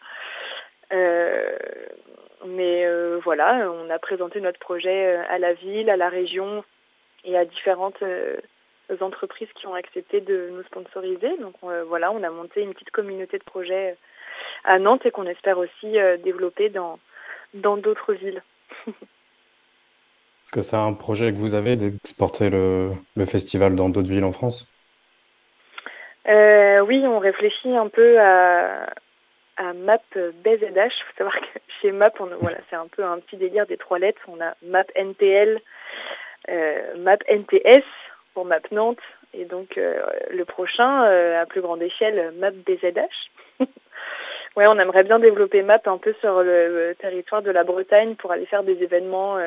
Euh, 0.91 1.57
mais 2.45 2.85
euh, 2.85 3.19
voilà, 3.23 3.71
on 3.71 3.89
a 3.91 3.99
présenté 3.99 4.41
notre 4.41 4.59
projet 4.59 5.15
à 5.29 5.37
la 5.37 5.53
ville, 5.53 5.89
à 5.91 5.95
la 5.95 6.09
région 6.09 6.63
et 7.23 7.37
à 7.37 7.45
différentes 7.45 8.03
entreprises 8.99 9.47
qui 9.53 9.67
ont 9.67 9.75
accepté 9.75 10.21
de 10.21 10.49
nous 10.51 10.63
sponsoriser. 10.63 11.37
Donc 11.37 11.53
voilà, 11.87 12.11
on 12.11 12.23
a 12.23 12.31
monté 12.31 12.63
une 12.63 12.73
petite 12.73 12.89
communauté 12.89 13.37
de 13.37 13.43
projets 13.43 13.95
à 14.63 14.79
Nantes 14.79 15.05
et 15.05 15.11
qu'on 15.11 15.27
espère 15.27 15.59
aussi 15.59 15.97
développer 16.23 16.69
dans 16.69 16.97
dans 17.53 17.77
d'autres 17.77 18.13
villes. 18.13 18.41
Est-ce 20.51 20.59
que 20.59 20.69
c'est 20.69 20.75
un 20.75 20.91
projet 20.91 21.31
que 21.31 21.37
vous 21.37 21.53
avez 21.53 21.77
d'exporter 21.77 22.49
le, 22.49 22.91
festival 23.23 23.73
dans 23.73 23.87
d'autres 23.87 24.09
villes 24.09 24.25
en 24.25 24.33
France? 24.33 24.67
Euh, 26.27 26.81
oui, 26.81 27.01
on 27.07 27.19
réfléchit 27.19 27.73
un 27.73 27.87
peu 27.87 28.19
à, 28.19 28.87
Map 29.75 30.01
BZH. 30.43 30.43
Il 30.43 31.03
faut 31.07 31.17
savoir 31.17 31.39
que 31.39 31.59
chez 31.81 31.93
Map, 31.93 32.11
voilà, 32.17 32.57
c'est 32.69 32.75
un 32.75 32.87
peu 32.87 33.01
un 33.05 33.19
petit 33.19 33.37
délire 33.37 33.65
des 33.65 33.77
trois 33.77 33.97
lettres. 33.97 34.19
On 34.27 34.41
a 34.41 34.55
Map 34.63 34.83
NTL, 34.93 35.61
euh, 36.49 36.97
Map 36.97 37.19
NTS 37.29 37.85
pour 38.33 38.43
Map 38.43 38.59
Nantes, 38.71 38.99
et 39.33 39.45
donc 39.45 39.77
euh, 39.77 40.01
le 40.31 40.43
prochain, 40.43 41.03
à 41.39 41.45
plus 41.45 41.61
grande 41.61 41.81
échelle, 41.81 42.33
Map 42.39 42.51
BZH. 42.51 43.61
ouais, 44.57 44.65
on 44.67 44.77
aimerait 44.77 45.03
bien 45.03 45.19
développer 45.19 45.61
Map 45.61 45.79
un 45.85 45.97
peu 45.97 46.13
sur 46.19 46.43
le 46.43 46.93
territoire 46.99 47.41
de 47.41 47.51
la 47.51 47.63
Bretagne 47.63 48.15
pour 48.15 48.33
aller 48.33 48.47
faire 48.47 48.63
des 48.63 48.83
événements. 48.83 49.39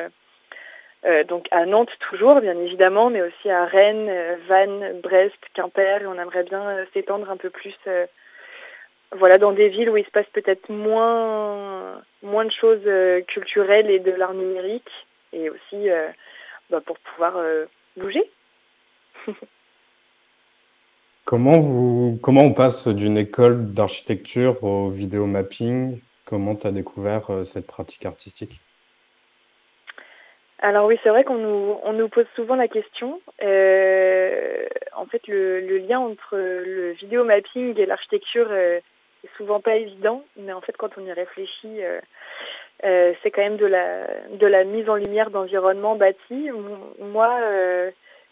Euh, 1.05 1.23
donc 1.23 1.47
à 1.51 1.65
Nantes 1.65 1.91
toujours, 2.09 2.41
bien 2.41 2.57
évidemment, 2.57 3.09
mais 3.11 3.21
aussi 3.21 3.49
à 3.49 3.65
Rennes, 3.65 4.09
euh, 4.09 4.35
Vannes, 4.47 5.01
Brest, 5.03 5.37
Quimper. 5.53 6.01
On 6.07 6.19
aimerait 6.19 6.43
bien 6.43 6.67
euh, 6.67 6.85
s'étendre 6.93 7.29
un 7.29 7.37
peu 7.37 7.51
plus, 7.51 7.75
voilà, 9.11 9.37
dans 9.37 9.51
des 9.51 9.69
villes 9.69 9.89
où 9.89 9.97
il 9.97 10.05
se 10.05 10.11
passe 10.11 10.25
peut-être 10.33 10.69
moins, 10.69 12.01
moins 12.23 12.45
de 12.45 12.51
choses 12.51 12.87
culturelles 13.27 13.89
et 13.89 13.99
de 13.99 14.11
l'art 14.11 14.33
numérique, 14.33 14.89
et 15.31 15.49
aussi 15.49 15.89
bah, 16.69 16.81
pour 16.85 16.97
pouvoir 16.99 17.37
bouger. 17.97 18.29
Comment 21.25 21.57
vous, 21.57 22.19
comment 22.21 22.43
on 22.43 22.53
passe 22.53 22.87
d'une 22.87 23.17
école 23.17 23.73
d'architecture 23.73 24.63
au 24.63 24.91
vidéo 24.91 25.25
mapping? 25.25 25.99
Comment 26.23 26.55
tu 26.55 26.67
as 26.67 26.71
découvert 26.71 27.31
cette 27.43 27.65
pratique 27.65 28.05
artistique? 28.05 28.61
Alors 30.59 30.85
oui, 30.85 30.97
c'est 31.03 31.09
vrai 31.09 31.23
qu'on 31.23 31.37
nous, 31.37 31.77
on 31.83 31.93
nous 31.93 32.07
pose 32.07 32.25
souvent 32.35 32.55
la 32.55 32.67
question. 32.67 33.21
Euh, 33.43 34.65
en 34.95 35.05
fait, 35.05 35.27
le, 35.27 35.59
le 35.59 35.77
lien 35.79 35.99
entre 35.99 36.37
le 36.37 36.91
vidéo 36.93 37.25
mapping 37.25 37.77
et 37.77 37.85
l'architecture 37.85 38.47
euh, 38.49 38.79
est 39.23 39.37
souvent 39.37 39.59
pas 39.59 39.75
évident, 39.75 40.23
mais 40.37 40.53
en 40.53 40.61
fait, 40.61 40.77
quand 40.77 40.97
on 40.97 41.05
y 41.05 41.11
réfléchit, 41.11 41.83
euh, 41.83 41.99
euh, 42.85 43.13
c'est 43.21 43.31
quand 43.31 43.41
même 43.41 43.57
de 43.57 43.65
la, 43.65 44.07
de 44.29 44.47
la 44.47 44.63
mise 44.63 44.89
en 44.89 44.95
lumière 44.95 45.29
d'environnements 45.29 45.95
bâtis. 45.95 46.49
Moi, 46.99 47.29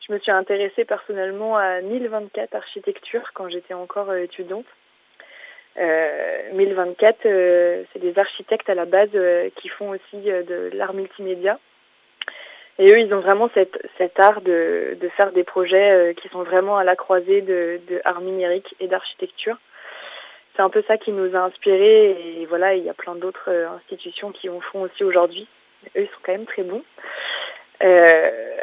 je 0.07 0.13
me 0.13 0.19
suis 0.19 0.31
intéressée 0.31 0.85
personnellement 0.85 1.57
à 1.57 1.81
1024 1.81 2.55
architecture 2.55 3.31
quand 3.33 3.49
j'étais 3.49 3.73
encore 3.73 4.13
étudiante. 4.15 4.65
Euh, 5.77 6.53
1024, 6.53 7.25
euh, 7.25 7.83
c'est 7.91 7.99
des 7.99 8.17
architectes 8.17 8.69
à 8.69 8.75
la 8.75 8.85
base 8.85 9.09
qui 9.57 9.67
font 9.69 9.89
aussi 9.89 10.21
de 10.21 10.69
l'art 10.73 10.93
multimédia. 10.93 11.59
Et 12.79 12.91
eux, 12.91 12.99
ils 12.99 13.13
ont 13.13 13.19
vraiment 13.19 13.49
cette, 13.53 13.79
cet 13.97 14.19
art 14.19 14.41
de, 14.41 14.97
de 14.99 15.09
faire 15.09 15.31
des 15.31 15.43
projets 15.43 15.91
euh, 15.91 16.13
qui 16.13 16.27
sont 16.29 16.43
vraiment 16.43 16.77
à 16.77 16.83
la 16.83 16.95
croisée 16.95 17.41
de, 17.41 17.79
de 17.87 18.01
art 18.03 18.21
numérique 18.21 18.73
et 18.79 18.87
d'architecture. 18.87 19.57
C'est 20.55 20.61
un 20.61 20.69
peu 20.69 20.83
ça 20.87 20.97
qui 20.97 21.11
nous 21.11 21.35
a 21.35 21.39
inspirés 21.39 22.11
et 22.11 22.45
voilà, 22.47 22.75
il 22.75 22.83
y 22.83 22.89
a 22.89 22.93
plein 22.93 23.15
d'autres 23.15 23.49
euh, 23.49 23.69
institutions 23.69 24.31
qui 24.31 24.49
en 24.49 24.59
font 24.59 24.81
aussi 24.81 25.03
aujourd'hui. 25.03 25.47
Eux, 25.95 26.01
ils 26.01 26.07
sont 26.07 26.21
quand 26.23 26.31
même 26.31 26.45
très 26.45 26.63
bons. 26.63 26.83
Euh, 27.83 28.53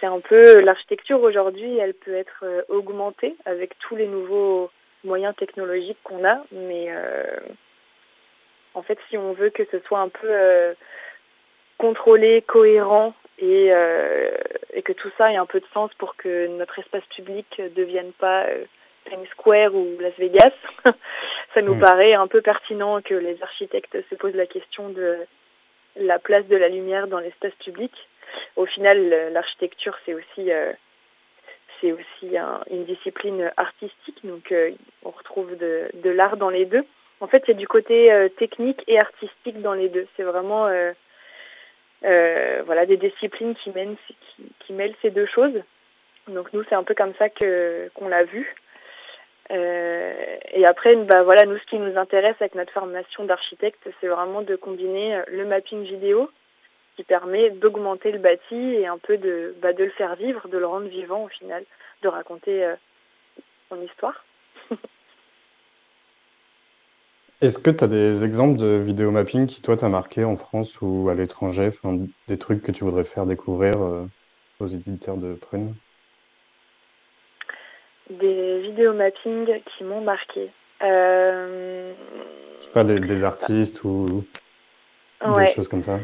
c'est 0.00 0.06
un 0.06 0.20
peu 0.20 0.60
l'architecture 0.60 1.22
aujourd'hui, 1.22 1.78
elle 1.78 1.94
peut 1.94 2.14
être 2.14 2.40
euh, 2.42 2.62
augmentée 2.68 3.36
avec 3.44 3.78
tous 3.78 3.96
les 3.96 4.06
nouveaux 4.06 4.70
moyens 5.04 5.34
technologiques 5.36 5.98
qu'on 6.04 6.24
a, 6.24 6.42
mais 6.52 6.86
euh, 6.90 7.38
en 8.74 8.82
fait, 8.82 8.98
si 9.08 9.18
on 9.18 9.32
veut 9.32 9.50
que 9.50 9.64
ce 9.70 9.78
soit 9.80 10.00
un 10.00 10.08
peu 10.08 10.28
euh, 10.28 10.74
contrôlé, 11.84 12.42
cohérent 12.42 13.14
et, 13.38 13.68
euh, 13.72 14.30
et 14.74 14.82
que 14.82 14.92
tout 14.92 15.10
ça 15.16 15.32
ait 15.32 15.36
un 15.36 15.46
peu 15.46 15.60
de 15.60 15.66
sens 15.72 15.90
pour 15.94 16.14
que 16.16 16.46
notre 16.58 16.78
espace 16.78 17.04
public 17.16 17.46
ne 17.58 17.68
devienne 17.70 18.12
pas 18.12 18.44
euh, 18.44 18.64
Times 19.08 19.26
Square 19.32 19.74
ou 19.74 19.86
Las 19.98 20.12
Vegas, 20.18 20.52
ça 21.54 21.62
nous 21.62 21.74
Mm. 21.74 21.80
paraît 21.80 22.12
un 22.14 22.26
peu 22.28 22.42
pertinent 22.42 23.00
que 23.00 23.14
les 23.14 23.42
architectes 23.42 23.96
se 24.10 24.14
posent 24.14 24.34
la 24.36 24.46
question 24.46 24.90
de 24.90 25.16
la 25.96 26.18
place 26.18 26.46
de 26.48 26.56
la 26.56 26.68
lumière 26.68 27.06
dans 27.08 27.18
l'espace 27.18 27.54
public. 27.64 27.92
Au 28.56 28.66
final, 28.66 28.98
l'architecture, 29.32 29.96
c'est 30.04 30.14
aussi 30.14 30.52
euh, 30.52 30.72
c'est 31.80 31.92
aussi 31.92 32.36
un- 32.36 32.60
une 32.70 32.84
discipline 32.84 33.50
artistique, 33.56 34.18
donc 34.24 34.52
on 35.02 35.10
retrouve 35.10 35.56
de, 35.56 35.88
de 35.94 36.10
l'art 36.10 36.36
dans 36.36 36.50
les 36.50 36.66
deux. 36.66 36.84
En 37.20 37.26
fait, 37.26 37.42
il 37.46 37.52
y 37.52 37.54
a 37.56 37.58
du 37.58 37.66
côté 37.66 38.28
technique 38.36 38.82
et 38.86 38.98
artistique 38.98 39.60
dans 39.62 39.72
les 39.72 39.88
deux. 39.88 40.06
C'est 40.16 40.22
vraiment 40.22 40.68
voilà 42.02 42.86
des 42.86 42.96
disciplines 42.96 43.54
qui 43.56 43.70
mènent 43.70 43.96
qui, 44.36 44.44
qui 44.60 44.72
mêlent 44.72 44.96
ces 45.02 45.10
deux 45.10 45.26
choses. 45.26 45.62
Donc 46.28 46.52
nous, 46.52 46.62
c'est 46.68 46.74
un 46.74 46.84
peu 46.84 46.94
comme 46.94 47.14
ça 47.18 47.28
que 47.28 47.90
qu'on 47.94 48.08
l'a 48.08 48.24
vu. 48.24 48.54
Euh, 49.50 50.36
et 50.52 50.64
après, 50.64 50.94
bah 50.96 51.22
voilà, 51.22 51.44
nous, 51.44 51.58
ce 51.58 51.64
qui 51.64 51.78
nous 51.78 51.98
intéresse 51.98 52.36
avec 52.40 52.54
notre 52.54 52.72
formation 52.72 53.24
d'architecte, 53.24 53.88
c'est 54.00 54.06
vraiment 54.06 54.42
de 54.42 54.54
combiner 54.56 55.16
euh, 55.16 55.22
le 55.28 55.44
mapping 55.44 55.82
vidéo, 55.82 56.30
qui 56.96 57.02
permet 57.02 57.50
d'augmenter 57.50 58.12
le 58.12 58.18
bâti 58.18 58.54
et 58.54 58.86
un 58.86 58.98
peu 58.98 59.16
de, 59.16 59.54
bah, 59.60 59.72
de 59.72 59.84
le 59.84 59.90
faire 59.90 60.14
vivre, 60.14 60.48
de 60.48 60.58
le 60.58 60.66
rendre 60.66 60.86
vivant 60.86 61.24
au 61.24 61.28
final, 61.28 61.64
de 62.02 62.08
raconter 62.08 62.64
euh, 62.64 62.74
son 63.68 63.80
histoire. 63.82 64.24
Est-ce 67.40 67.58
que 67.58 67.70
tu 67.70 67.84
as 67.84 67.88
des 67.88 68.22
exemples 68.22 68.58
de 68.58 68.76
vidéo 68.76 69.10
mapping 69.10 69.46
qui, 69.46 69.62
toi, 69.62 69.74
t'as 69.74 69.88
marqué 69.88 70.24
en 70.24 70.36
France 70.36 70.78
ou 70.82 71.08
à 71.08 71.14
l'étranger, 71.14 71.68
enfin, 71.68 71.98
des 72.28 72.38
trucs 72.38 72.62
que 72.62 72.70
tu 72.70 72.84
voudrais 72.84 73.04
faire 73.04 73.24
découvrir 73.24 73.72
euh, 73.80 74.04
aux 74.60 74.66
éditeurs 74.66 75.16
de 75.16 75.32
Prune? 75.32 75.74
Des 78.10 78.60
vidéos 78.60 78.92
mapping 78.92 79.46
qui 79.64 79.84
m'ont 79.84 80.02
marqué. 80.02 80.50
Euh, 80.82 81.94
Je 82.60 82.66
sais 82.66 82.72
pas, 82.72 82.84
des, 82.84 83.00
des 83.00 83.24
artistes 83.24 83.84
ou 83.84 84.22
ouais. 85.24 85.44
des 85.44 85.50
choses 85.50 85.68
comme 85.68 85.82
ça? 85.82 85.98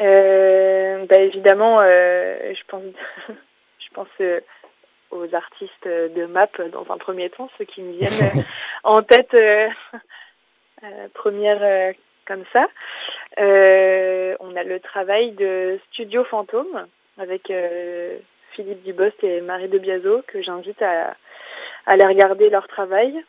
Euh, 0.00 1.06
bah 1.06 1.20
évidemment, 1.20 1.80
je 1.82 2.62
pense, 2.66 2.82
je 3.28 3.94
pense 3.94 4.08
aux 5.10 5.34
artistes 5.34 5.86
de 5.86 6.26
map 6.26 6.48
dans 6.72 6.86
un 6.90 6.98
premier 6.98 7.30
temps, 7.30 7.48
ceux 7.58 7.64
qui 7.64 7.82
me 7.82 7.92
viennent 7.92 8.30
euh, 8.38 8.42
en 8.84 9.02
tête 9.02 9.32
euh, 9.34 9.68
euh, 10.84 11.08
première 11.14 11.94
comme 12.26 12.44
ça. 12.52 12.66
On 13.38 14.56
a 14.56 14.62
le 14.64 14.80
travail 14.80 15.32
de 15.32 15.78
Studio 15.88 16.24
Fantôme 16.24 16.86
avec 17.18 17.52
Philippe 18.52 18.82
Dubost 18.82 19.22
et 19.22 19.40
Marie 19.40 19.68
de 19.68 19.78
Biazo 19.78 20.22
que 20.26 20.42
j'invite 20.42 20.80
à, 20.82 21.14
aller 21.86 22.06
regarder 22.06 22.50
leur 22.50 22.66
travail. 22.66 23.24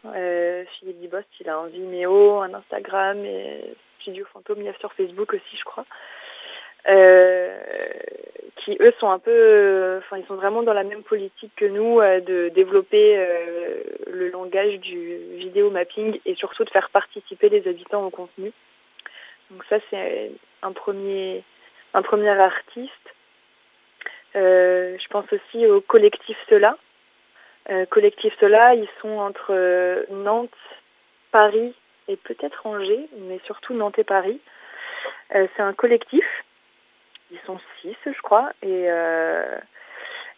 Philippe 0.80 1.00
Dubost, 1.00 1.28
il 1.40 1.50
a 1.50 1.58
un 1.58 1.68
Vimeo, 1.68 2.40
un 2.40 2.54
Instagram 2.54 3.24
et 3.24 3.76
Studio 4.02 4.26
Fantôme, 4.34 4.60
il 4.60 4.66
y 4.66 4.70
a 4.70 4.74
sur 4.80 4.94
Facebook 4.94 5.34
aussi, 5.34 5.58
je 5.58 5.64
crois. 5.64 5.86
Euh, 6.88 7.58
qui 8.64 8.78
eux 8.80 8.94
sont 9.00 9.10
un 9.10 9.20
peu, 9.20 9.98
enfin 10.00 10.18
ils 10.18 10.26
sont 10.26 10.36
vraiment 10.36 10.64
dans 10.64 10.74
la 10.74 10.84
même 10.84 11.04
politique 11.04 11.52
que 11.56 11.66
nous 11.66 12.00
euh, 12.00 12.22
de 12.22 12.50
développer 12.50 13.18
euh, 13.18 13.82
le 14.08 14.30
langage 14.30 14.80
du 14.80 15.18
vidéo 15.38 15.70
mapping 15.70 16.20
et 16.26 16.36
surtout 16.36 16.64
de 16.64 16.70
faire 16.70 16.90
participer 16.90 17.50
les 17.50 17.68
habitants 17.68 18.06
au 18.06 18.10
contenu. 18.10 18.52
Donc 19.52 19.64
ça 19.70 19.78
c'est 19.90 20.32
un 20.62 20.72
premier, 20.72 21.44
un 21.94 22.02
premier 22.02 22.30
artiste. 22.30 22.92
Je 24.34 25.08
pense 25.10 25.26
aussi 25.34 25.66
au 25.66 25.82
collectif 25.82 26.38
Cela. 26.50 26.78
Collectif 27.90 28.34
Cela, 28.40 28.76
ils 28.76 28.88
sont 29.02 29.18
entre 29.18 30.06
Nantes, 30.12 30.52
Paris 31.32 31.74
et 32.08 32.18
peut-être 32.18 32.68
Angers, 32.68 33.08
mais 33.18 33.40
surtout 33.46 33.74
Nantes 33.74 33.98
et 33.98 34.04
Paris. 34.04 34.40
C'est 35.32 35.60
un 35.60 35.74
collectif 35.74 36.24
ils 37.32 37.40
sont 37.46 37.60
six, 37.82 37.96
je 38.06 38.22
crois, 38.22 38.52
et, 38.62 38.86
euh, 38.90 39.58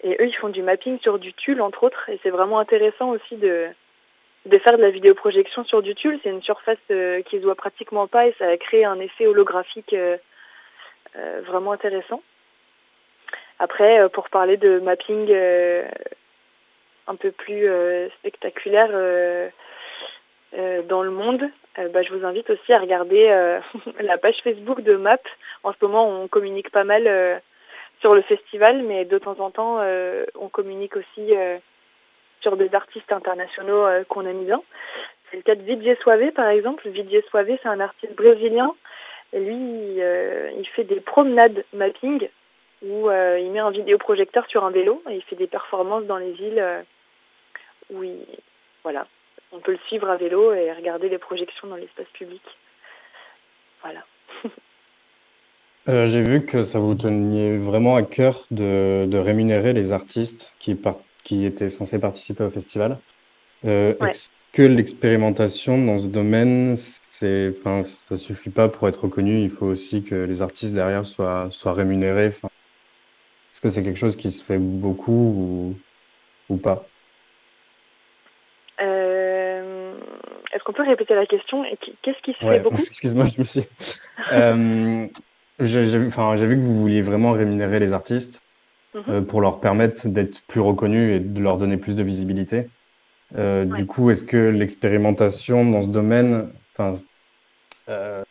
et 0.03 0.11
eux, 0.19 0.27
ils 0.27 0.35
font 0.35 0.49
du 0.49 0.61
mapping 0.61 0.99
sur 0.99 1.19
du 1.19 1.33
tulle, 1.33 1.61
entre 1.61 1.83
autres, 1.83 2.09
et 2.09 2.19
c'est 2.23 2.29
vraiment 2.29 2.59
intéressant 2.59 3.09
aussi 3.09 3.35
de, 3.35 3.69
de 4.45 4.57
faire 4.59 4.77
de 4.77 4.81
la 4.81 4.89
vidéoprojection 4.89 5.63
sur 5.65 5.81
du 5.81 5.95
tulle. 5.95 6.19
C'est 6.23 6.29
une 6.29 6.41
surface 6.41 6.77
euh, 6.91 7.21
qui 7.23 7.39
se 7.39 7.43
voit 7.43 7.55
pratiquement 7.55 8.07
pas 8.07 8.27
et 8.27 8.35
ça 8.39 8.47
a 8.47 8.57
créé 8.57 8.85
un 8.85 8.99
effet 8.99 9.27
holographique 9.27 9.93
euh, 9.93 10.17
euh, 11.15 11.41
vraiment 11.45 11.71
intéressant. 11.71 12.21
Après, 13.59 14.07
pour 14.13 14.29
parler 14.29 14.55
de 14.55 14.79
mapping 14.79 15.29
un 17.07 17.15
peu 17.15 17.29
plus 17.31 17.67
spectaculaire 18.19 18.87
dans 20.87 21.03
le 21.03 21.09
monde, 21.09 21.43
bah, 21.77 22.01
je 22.01 22.13
vous 22.13 22.25
invite 22.25 22.49
aussi 22.49 22.73
à 22.73 22.79
regarder 22.79 23.27
euh, 23.29 23.59
la 23.99 24.17
page 24.17 24.37
Facebook 24.43 24.81
de 24.81 24.95
MAP. 24.95 25.21
En 25.63 25.73
ce 25.73 25.77
moment, 25.81 26.07
on 26.07 26.27
communique 26.27 26.71
pas 26.71 26.83
mal 26.83 27.07
euh, 27.07 27.37
sur 28.01 28.13
le 28.13 28.21
festival, 28.23 28.83
mais 28.83 29.05
de 29.05 29.17
temps 29.17 29.39
en 29.39 29.51
temps, 29.51 29.77
euh, 29.79 30.25
on 30.35 30.49
communique 30.49 30.95
aussi 30.95 31.35
euh, 31.35 31.57
sur 32.41 32.57
des 32.57 32.73
artistes 32.73 33.11
internationaux 33.11 33.85
euh, 33.85 34.03
qu'on 34.05 34.25
aime 34.25 34.45
bien. 34.45 34.61
C'est 35.29 35.37
le 35.37 35.43
cas 35.43 35.55
de 35.55 35.61
Vijay 35.61 35.95
Suave, 36.01 36.31
par 36.31 36.47
exemple. 36.47 36.87
Vijay 36.89 37.23
Suave, 37.29 37.57
c'est 37.61 37.69
un 37.69 37.79
artiste 37.79 38.15
brésilien. 38.15 38.73
Lui, 39.33 40.01
euh, 40.01 40.49
il 40.57 40.67
fait 40.69 40.85
des 40.85 41.01
promenades 41.01 41.63
mapping 41.73 42.27
où 42.81 43.09
euh, 43.09 43.37
il 43.39 43.51
met 43.51 43.59
un 43.59 43.71
vidéoprojecteur 43.71 44.47
sur 44.47 44.63
un 44.63 44.71
vélo 44.71 45.03
et 45.09 45.15
il 45.15 45.21
fait 45.23 45.35
des 45.35 45.47
performances 45.47 46.05
dans 46.05 46.17
les 46.17 46.31
villes 46.31 46.59
euh, 46.59 46.81
où 47.91 48.03
il, 48.03 48.25
voilà, 48.83 49.05
on 49.51 49.59
peut 49.59 49.71
le 49.71 49.79
suivre 49.87 50.09
à 50.09 50.17
vélo 50.17 50.53
et 50.53 50.71
regarder 50.71 51.09
les 51.09 51.17
projections 51.17 51.67
dans 51.67 51.75
l'espace 51.75 52.07
public. 52.13 52.41
Voilà. 53.81 54.03
Euh, 55.87 56.05
j'ai 56.05 56.21
vu 56.21 56.45
que 56.45 56.61
ça 56.61 56.77
vous 56.77 56.93
teniez 56.93 57.57
vraiment 57.57 57.95
à 57.95 58.03
cœur 58.03 58.45
de, 58.51 59.07
de 59.09 59.17
rémunérer 59.17 59.73
les 59.73 59.91
artistes 59.91 60.53
qui, 60.59 60.75
par- 60.75 60.99
qui 61.23 61.45
étaient 61.45 61.69
censés 61.69 61.97
participer 61.97 62.43
au 62.43 62.49
festival. 62.49 62.99
Euh, 63.65 63.95
Ouais. 63.99 64.09
Est-ce 64.09 64.29
que 64.51 64.61
l'expérimentation 64.61 65.83
dans 65.83 65.97
ce 65.97 66.07
domaine, 66.07 66.75
c'est, 66.75 67.53
enfin, 67.57 67.83
ça 67.83 68.17
suffit 68.17 68.51
pas 68.51 68.67
pour 68.67 68.87
être 68.87 69.05
reconnu, 69.05 69.41
il 69.41 69.49
faut 69.49 69.65
aussi 69.65 70.03
que 70.03 70.15
les 70.15 70.41
artistes 70.43 70.73
derrière 70.73 71.05
soient, 71.05 71.47
soient 71.49 71.73
rémunérés. 71.73 72.27
Enfin, 72.27 72.49
est-ce 73.53 73.61
que 73.61 73.69
c'est 73.69 73.81
quelque 73.81 73.97
chose 73.97 74.15
qui 74.15 74.31
se 74.31 74.43
fait 74.43 74.59
beaucoup 74.59 75.75
ou, 76.49 76.53
ou 76.53 76.57
pas? 76.57 76.85
Euh, 78.81 79.93
Est-ce 80.53 80.58
qu'on 80.69 80.83
peut 80.83 80.87
répéter 80.87 81.15
la 81.15 81.25
question 81.25 81.63
qu'est-ce 82.03 82.21
qui 82.21 82.33
se 82.33 82.45
Ouais, 82.45 82.57
fait 82.57 82.63
beaucoup 82.63 82.77
excuse-moi, 82.89 83.25
je 83.25 83.39
me 83.39 83.43
suis. 83.43 83.63
Euh, 84.31 85.07
j'ai 85.61 85.97
vu, 85.97 86.09
que 86.09 86.61
vous 86.61 86.75
vouliez 86.75 87.01
vraiment 87.01 87.31
rémunérer 87.31 87.79
les 87.79 87.93
artistes 87.93 88.41
Mhm. 88.93 89.03
euh, 89.09 89.21
pour 89.21 89.41
leur 89.41 89.59
permettre 89.59 90.07
d'être 90.07 90.41
plus 90.47 90.59
reconnus 90.59 91.15
et 91.15 91.19
de 91.19 91.41
leur 91.41 91.57
donner 91.57 91.77
plus 91.77 91.95
de 91.95 92.03
visibilité. 92.03 92.67
Euh, 93.35 93.65
Ouais. 93.65 93.77
Du 93.77 93.85
coup, 93.87 94.11
est-ce 94.11 94.23
que 94.23 94.37
l'expérimentation 94.37 95.65
dans 95.65 95.81
ce 95.81 95.87
domaine, 95.87 96.51
enfin, 96.77 96.93
euh, 97.89 98.23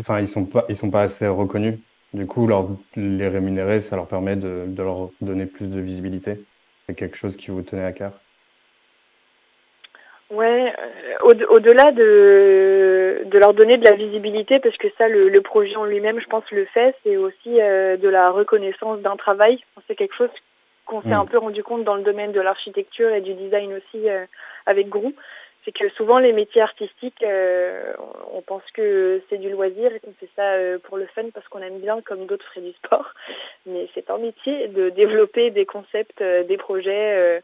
enfin, 0.00 0.18
ils 0.20 0.26
sont 0.28 0.46
pas, 0.46 0.64
ils 0.68 0.76
sont 0.76 0.90
pas 0.90 1.02
assez 1.02 1.28
reconnus. 1.28 1.78
Du 2.12 2.26
coup, 2.26 2.46
leur, 2.48 2.68
les 2.96 3.28
rémunérer, 3.28 3.80
ça 3.80 3.94
leur 3.94 4.08
permet 4.08 4.34
de, 4.34 4.64
de 4.66 4.82
leur 4.82 5.10
donner 5.20 5.46
plus 5.46 5.68
de 5.68 5.80
visibilité. 5.80 6.44
C'est 6.88 6.96
quelque 6.96 7.16
chose 7.16 7.36
qui 7.36 7.50
vous 7.50 7.62
tenait 7.62 7.84
à 7.84 7.92
cœur. 7.92 8.25
Ouais, 10.30 10.72
euh, 10.76 11.16
au- 11.22 11.54
au-delà 11.54 11.92
de, 11.92 13.22
de 13.26 13.38
leur 13.38 13.54
donner 13.54 13.76
de 13.78 13.84
la 13.88 13.94
visibilité, 13.94 14.58
parce 14.58 14.76
que 14.76 14.88
ça, 14.98 15.08
le, 15.08 15.28
le 15.28 15.40
projet 15.40 15.76
en 15.76 15.84
lui-même, 15.84 16.18
je 16.20 16.26
pense, 16.26 16.42
le 16.50 16.64
fait, 16.66 16.96
c'est 17.04 17.16
aussi 17.16 17.60
euh, 17.60 17.96
de 17.96 18.08
la 18.08 18.30
reconnaissance 18.30 18.98
d'un 19.00 19.16
travail. 19.16 19.62
C'est 19.86 19.94
quelque 19.94 20.16
chose 20.16 20.30
qu'on 20.84 21.00
s'est 21.02 21.08
Mm. 21.10 21.12
un 21.22 21.26
peu 21.26 21.38
rendu 21.38 21.62
compte 21.62 21.84
dans 21.84 21.94
le 21.94 22.02
domaine 22.02 22.32
de 22.32 22.40
l'architecture 22.40 23.10
et 23.12 23.20
du 23.20 23.34
design 23.34 23.72
aussi 23.74 24.08
euh, 24.08 24.24
avec 24.66 24.88
Grou. 24.88 25.12
C'est 25.64 25.72
que 25.72 25.88
souvent 25.90 26.18
les 26.20 26.32
métiers 26.32 26.62
artistiques, 26.62 27.22
euh, 27.24 27.92
on 28.32 28.40
pense 28.40 28.62
que 28.72 29.20
c'est 29.28 29.38
du 29.38 29.50
loisir 29.50 29.92
et 29.92 29.98
qu'on 30.00 30.12
fait 30.20 30.28
ça 30.36 30.42
euh, 30.54 30.78
pour 30.78 30.96
le 30.96 31.06
fun 31.06 31.24
parce 31.34 31.46
qu'on 31.48 31.60
aime 31.62 31.80
bien, 31.80 32.00
comme 32.02 32.26
d'autres 32.26 32.44
feraient 32.46 32.66
du 32.66 32.72
sport. 32.72 33.12
Mais 33.66 33.88
c'est 33.94 34.08
un 34.10 34.18
métier 34.18 34.68
de 34.68 34.90
développer 34.90 35.50
des 35.50 35.66
concepts, 35.66 36.20
euh, 36.20 36.42
des 36.44 36.56
projets. 36.56 37.40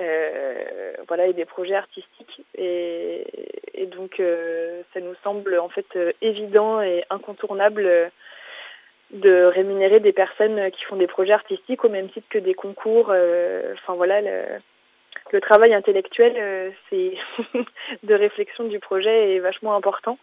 Euh, 0.00 0.92
voilà 1.06 1.26
et 1.26 1.32
des 1.32 1.44
projets 1.44 1.74
artistiques. 1.74 2.42
Et, 2.56 3.24
donc 3.86 4.20
euh, 4.20 4.82
ça 4.92 5.00
nous 5.00 5.14
semble 5.24 5.58
en 5.58 5.68
fait 5.68 5.86
euh, 5.96 6.12
évident 6.20 6.80
et 6.80 7.04
incontournable 7.10 8.10
de 9.10 9.44
rémunérer 9.44 9.98
des 9.98 10.12
personnes 10.12 10.70
qui 10.70 10.84
font 10.84 10.96
des 10.96 11.06
projets 11.06 11.32
artistiques 11.32 11.84
au 11.84 11.88
même 11.88 12.10
titre 12.10 12.26
que 12.28 12.38
des 12.38 12.54
concours 12.54 13.06
enfin 13.08 13.94
voilà 13.94 14.20
le, 14.20 15.40
travail 15.40 15.74
intellectuel 15.74 16.72
c'est 16.90 17.14
de 18.02 18.14
réflexion 18.14 18.64
du 18.64 18.78
projet 18.78 19.34
est 19.34 19.38
vachement 19.40 19.74
important. 19.74 20.18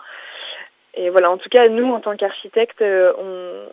Et 0.94 1.10
voilà 1.10 1.32
en 1.32 1.38
tout 1.38 1.50
cas 1.50 1.68
nous 1.68 1.92
en 1.92 2.00
tant 2.00 2.16
qu'architectes 2.16 2.84
on 2.84 3.66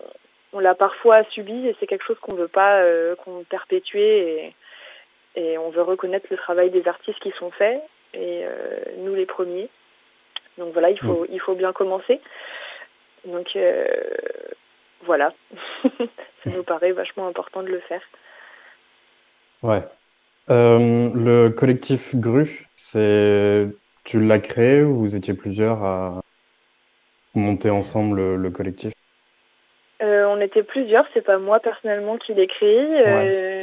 on 0.53 0.61
l'a 0.61 0.75
parfois 0.75 1.25
subi 1.31 1.67
et 1.67 1.77
c'est 1.81 1.87
quelque 1.87 2.05
chose 2.05 2.19
qu'on 2.21 2.37
veut 2.37 2.49
pas 2.49 2.81
euh, 2.83 3.17
qu'on 3.17 3.45
et 3.95 4.55
et 5.35 5.59
on 5.59 5.71
veut 5.71 5.83
reconnaître 5.83 6.27
le 6.31 6.37
travail 6.37 6.71
des 6.71 6.87
artistes 6.87 7.21
qui 7.21 7.33
sont 7.39 7.51
faits 7.51 7.83
et 8.15 8.43
euh, 8.45 8.79
nous 8.99 9.15
les 9.15 9.27
premiers. 9.27 9.69
Donc 10.59 10.73
voilà, 10.73 10.91
il 10.91 10.99
faut 10.99 11.27
il 11.31 11.41
faut 11.41 11.55
bien 11.55 11.73
commencer. 11.73 12.21
Donc 13.25 13.49
euh, 13.57 13.87
voilà, 15.05 15.33
ça 15.83 16.57
nous 16.57 16.65
paraît 16.65 16.93
vachement 16.93 17.27
important 17.27 17.63
de 17.63 17.69
le 17.69 17.81
faire. 17.81 18.03
Ouais. 19.63 19.83
Euh, 20.51 21.11
le 21.15 21.49
collectif 21.51 22.15
GRU, 22.17 22.67
c'est 22.75 23.69
tu 24.05 24.21
l'as 24.21 24.41
créé 24.41 24.83
ou 24.83 24.97
vous 24.97 25.17
étiez 25.17 25.35
plusieurs 25.35 25.83
à 25.85 26.23
monter 27.35 27.71
ensemble 27.71 28.17
le, 28.17 28.37
le 28.37 28.51
collectif? 28.51 28.93
Euh, 30.03 30.25
on 30.27 30.41
était 30.41 30.65
plusieurs, 30.65 31.07
c'est 31.15 31.25
pas 31.25 31.39
moi 31.39 31.61
personnellement 31.61 32.19
qui 32.19 32.35
l'ai 32.35 32.49
créé. 32.49 32.81
Euh, 33.07 33.62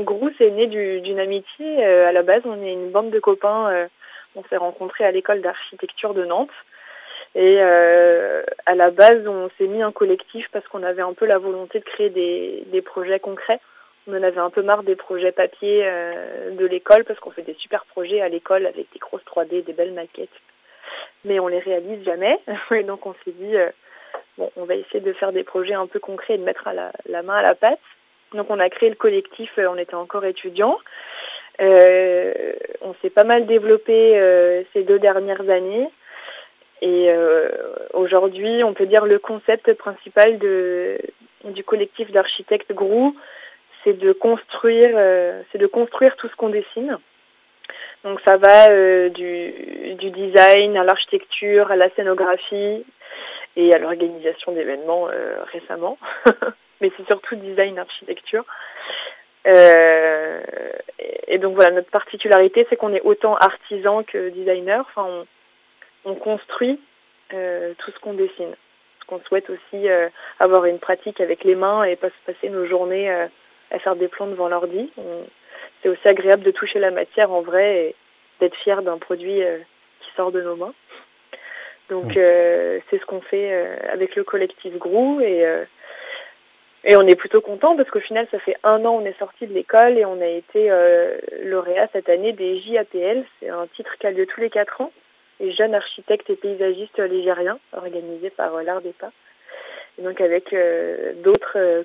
Grou, 0.00 0.30
c'est 0.38 0.50
né 0.50 0.66
du- 0.66 1.00
d'une 1.00 1.18
amitié. 1.18 1.84
Euh, 1.84 2.08
à 2.08 2.12
la 2.12 2.22
base, 2.22 2.42
on 2.44 2.62
est 2.62 2.72
une 2.72 2.90
bande 2.90 3.10
de 3.10 3.20
copains. 3.20 3.70
euh, 3.70 3.86
on 4.34 4.42
s'est 4.44 4.56
rencontrés 4.56 5.04
à 5.04 5.10
l'école 5.10 5.42
d'architecture 5.42 6.14
de 6.14 6.24
Nantes. 6.24 6.50
Et 7.34 7.58
euh, 7.60 8.42
à 8.66 8.74
la 8.74 8.90
base, 8.90 9.26
on 9.26 9.50
s'est 9.58 9.66
mis 9.66 9.82
un 9.82 9.92
collectif 9.92 10.46
parce 10.52 10.66
qu'on 10.68 10.82
avait 10.82 11.02
un 11.02 11.12
peu 11.12 11.26
la 11.26 11.38
volonté 11.38 11.80
de 11.80 11.84
créer 11.84 12.10
des, 12.10 12.82
projets 12.82 13.20
concrets. 13.20 13.60
On 14.06 14.12
en 14.16 14.22
avait 14.22 14.40
un 14.40 14.50
peu 14.50 14.62
marre 14.62 14.82
des 14.82 14.96
projets 14.96 15.32
papier 15.32 15.84
de 16.50 16.66
l'école 16.66 17.04
parce 17.04 17.20
qu'on 17.20 17.30
fait 17.30 17.42
des 17.42 17.54
super 17.54 17.84
projets 17.86 18.20
à 18.20 18.28
l'école 18.28 18.66
avec 18.66 18.90
des 18.92 18.98
grosses 18.98 19.24
3D, 19.24 19.64
des 19.64 19.72
belles 19.72 19.92
maquettes. 19.92 20.28
Mais 21.24 21.38
on 21.40 21.48
les 21.48 21.60
réalise 21.60 22.04
jamais. 22.04 22.38
Et 22.70 22.82
donc 22.82 23.06
on 23.06 23.14
s'est 23.24 23.32
dit, 23.32 23.54
bon, 24.38 24.50
on 24.56 24.64
va 24.64 24.74
essayer 24.74 25.00
de 25.00 25.12
faire 25.12 25.32
des 25.32 25.44
projets 25.44 25.74
un 25.74 25.86
peu 25.86 26.00
concrets 26.00 26.34
et 26.34 26.38
de 26.38 26.44
mettre 26.44 26.68
la, 26.74 26.92
la 27.06 27.22
main 27.22 27.36
à 27.36 27.42
la 27.42 27.54
pâte. 27.54 27.78
Donc 28.34 28.46
on 28.50 28.58
a 28.58 28.68
créé 28.70 28.88
le 28.88 28.96
collectif, 28.96 29.50
euh, 29.58 29.66
on 29.68 29.76
était 29.76 29.94
encore 29.94 30.24
étudiants. 30.24 30.78
Euh, 31.60 32.54
on 32.80 32.94
s'est 33.02 33.10
pas 33.10 33.24
mal 33.24 33.46
développé 33.46 34.18
euh, 34.18 34.62
ces 34.72 34.84
deux 34.84 34.98
dernières 34.98 35.48
années. 35.48 35.88
Et 36.84 37.14
aujourd'hui, 37.94 38.64
on 38.64 38.74
peut 38.74 38.86
dire 38.86 39.06
le 39.06 39.20
concept 39.20 39.72
principal 39.74 40.36
du 40.40 41.62
collectif 41.64 42.10
d'architectes 42.10 42.72
Grou, 42.72 43.14
c'est 43.84 43.96
de 43.96 44.10
construire, 44.10 44.98
c'est 45.52 45.58
de 45.58 45.66
construire 45.68 46.16
tout 46.16 46.26
ce 46.26 46.34
qu'on 46.34 46.48
dessine. 46.48 46.98
Donc 48.02 48.20
ça 48.24 48.36
va 48.36 48.68
du, 49.10 50.10
design 50.10 50.76
à 50.76 50.82
l'architecture, 50.82 51.70
à 51.70 51.76
la 51.76 51.88
scénographie 51.90 52.84
et 53.54 53.72
à 53.72 53.78
l'organisation 53.78 54.50
d'événements 54.50 55.06
récemment. 55.52 55.98
Mais 56.82 56.90
c'est 56.96 57.06
surtout 57.06 57.36
design 57.36 57.78
architecture. 57.78 58.44
Euh, 59.46 60.40
et, 60.98 61.34
et 61.34 61.38
donc 61.38 61.54
voilà, 61.54 61.70
notre 61.70 61.90
particularité, 61.90 62.66
c'est 62.68 62.76
qu'on 62.76 62.92
est 62.92 63.00
autant 63.02 63.36
artisan 63.36 64.02
que 64.02 64.28
designer. 64.28 64.84
Enfin, 64.88 65.06
on, 66.04 66.10
on 66.10 66.14
construit 66.16 66.78
euh, 67.32 67.72
tout 67.78 67.90
ce 67.92 67.98
qu'on 68.00 68.12
dessine. 68.12 68.54
Parce 68.98 69.06
qu'on 69.06 69.20
souhaite 69.28 69.48
aussi 69.48 69.88
euh, 69.88 70.08
avoir 70.38 70.66
une 70.66 70.78
pratique 70.78 71.20
avec 71.20 71.44
les 71.44 71.54
mains 71.54 71.84
et 71.84 71.96
pas 71.96 72.10
se 72.10 72.32
passer 72.32 72.50
nos 72.50 72.66
journées 72.66 73.10
à 73.70 73.78
faire 73.78 73.96
des 73.96 74.08
plans 74.08 74.26
devant 74.26 74.48
l'ordi. 74.48 74.92
C'est 75.82 75.88
aussi 75.88 76.06
agréable 76.06 76.42
de 76.42 76.50
toucher 76.50 76.78
la 76.78 76.90
matière 76.90 77.32
en 77.32 77.42
vrai 77.42 77.76
et 77.76 77.94
d'être 78.40 78.56
fier 78.56 78.82
d'un 78.82 78.98
produit 78.98 79.40
qui 80.00 80.10
sort 80.16 80.30
de 80.30 80.42
nos 80.42 80.56
mains. 80.56 80.74
Donc 81.88 82.16
euh, 82.16 82.78
c'est 82.88 82.98
ce 82.98 83.06
qu'on 83.06 83.20
fait 83.20 83.52
avec 83.90 84.14
le 84.14 84.24
collectif 84.24 84.76
Grou 84.78 85.20
et 85.20 85.44
et 86.84 86.96
on 86.96 87.06
est 87.06 87.14
plutôt 87.14 87.40
content 87.40 87.76
parce 87.76 87.88
qu'au 87.90 88.00
final 88.00 88.26
ça 88.30 88.38
fait 88.40 88.56
un 88.64 88.84
an 88.84 88.96
on 89.00 89.04
est 89.04 89.18
sorti 89.18 89.46
de 89.46 89.54
l'école 89.54 89.98
et 89.98 90.04
on 90.04 90.20
a 90.20 90.26
été 90.26 90.70
euh, 90.70 91.16
lauréat 91.44 91.88
cette 91.92 92.08
année 92.08 92.32
des 92.32 92.60
JAPL. 92.60 93.24
C'est 93.38 93.48
un 93.48 93.66
titre 93.68 93.96
qui 93.98 94.06
a 94.06 94.10
lieu 94.10 94.26
tous 94.26 94.40
les 94.40 94.50
quatre 94.50 94.80
ans. 94.80 94.92
Les 95.38 95.52
jeunes 95.52 95.74
architectes 95.74 96.28
et 96.30 96.36
paysagistes 96.36 96.98
ligériens 96.98 97.58
organisé 97.72 98.30
par 98.30 98.54
euh. 98.56 99.12
Et 99.98 100.02
donc 100.02 100.20
avec 100.20 100.52
euh, 100.52 101.12
d'autres 101.22 101.56
euh, 101.56 101.84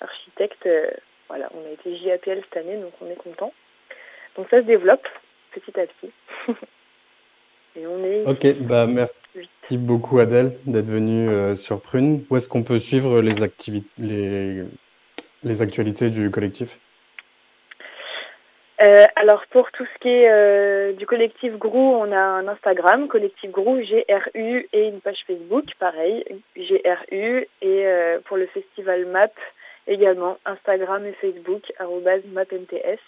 architectes, 0.00 0.68
voilà, 1.28 1.48
on 1.54 1.68
a 1.68 1.72
été 1.72 1.96
JAPL 1.96 2.42
cette 2.44 2.56
année 2.56 2.76
donc 2.76 2.92
on 3.00 3.10
est 3.10 3.16
content. 3.16 3.52
Donc 4.36 4.48
ça 4.50 4.60
se 4.60 4.66
développe 4.66 5.06
petit 5.52 5.78
à 5.78 5.86
petit. 5.86 6.12
et 7.76 7.86
on 7.86 8.04
est 8.04 8.24
Ok, 8.26 8.66
bah 8.66 8.86
merci 8.86 9.78
beaucoup 9.78 10.18
Adèle 10.18 10.58
d'être 10.66 10.86
venue 10.86 11.28
euh, 11.28 11.54
sur 11.54 11.80
Prune. 11.80 12.24
Où 12.30 12.36
est-ce 12.36 12.48
qu'on 12.48 12.62
peut 12.62 12.78
suivre 12.78 13.20
les 13.20 13.34
les, 13.98 14.64
les 15.42 15.62
actualités 15.62 16.10
du 16.10 16.30
collectif? 16.30 16.78
Euh, 18.80 19.04
alors 19.16 19.44
pour 19.50 19.72
tout 19.72 19.84
ce 19.84 19.98
qui 19.98 20.08
est 20.08 20.30
euh, 20.30 20.92
du 20.92 21.04
collectif 21.04 21.54
Grou, 21.54 21.96
on 21.96 22.12
a 22.12 22.16
un 22.16 22.46
Instagram, 22.46 23.08
collectif 23.08 23.50
Grou, 23.50 23.80
GRU, 23.80 24.68
et 24.72 24.86
une 24.86 25.00
page 25.00 25.18
Facebook, 25.26 25.64
pareil, 25.80 26.24
GRU, 26.56 27.48
et 27.60 27.86
euh, 27.86 28.20
pour 28.26 28.36
le 28.36 28.46
festival 28.46 29.06
MAP, 29.06 29.32
également 29.88 30.38
Instagram 30.44 31.04
et 31.06 31.12
Facebook, 31.14 31.62
arrobase 31.80 32.22
MapNTS, 32.32 33.00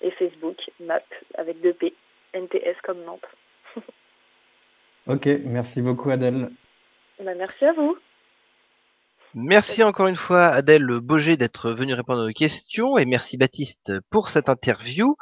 et 0.00 0.10
Facebook, 0.12 0.56
MAP, 0.80 1.04
avec 1.36 1.60
deux 1.60 1.74
P, 1.74 1.92
NTS 2.32 2.80
comme 2.82 3.04
Nantes. 3.04 3.28
Ok, 5.06 5.28
merci 5.44 5.82
beaucoup 5.82 6.10
Adèle. 6.10 6.50
Bah, 7.22 7.34
merci 7.36 7.64
à 7.64 7.72
vous. 7.72 7.96
Merci 9.34 9.82
encore 9.82 10.06
une 10.06 10.16
fois 10.16 10.46
Adèle 10.46 10.86
Boger 11.00 11.36
d'être 11.36 11.72
venue 11.72 11.92
répondre 11.94 12.22
à 12.22 12.26
nos 12.26 12.32
questions 12.32 12.96
et 12.96 13.04
merci 13.04 13.36
Baptiste 13.36 13.92
pour 14.08 14.30
cette 14.30 14.48
interview. 14.48 15.16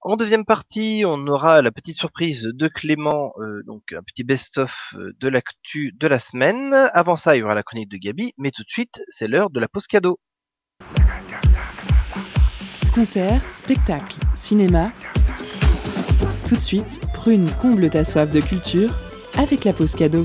En 0.00 0.16
deuxième 0.16 0.44
partie, 0.44 1.04
on 1.06 1.26
aura 1.26 1.62
la 1.62 1.72
petite 1.72 1.96
surprise 1.96 2.42
de 2.42 2.68
Clément, 2.68 3.32
euh, 3.38 3.62
donc 3.64 3.92
un 3.92 4.02
petit 4.02 4.22
best-of 4.22 4.94
euh, 4.94 5.12
de 5.18 5.28
l'actu 5.28 5.92
de 5.98 6.06
la 6.06 6.18
semaine. 6.18 6.74
Avant 6.92 7.16
ça, 7.16 7.36
il 7.36 7.40
y 7.40 7.42
aura 7.42 7.54
la 7.54 7.64
chronique 7.64 7.88
de 7.88 7.96
Gabi, 7.96 8.32
mais 8.38 8.50
tout 8.50 8.62
de 8.62 8.68
suite, 8.68 9.02
c'est 9.08 9.26
l'heure 9.26 9.50
de 9.50 9.58
la 9.58 9.66
pause 9.66 9.86
cadeau. 9.88 10.20
Concerts, 12.94 13.42
spectacles, 13.50 14.18
cinéma. 14.34 14.92
Tout 16.48 16.54
de 16.54 16.60
suite, 16.60 17.00
Prune 17.12 17.50
comble 17.60 17.90
ta 17.90 18.04
soif 18.04 18.30
de 18.30 18.40
culture 18.40 18.94
avec 19.36 19.64
la 19.64 19.72
pause 19.72 19.94
cadeau. 19.94 20.24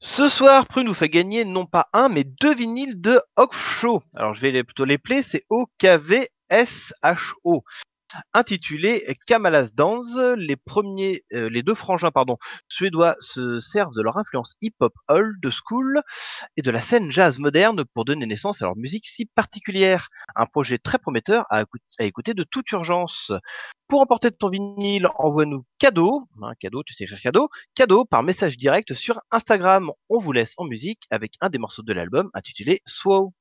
Ce 0.00 0.28
soir, 0.28 0.66
Prune 0.66 0.86
nous 0.86 0.94
fait 0.94 1.08
gagner 1.08 1.44
non 1.44 1.64
pas 1.64 1.88
un, 1.92 2.08
mais 2.08 2.24
deux 2.24 2.52
vinyles 2.54 3.00
de 3.00 3.20
Show. 3.52 4.02
Alors 4.16 4.34
je 4.34 4.40
vais 4.40 4.64
plutôt 4.64 4.84
les 4.84 4.98
player, 4.98 5.22
c'est 5.22 5.44
O-K-V-S-H-O. 5.48 6.28
Intitulé 8.34 9.16
Kamalas 9.26 9.68
Dance. 9.74 10.16
Les 10.36 10.56
premiers, 10.56 11.24
euh, 11.32 11.48
les 11.48 11.62
deux 11.62 11.74
frangins 11.74 12.10
pardon, 12.10 12.36
suédois 12.68 13.16
se 13.20 13.58
servent 13.60 13.94
de 13.94 14.02
leur 14.02 14.16
influence 14.18 14.56
hip-hop 14.60 14.94
old 15.08 15.50
school 15.50 16.00
et 16.56 16.62
de 16.62 16.70
la 16.70 16.80
scène 16.80 17.10
jazz 17.10 17.38
moderne 17.38 17.84
pour 17.94 18.04
donner 18.04 18.26
naissance 18.26 18.62
à 18.62 18.66
leur 18.66 18.76
musique 18.76 19.06
si 19.06 19.26
particulière. 19.26 20.08
Un 20.36 20.46
projet 20.46 20.78
très 20.78 20.98
prometteur 20.98 21.46
à, 21.50 21.62
écou- 21.62 21.78
à 21.98 22.04
écouter 22.04 22.34
de 22.34 22.44
toute 22.44 22.70
urgence. 22.72 23.32
Pour 23.88 24.02
emporter 24.02 24.30
ton 24.30 24.50
vinyle, 24.50 25.08
envoie-nous 25.16 25.64
cadeau, 25.78 26.28
hein, 26.42 26.52
cadeau, 26.60 26.82
tu 26.82 26.92
sais 26.92 27.04
écrire 27.04 27.20
cadeau, 27.22 27.48
cadeau 27.74 28.04
par 28.04 28.22
message 28.22 28.58
direct 28.58 28.92
sur 28.92 29.20
Instagram. 29.30 29.90
On 30.10 30.18
vous 30.18 30.32
laisse 30.32 30.52
en 30.58 30.64
musique 30.64 31.04
avec 31.10 31.32
un 31.40 31.48
des 31.48 31.56
morceaux 31.56 31.82
de 31.82 31.94
l'album 31.94 32.30
intitulé 32.34 32.82
Swow. 32.86 33.32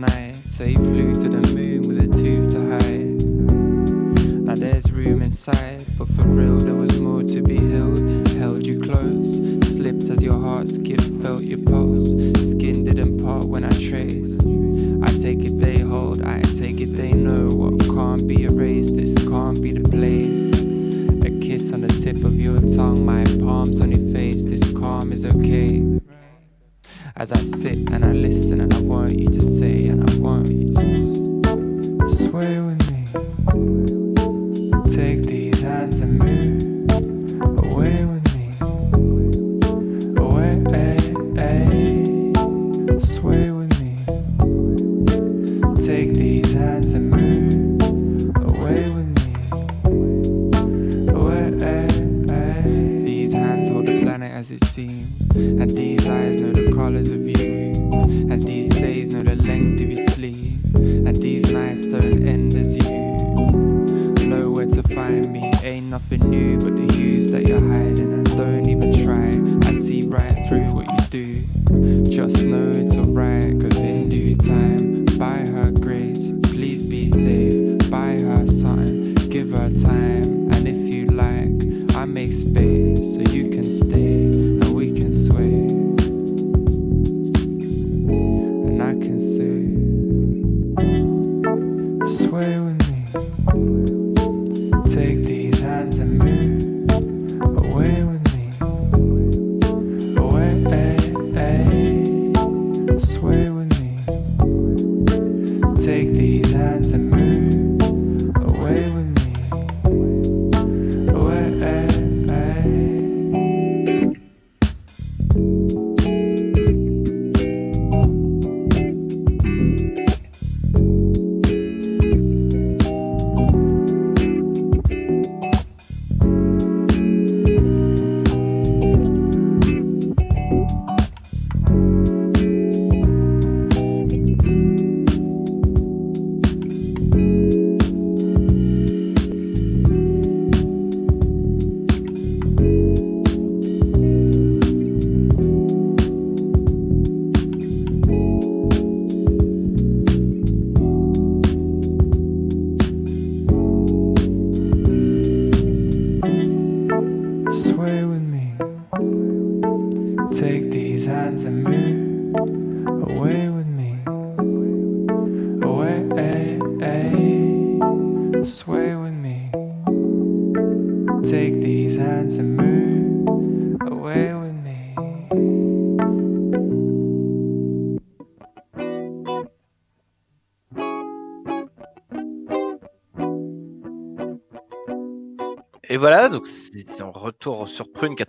Denied, 0.00 0.36
say 0.48 0.70
you 0.70 0.78
flew 0.78 1.12
to 1.12 1.28
the 1.28 1.54
moon 1.54 1.82
with 1.86 1.98
a 1.98 2.06
tooth 2.06 2.52
to 2.52 2.60
hide. 2.70 3.22
Now 4.46 4.54
there's 4.54 4.90
room 4.90 5.20
inside, 5.20 5.84
but 5.98 6.08
for 6.08 6.22
real 6.22 6.58
there 6.58 6.74
was 6.74 6.98
more 7.00 7.22
to 7.22 7.42
be 7.42 7.56
held. 7.56 7.98
Held 8.38 8.66
you 8.66 8.80
close, 8.80 9.36
slipped 9.76 10.08
as 10.08 10.22
your 10.22 10.40
heart 10.40 10.70
skipped, 10.70 11.10
felt 11.20 11.42
your 11.42 11.58
pulse. 11.58 12.12
Skin 12.50 12.82
didn't 12.82 13.22
part 13.22 13.44
when 13.44 13.62
I 13.62 13.68
traced. 13.68 14.29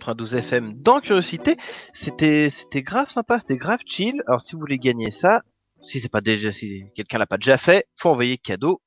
92 0.02 0.34
FM 0.34 0.74
dans 0.82 1.00
Curiosité. 1.00 1.56
C'était 1.92 2.50
c'était 2.50 2.82
grave 2.82 3.08
sympa, 3.08 3.38
c'était 3.38 3.56
grave 3.56 3.78
chill. 3.86 4.22
Alors 4.26 4.40
si 4.40 4.54
vous 4.54 4.60
voulez 4.60 4.78
gagner 4.78 5.12
ça, 5.12 5.42
si 5.84 6.00
c'est 6.00 6.08
pas 6.08 6.20
déjà 6.20 6.50
si 6.50 6.84
quelqu'un 6.96 7.18
l'a 7.18 7.26
pas 7.26 7.38
déjà 7.38 7.56
fait, 7.56 7.86
faut 7.96 8.10
envoyer 8.10 8.36
cadeau 8.36 8.80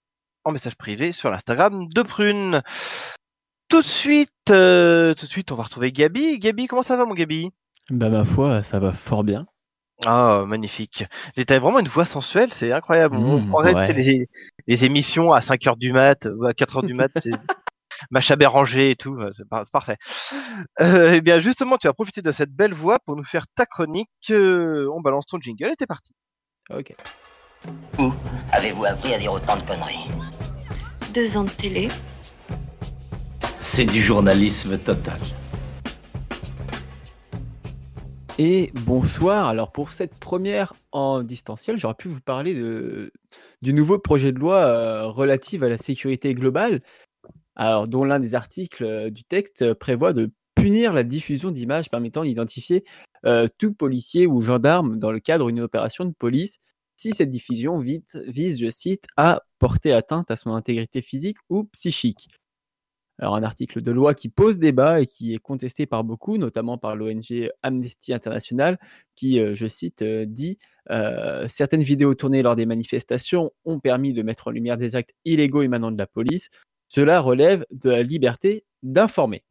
en 0.44 0.52
message 0.52 0.76
privé 0.76 1.14
sur 1.14 1.32
l'Instagram 1.32 1.88
de 1.88 2.02
Prune. 2.02 2.62
Tout 3.70 3.82
de 3.82 3.88
suite, 3.88 4.30
euh, 4.52 5.14
tout 5.14 5.26
de 5.26 5.32
suite, 5.32 5.52
on 5.52 5.56
va 5.56 5.64
retrouver 5.64 5.92
Gabi. 5.92 6.38
Gabi, 6.38 6.68
comment 6.68 6.84
ça 6.84 6.98
va, 6.98 7.06
mon 7.06 7.16
Gabi? 7.16 7.50
Bah, 7.90 8.10
ma 8.10 8.26
foi, 8.26 8.62
ça 8.62 8.80
va 8.80 8.92
fort 8.94 9.24
bien. 9.24 9.48
Ah, 10.06 10.44
magnifique. 10.46 11.06
T'as 11.48 11.60
vraiment 11.60 11.80
une 11.80 11.88
voix 11.88 12.06
sensuelle, 12.06 12.52
c'est 12.52 12.72
incroyable. 12.74 13.16
on 13.16 13.40
Mmh, 13.40 13.54
ouais. 13.54 13.94
les, 13.94 14.28
les 14.68 14.86
émissions 14.86 15.32
à 15.32 15.42
5 15.42 15.66
heures 15.68 15.78
du 15.78 15.94
mat 15.94 16.28
ou 16.38 16.46
à 16.46 16.54
4 16.54 16.78
heures 16.78 16.84
du 16.84 16.94
mat, 16.94 17.12
c'est 17.16 17.32
Macha 18.12 18.36
Béranger 18.36 18.92
et 18.92 18.96
tout, 18.96 19.18
c'est 19.36 19.48
par- 19.48 19.64
c'est 19.66 19.72
parfait. 19.72 19.98
Euh, 20.82 21.14
eh 21.16 21.22
bien, 21.22 21.40
justement, 21.40 21.78
tu 21.78 21.88
vas 21.88 21.94
profiter 21.94 22.22
de 22.22 22.32
cette 22.32 22.52
belle 22.52 22.74
voix 22.74 22.98
pour 23.06 23.16
nous 23.16 23.24
faire 23.24 23.46
ta 23.56 23.66
chronique. 23.66 24.10
Euh, 24.30 24.90
on 24.94 25.02
balance 25.02 25.26
ton 25.26 25.40
jingle 25.40 25.72
et 25.72 25.76
t'es 25.76 25.88
parti. 25.88 26.14
Ok. 26.70 26.96
Où 28.00 28.12
avez-vous 28.52 28.86
appris 28.86 29.14
à 29.14 29.18
dire 29.20 29.34
autant 29.34 29.58
de 29.58 29.62
conneries? 29.64 30.08
Deux 31.14 31.38
ans 31.38 31.44
de 31.44 31.50
télé. 31.50 31.88
C'est 33.62 33.86
du 33.86 34.02
journalisme 34.02 34.78
total. 34.78 35.20
et 38.38 38.72
bonsoir. 38.74 39.48
Alors 39.48 39.72
pour 39.72 39.94
cette 39.94 40.16
première 40.16 40.74
en 40.92 41.24
distanciel, 41.24 41.78
j'aurais 41.78 41.94
pu 41.96 42.08
vous 42.10 42.20
parler 42.20 42.54
de, 42.54 43.12
du 43.62 43.74
nouveau 43.74 43.98
projet 43.98 44.32
de 44.32 44.40
loi 44.40 44.58
euh, 44.58 45.08
relatif 45.08 45.64
à 45.64 45.70
la 45.70 45.78
sécurité 45.78 46.34
globale, 46.34 46.82
alors 47.56 47.88
dont 47.88 48.04
l'un 48.04 48.20
des 48.20 48.36
articles 48.36 48.84
euh, 48.84 49.10
du 49.10 49.24
texte 49.24 49.74
prévoit 49.74 50.14
de 50.14 50.32
punir 50.56 50.94
la 50.94 51.04
diffusion 51.04 51.52
d'images 51.52 51.90
permettant 51.90 52.24
d'identifier 52.24 52.84
euh, 53.26 53.48
tout 53.58 53.74
policier 53.74 54.28
ou 54.28 54.40
gendarme 54.42 54.98
dans 54.98 55.12
le 55.12 55.20
cadre 55.20 55.48
d'une 55.48 55.62
opération 55.62 56.06
de 56.06 56.14
police 56.14 56.60
si 56.96 57.14
cette 57.14 57.30
diffusion 57.30 57.80
vise, 57.80 58.60
je 58.60 58.70
cite, 58.70 59.06
à 59.18 59.42
porter 59.60 59.92
atteinte 59.92 60.32
à 60.32 60.36
son 60.38 60.54
intégrité 60.54 61.02
physique 61.02 61.38
ou 61.50 61.66
psychique. 61.66 62.30
Alors 63.18 63.36
un 63.36 63.44
article 63.44 63.82
de 63.82 63.92
loi 63.92 64.14
qui 64.14 64.28
pose 64.28 64.60
débat 64.60 65.00
et 65.02 65.06
qui 65.06 65.34
est 65.34 65.40
contesté 65.40 65.86
par 65.86 66.04
beaucoup, 66.04 66.38
notamment 66.38 66.78
par 66.78 66.96
l'ONG 66.98 67.50
Amnesty 67.64 68.14
International, 68.14 68.78
qui, 69.16 69.40
euh, 69.40 69.54
je 69.54 69.68
cite, 69.68 70.02
euh, 70.02 70.26
dit 70.26 70.58
euh, 70.92 71.48
Certaines 71.48 71.84
vidéos 71.84 72.14
tournées 72.14 72.42
lors 72.42 72.58
des 72.58 72.66
manifestations 72.66 73.52
ont 73.64 73.80
permis 73.80 74.12
de 74.14 74.22
mettre 74.22 74.50
en 74.50 74.52
lumière 74.52 74.78
des 74.78 74.98
actes 74.98 75.14
illégaux 75.24 75.62
émanant 75.62 75.92
de 75.92 75.98
la 75.98 76.08
police. 76.08 76.50
Cela 76.88 77.20
relève 77.20 77.66
de 77.72 77.90
la 77.90 78.04
liberté 78.04 78.66
d'informer. 78.84 79.44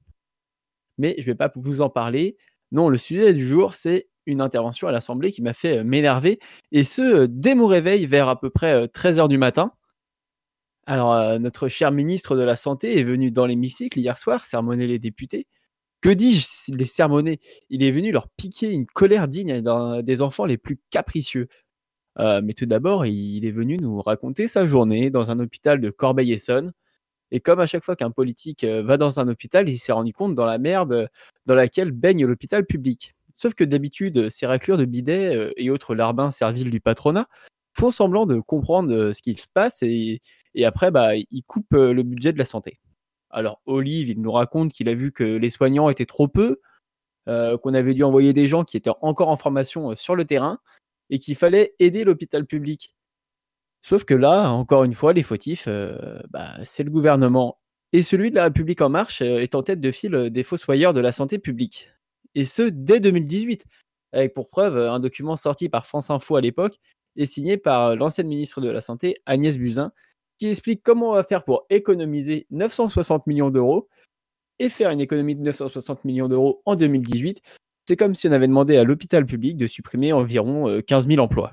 Mais 0.99 1.15
je 1.19 1.23
ne 1.23 1.27
vais 1.27 1.35
pas 1.35 1.53
vous 1.57 1.81
en 1.81 1.91
parler. 1.91 2.37
Non, 2.73 2.89
le 2.89 2.99
sujet 2.99 3.35
du 3.35 3.47
jour, 3.47 3.75
c'est 3.75 4.09
une 4.27 4.41
intervention 4.41 4.89
à 4.89 4.93
l'Assemblée 4.93 5.33
qui 5.33 5.43
m'a 5.43 5.53
fait 5.53 5.79
euh, 5.79 5.85
m'énerver, 5.85 6.39
et 6.73 6.83
ce, 6.83 7.03
euh, 7.03 7.27
dès 7.29 7.55
mon 7.55 7.67
réveil 7.67 8.07
vers 8.07 8.29
à 8.29 8.41
peu 8.41 8.49
près 8.49 8.87
13h 8.87 9.29
du 9.29 9.37
matin. 9.37 9.73
Alors, 10.87 11.13
euh, 11.13 11.39
notre 11.39 11.69
cher 11.69 11.91
ministre 11.93 12.37
de 12.37 12.43
la 12.43 12.57
Santé 12.57 12.99
est 12.99 13.03
venu 13.05 13.31
dans 13.31 13.47
l'hémicycle 13.47 13.99
hier 13.99 14.19
soir 14.19 14.45
sermonner 14.45 14.87
les 14.87 14.99
députés. 14.99 15.47
Que 16.03 16.11
dis-je, 16.11 16.73
les 16.75 16.85
sermonner? 16.85 17.41
Il 17.71 17.83
est 17.83 17.91
venu 17.91 18.13
leur 18.13 18.29
piquer 18.29 18.71
une 18.71 18.87
colère 18.87 19.27
digne 19.29 19.63
des 20.03 20.23
enfants 20.23 20.45
les 20.45 20.59
plus 20.59 20.79
capricieux. 20.91 21.49
Euh, 22.19 22.43
mais 22.45 22.53
tout 22.55 22.67
d'abord, 22.67 23.07
il 23.07 23.45
est 23.47 23.51
venu 23.51 23.79
nous 23.79 24.03
raconter 24.03 24.47
sa 24.47 24.67
journée 24.67 25.11
dans 25.11 25.31
un 25.31 25.41
hôpital 25.41 25.81
de 25.81 25.91
Corbeil-Essonne. 25.91 26.73
Et 27.35 27.41
comme 27.41 27.59
à 27.59 27.67
chaque 27.67 27.85
fois 27.85 27.97
qu'un 27.97 28.13
politique 28.13 28.63
euh, 28.63 28.83
va 28.83 28.97
dans 28.97 29.19
un 29.19 29.27
hôpital, 29.29 29.69
il 29.69 29.79
s'est 29.79 29.93
rendu 29.93 30.13
compte 30.13 30.35
dans 30.35 30.47
la 30.47 30.59
merde 30.59 30.93
euh, 30.93 31.07
dans 31.47 31.57
laquelle 31.57 31.91
baigne 31.91 32.25
l'hôpital 32.25 32.65
public. 32.65 33.15
Sauf 33.35 33.55
que 33.55 33.65
d'habitude, 33.65 34.31
ces 34.31 34.47
raclures 34.47 34.79
de 34.79 34.85
bidets 34.85 35.35
euh, 35.35 35.53
et 35.57 35.69
autres 35.71 35.97
larbins 35.97 36.31
serviles 36.31 36.71
du 36.71 36.81
patronat 36.81 37.27
font 37.77 37.91
semblant 37.91 38.25
de 38.27 38.41
comprendre 38.41 38.95
euh, 38.95 39.13
ce 39.13 39.21
qui 39.21 39.37
se 39.37 39.47
passe 39.53 39.83
et, 39.83 40.21
après, 40.65 40.93
bah, 40.93 41.17
ils 41.17 41.43
coupent 41.43 41.75
euh, 41.75 41.93
le 41.93 42.05
budget 42.05 42.33
de 42.33 42.39
la 42.39 42.45
santé. 42.45 42.79
Alors, 43.31 43.61
Olive, 43.67 44.09
il 44.09 44.21
nous 44.21 44.31
raconte 44.31 44.73
qu'il 44.73 44.89
a 44.89 44.95
vu 44.95 45.11
que 45.11 45.25
les 45.25 45.51
soignants 45.51 45.89
étaient 45.89 46.07
trop 46.07 46.29
peu, 46.29 46.61
euh, 47.27 47.59
qu'on 47.59 47.75
avait 47.75 47.95
dû 47.95 48.05
envoyer 48.05 48.33
des 48.33 48.47
gens 48.47 48.63
qui 48.63 48.77
étaient 48.77 48.93
encore 49.01 49.29
en 49.29 49.37
formation 49.37 49.91
euh, 49.91 49.97
sur 49.97 50.15
le 50.15 50.25
terrain 50.25 50.61
et 51.11 51.19
qu'il 51.19 51.35
fallait 51.35 51.75
aider 51.81 52.05
l'hôpital 52.05 52.47
public. 52.47 52.95
Sauf 53.85 54.05
que 54.05 54.15
là, 54.15 54.51
encore 54.51 54.85
une 54.85 54.95
fois, 54.95 55.13
les 55.13 55.23
fautifs, 55.23 55.67
euh, 55.69 56.19
bah, 56.31 56.55
c'est 56.65 56.85
le 56.85 56.91
gouvernement. 56.91 57.59
Et 57.93 58.03
celui 58.03 58.31
de 58.31 58.37
la 58.37 58.45
République 58.45 58.81
En 58.81 58.89
Marche 58.89 59.21
euh, 59.21 59.41
est 59.41 59.55
en 59.55 59.63
tête 59.63 59.81
de 59.81 59.91
file 59.91 60.15
euh, 60.15 60.31
des 60.31 60.43
fossoyeurs 60.43 60.95
de 60.95 61.01
la 61.01 61.13
santé 61.13 61.39
publique. 61.39 61.91
Et 62.35 62.45
ce, 62.45 62.63
dès 62.63 62.99
2018. 62.99 63.65
Avec 64.13 64.33
pour 64.33 64.49
preuve 64.49 64.79
un 64.79 65.01
document 65.01 65.35
sorti 65.35 65.69
par 65.69 65.87
France 65.87 66.09
Info 66.09 66.37
à 66.37 66.41
l'époque 66.41 66.79
et 67.17 67.27
signé 67.27 67.57
par 67.57 67.97
l'ancienne 67.97 68.29
ministre 68.29 68.61
de 68.61 68.71
la 68.71 68.81
Santé, 68.81 69.17
Agnès 69.27 69.59
Buzyn, 69.59 69.93
qui 70.39 70.47
explique 70.47 70.83
comment 70.85 71.11
on 71.11 71.15
va 71.15 71.25
faire 71.25 71.45
pour 71.45 71.67
économiser 71.69 72.47
960 72.51 73.27
millions 73.27 73.51
d'euros 73.51 73.89
et 74.61 74.69
faire 74.69 74.91
une 74.91 75.01
économie 75.01 75.35
de 75.35 75.43
960 75.43 76.05
millions 76.05 76.29
d'euros 76.29 76.63
en 76.65 76.77
2018. 76.77 77.43
C'est 77.89 77.97
comme 77.97 78.15
si 78.15 78.29
on 78.29 78.33
avait 78.33 78.47
demandé 78.47 78.77
à 78.77 78.85
l'hôpital 78.85 79.27
public 79.27 79.57
de 79.57 79.67
supprimer 79.67 80.13
environ 80.13 80.69
euh, 80.69 80.81
15 80.81 81.09
000 81.09 81.21
emplois. 81.21 81.53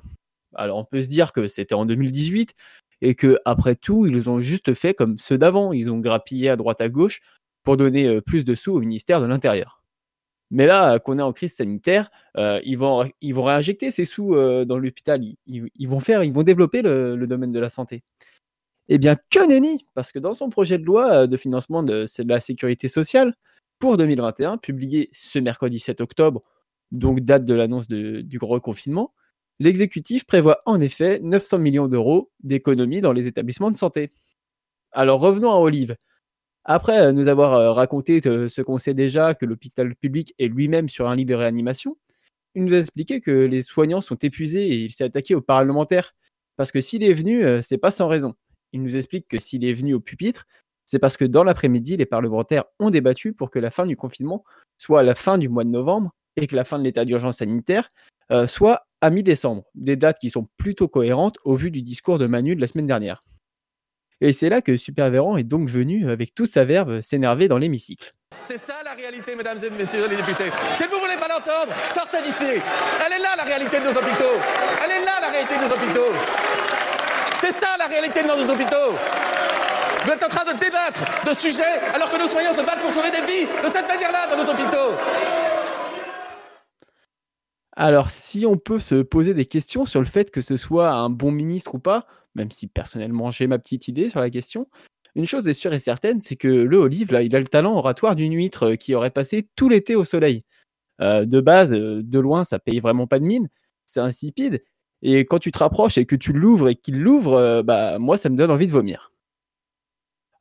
Alors 0.56 0.78
on 0.78 0.86
peut 0.86 1.02
se 1.02 1.08
dire 1.08 1.34
que 1.34 1.48
c'était 1.48 1.76
en 1.76 1.86
2018 1.86 2.54
et 3.02 3.16
que 3.16 3.40
après 3.46 3.76
tout, 3.76 4.06
ils 4.06 4.30
ont 4.30 4.40
juste 4.40 4.74
fait 4.74 4.94
comme 4.94 5.18
ceux 5.18 5.38
d'avant. 5.38 5.74
Ils 5.74 5.90
ont 5.92 6.00
grappillé 6.00 6.50
à 6.50 6.56
droite 6.56 6.82
à 6.82 6.90
gauche 6.90 7.22
pour 7.64 7.78
donner 7.78 8.08
euh, 8.08 8.22
plus 8.22 8.46
de 8.46 8.56
sous 8.56 8.74
au 8.74 8.80
ministère 8.80 9.22
de 9.22 9.26
l'Intérieur. 9.26 9.84
Mais 10.52 10.66
là, 10.66 11.00
qu'on 11.00 11.18
est 11.18 11.22
en 11.22 11.32
crise 11.32 11.56
sanitaire, 11.56 12.10
euh, 12.38 12.60
ils, 12.64 12.78
vont, 12.78 13.10
ils 13.22 13.34
vont 13.34 13.44
réinjecter 13.44 13.90
ces 13.90 14.06
sous 14.06 14.36
euh, 14.36 14.66
dans 14.66 14.78
l'hôpital. 14.78 15.22
Ils, 15.46 15.88
vont 15.88 16.02
faire, 16.02 16.24
ils 16.24 16.34
vont 16.34 16.44
développer 16.44 16.82
le, 16.82 17.26
domaine 17.26 17.54
de 17.54 17.60
la 17.60 17.70
santé. 17.70 18.04
Eh 18.90 18.98
bien, 18.98 19.16
que 19.30 19.48
nenni 19.48 19.86
Parce 19.94 20.12
que 20.12 20.20
dans 20.20 20.34
son 20.34 20.50
projet 20.50 20.78
de 20.78 20.84
loi 20.84 21.26
de 21.26 21.38
financement 21.38 21.84
de, 21.84 22.06
la 22.26 22.42
sécurité 22.42 22.90
sociale 22.90 23.34
pour 23.80 23.96
2021, 23.96 24.58
publié 24.58 25.10
ce 25.14 25.40
mercredi 25.40 25.80
7 25.80 26.02
octobre, 26.02 26.44
donc 26.92 27.22
date 27.22 27.46
de 27.46 27.54
l'annonce 27.54 27.88
du 27.88 28.38
gros 28.38 28.60
confinement, 28.60 29.14
l'exécutif 29.62 30.26
prévoit 30.26 30.62
en 30.66 30.82
effet 30.82 31.20
900 31.22 31.60
millions 31.60 31.88
d'euros 31.88 32.32
d'économies 32.44 33.00
dans 33.00 33.14
les 33.14 33.28
établissements 33.28 33.70
de 33.70 33.78
santé. 33.78 34.12
Alors 34.92 35.20
revenons 35.20 35.52
à 35.52 35.58
Olive. 35.58 35.96
Après 36.66 37.00
euh, 37.00 37.12
nous 37.12 37.28
avoir 37.28 37.54
euh, 37.54 37.72
raconté 37.72 38.22
euh, 38.26 38.50
ce 38.50 38.64
qu'on 38.64 38.80
sait 38.80 38.96
déjà, 38.96 39.36
que 39.36 39.46
l'hôpital 39.46 39.96
public 39.96 40.34
est 40.40 40.48
lui-même 40.48 40.90
sur 40.90 41.08
un 41.08 41.16
lit 41.16 41.26
de 41.26 41.36
réanimation, 41.36 41.96
il 42.56 42.64
nous 42.64 42.74
a 42.74 42.80
expliqué 42.80 43.22
que 43.22 43.32
les 43.32 43.62
soignants 43.62 44.02
sont 44.02 44.16
épuisés 44.16 44.68
et 44.68 44.76
il 44.78 44.92
s'est 44.92 45.04
attaqué 45.04 45.36
aux 45.36 45.42
parlementaires. 45.42 46.14
Parce 46.58 46.72
que 46.72 46.82
s'il 46.82 47.04
est 47.04 47.14
venu, 47.14 47.46
c'est 47.64 47.78
pas 47.78 47.92
sans 47.92 48.08
raison. 48.08 48.34
Il 48.74 48.84
nous 48.84 48.98
explique 48.98 49.28
que 49.28 49.40
s'il 49.40 49.64
est 49.64 49.74
venu 49.74 49.94
au 49.94 50.00
pupitre, 50.00 50.46
c'est 50.86 51.00
parce 51.00 51.18
que 51.18 51.24
dans 51.24 51.44
l'après-midi, 51.44 51.98
les 51.98 52.06
parlementaires 52.06 52.66
ont 52.80 52.90
débattu 52.90 53.34
pour 53.34 53.52
que 53.52 53.58
la 53.58 53.72
fin 53.72 53.86
du 53.86 53.96
confinement 53.96 54.44
soit 54.78 55.00
à 55.00 55.04
la 55.04 55.16
fin 55.16 55.38
du 55.38 55.48
mois 55.48 55.64
de 55.64 55.70
novembre 55.70 56.12
et 56.36 56.46
que 56.46 56.56
la 56.56 56.66
fin 56.66 56.78
de 56.78 56.84
l'état 56.84 57.06
d'urgence 57.06 57.38
sanitaire 57.38 57.90
soit 58.48 58.86
à 59.02 59.10
mi-décembre. 59.10 59.64
Des 59.76 59.96
dates 59.96 60.20
qui 60.20 60.30
sont 60.30 60.48
plutôt 60.58 60.88
cohérentes 60.88 61.38
au 61.44 61.56
vu 61.56 61.72
du 61.72 61.82
discours 61.82 62.18
de 62.18 62.28
Manu 62.28 62.56
de 62.56 62.62
la 62.62 62.68
semaine 62.68 62.88
dernière. 62.88 63.24
Et 64.22 64.34
c'est 64.34 64.50
là 64.50 64.62
que 64.62 64.78
Super 64.78 65.10
Véran 65.10 65.36
est 65.38 65.44
donc 65.44 65.68
venu 65.68 66.10
avec 66.12 66.36
toute 66.36 66.50
sa 66.50 66.64
verve 66.64 67.02
s'énerver 67.02 67.48
dans 67.48 67.58
l'hémicycle. 67.58 68.14
C'est 68.44 68.60
ça 68.60 68.76
la 68.86 68.94
réalité, 68.94 69.36
mesdames 69.36 69.58
et 69.64 69.70
messieurs 69.72 70.08
les 70.08 70.16
députés. 70.16 70.52
Si 70.78 70.84
vous 70.84 71.00
voulez 71.00 71.18
pas 71.20 71.28
l'entendre, 71.28 71.74
sortez 71.94 72.22
d'ici. 72.22 72.46
Elle 72.46 73.14
est 73.14 73.24
là 73.24 73.36
la 73.36 73.44
réalité 73.44 73.80
de 73.80 73.86
nos 73.86 73.92
hôpitaux. 73.92 74.38
Elle 74.84 74.92
est 74.92 75.06
là 75.06 75.20
la 75.22 75.30
réalité 75.30 75.56
de 75.58 75.62
nos 75.62 75.74
hôpitaux. 75.74 76.14
C'est 77.40 77.54
ça 77.54 77.76
la 77.80 77.88
réalité 77.88 78.22
de 78.22 78.28
nos 78.28 78.54
hôpitaux. 78.54 78.96
Vous 80.06 80.12
êtes 80.12 80.24
en 80.24 80.30
train 80.30 80.54
de 80.54 80.58
débattre 80.60 81.02
de 81.26 81.34
sujets 81.34 81.82
alors 81.94 82.12
que 82.12 82.18
nos 82.18 82.28
soignants 82.28 82.54
se 82.54 82.62
battent 82.62 82.82
pour 82.82 82.94
sauver 82.94 83.12
des 83.12 83.22
vies 83.22 83.46
de 83.46 83.74
cette 83.74 83.88
manière-là 83.88 84.28
dans 84.30 84.38
nos 84.38 84.50
hôpitaux. 84.50 84.98
Alors, 87.74 88.10
si 88.10 88.46
on 88.46 88.58
peut 88.58 88.80
se 88.80 88.96
poser 88.96 89.34
des 89.34 89.46
questions 89.46 89.86
sur 89.86 90.02
le 90.02 90.06
fait 90.06 90.30
que 90.30 90.42
ce 90.42 90.58
soit 90.58 90.92
un 90.92 91.10
bon 91.10 91.32
ministre 91.32 91.76
ou 91.76 91.80
pas, 91.80 92.06
même 92.36 92.52
si 92.52 92.68
personnellement 92.68 93.32
j'ai 93.32 93.48
ma 93.48 93.60
petite 93.60 93.88
idée 93.88 94.10
sur 94.10 94.20
la 94.20 94.30
question, 94.30 94.68
une 95.16 95.26
chose 95.26 95.48
est 95.48 95.54
sûre 95.54 95.74
et 95.74 95.80
certaine, 95.80 96.22
c'est 96.22 96.36
que 96.36 96.48
le 96.48 96.78
Olive, 96.78 97.12
là, 97.12 97.22
il 97.22 97.36
a 97.36 97.40
le 97.40 97.48
talent 97.48 97.76
oratoire 97.76 98.16
d'une 98.16 98.34
huître 98.34 98.72
euh, 98.72 98.76
qui 98.76 98.96
aurait 98.96 99.10
passé 99.10 99.48
tout 99.56 99.70
l'été 99.70 99.96
au 99.96 100.04
soleil. 100.04 100.44
Euh, 101.02 101.26
de 101.26 101.42
base, 101.42 101.74
euh, 101.74 102.02
de 102.04 102.20
loin, 102.20 102.44
ça 102.44 102.60
paye 102.60 102.80
vraiment 102.80 103.08
pas 103.08 103.20
de 103.20 103.26
mine, 103.26 103.50
c'est 103.86 104.00
insipide, 104.00 104.64
et 105.02 105.26
quand 105.26 105.40
tu 105.40 105.52
te 105.52 105.58
rapproches 105.60 105.98
et 105.98 106.06
que 106.06 106.16
tu 106.16 106.32
l'ouvres 106.32 106.70
et 106.70 106.76
qu'il 106.76 107.02
l'ouvre, 107.02 107.64
bah, 107.64 107.98
moi, 108.00 108.18
ça 108.18 108.30
me 108.30 108.38
donne 108.38 108.52
envie 108.52 108.68
de 108.68 108.72
vomir. 108.72 109.12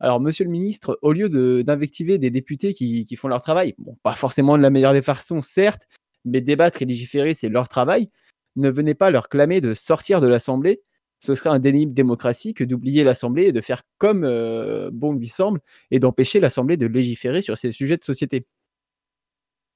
Alors, 0.01 0.21
monsieur 0.21 0.45
le 0.45 0.51
ministre, 0.51 0.99
au 1.01 1.13
lieu 1.13 1.31
d'invectiver 1.63 2.19
des 2.19 2.31
députés 2.31 2.75
qui, 2.75 3.05
qui 3.05 3.17
font 3.17 3.29
leur 3.29 3.43
travail, 3.43 3.75
bon, 3.79 3.97
pas 4.03 4.15
forcément 4.15 4.59
de 4.59 4.63
la 4.63 4.69
meilleure 4.69 4.93
des 4.93 5.03
façons, 5.03 5.41
certes, 5.41 5.87
mais 6.25 6.41
débattre 6.41 6.83
et 6.83 6.85
légiférer, 6.85 7.35
c'est 7.35 7.49
leur 7.49 7.69
travail, 7.69 8.11
ne 8.57 8.71
venez 8.71 8.95
pas 8.95 9.11
leur 9.11 9.29
clamer 9.29 9.61
de 9.61 9.75
sortir 9.75 10.21
de 10.21 10.27
l'Assemblée. 10.27 10.83
Ce 11.21 11.35
serait 11.35 11.51
un 11.51 11.59
déni 11.59 11.87
de 11.87 11.93
démocratie 11.93 12.55
que 12.55 12.65
d'oublier 12.65 13.05
l'Assemblée 13.05 13.45
et 13.45 13.53
de 13.53 13.61
faire 13.61 13.83
comme 13.99 14.25
euh, 14.25 14.91
bon 14.93 15.13
lui 15.13 15.29
semble 15.29 15.61
et 15.91 15.99
d'empêcher 16.01 16.41
l'Assemblée 16.41 16.77
de 16.77 16.87
légiférer 16.87 17.43
sur 17.43 17.59
ces 17.59 17.73
sujets 17.73 17.97
de 17.97 18.03
société. 18.03 18.47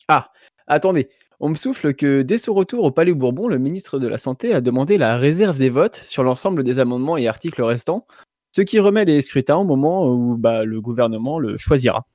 Ah, 0.08 0.30
attendez, 0.66 1.08
on 1.40 1.48
me 1.50 1.54
souffle 1.54 1.94
que 1.94 2.22
dès 2.22 2.38
son 2.38 2.54
retour 2.54 2.84
au 2.84 2.90
Palais 2.90 3.12
Bourbon, 3.12 3.48
le 3.48 3.58
ministre 3.58 3.98
de 3.98 4.06
la 4.06 4.18
Santé 4.18 4.54
a 4.54 4.60
demandé 4.60 4.98
la 4.98 5.16
réserve 5.16 5.58
des 5.58 5.70
votes 5.70 5.96
sur 5.96 6.22
l'ensemble 6.22 6.62
des 6.64 6.78
amendements 6.78 7.16
et 7.16 7.28
articles 7.28 7.62
restants, 7.62 8.06
ce 8.54 8.62
qui 8.62 8.78
remet 8.78 9.04
les 9.04 9.22
scrutins 9.22 9.56
au 9.56 9.64
moment 9.64 10.08
où 10.08 10.36
bah, 10.36 10.64
le 10.64 10.80
gouvernement 10.80 11.38
le 11.38 11.58
choisira. 11.58 12.06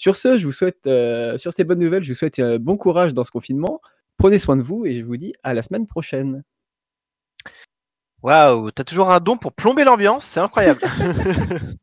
Sur 0.00 0.16
ce, 0.16 0.38
je 0.38 0.46
vous 0.46 0.52
souhaite, 0.52 0.86
euh, 0.86 1.36
sur 1.36 1.52
ces 1.52 1.62
bonnes 1.62 1.78
nouvelles, 1.78 2.02
je 2.02 2.10
vous 2.10 2.16
souhaite 2.18 2.38
euh, 2.38 2.58
bon 2.58 2.78
courage 2.78 3.12
dans 3.12 3.22
ce 3.22 3.30
confinement. 3.30 3.82
Prenez 4.16 4.38
soin 4.38 4.56
de 4.56 4.62
vous 4.62 4.86
et 4.86 4.98
je 4.98 5.04
vous 5.04 5.18
dis 5.18 5.34
à 5.42 5.52
la 5.52 5.62
semaine 5.62 5.86
prochaine. 5.86 6.42
Waouh, 8.22 8.70
t'as 8.70 8.84
toujours 8.84 9.10
un 9.10 9.20
don 9.20 9.36
pour 9.36 9.52
plomber 9.52 9.84
l'ambiance, 9.84 10.24
c'est 10.32 10.40
incroyable. 10.40 10.80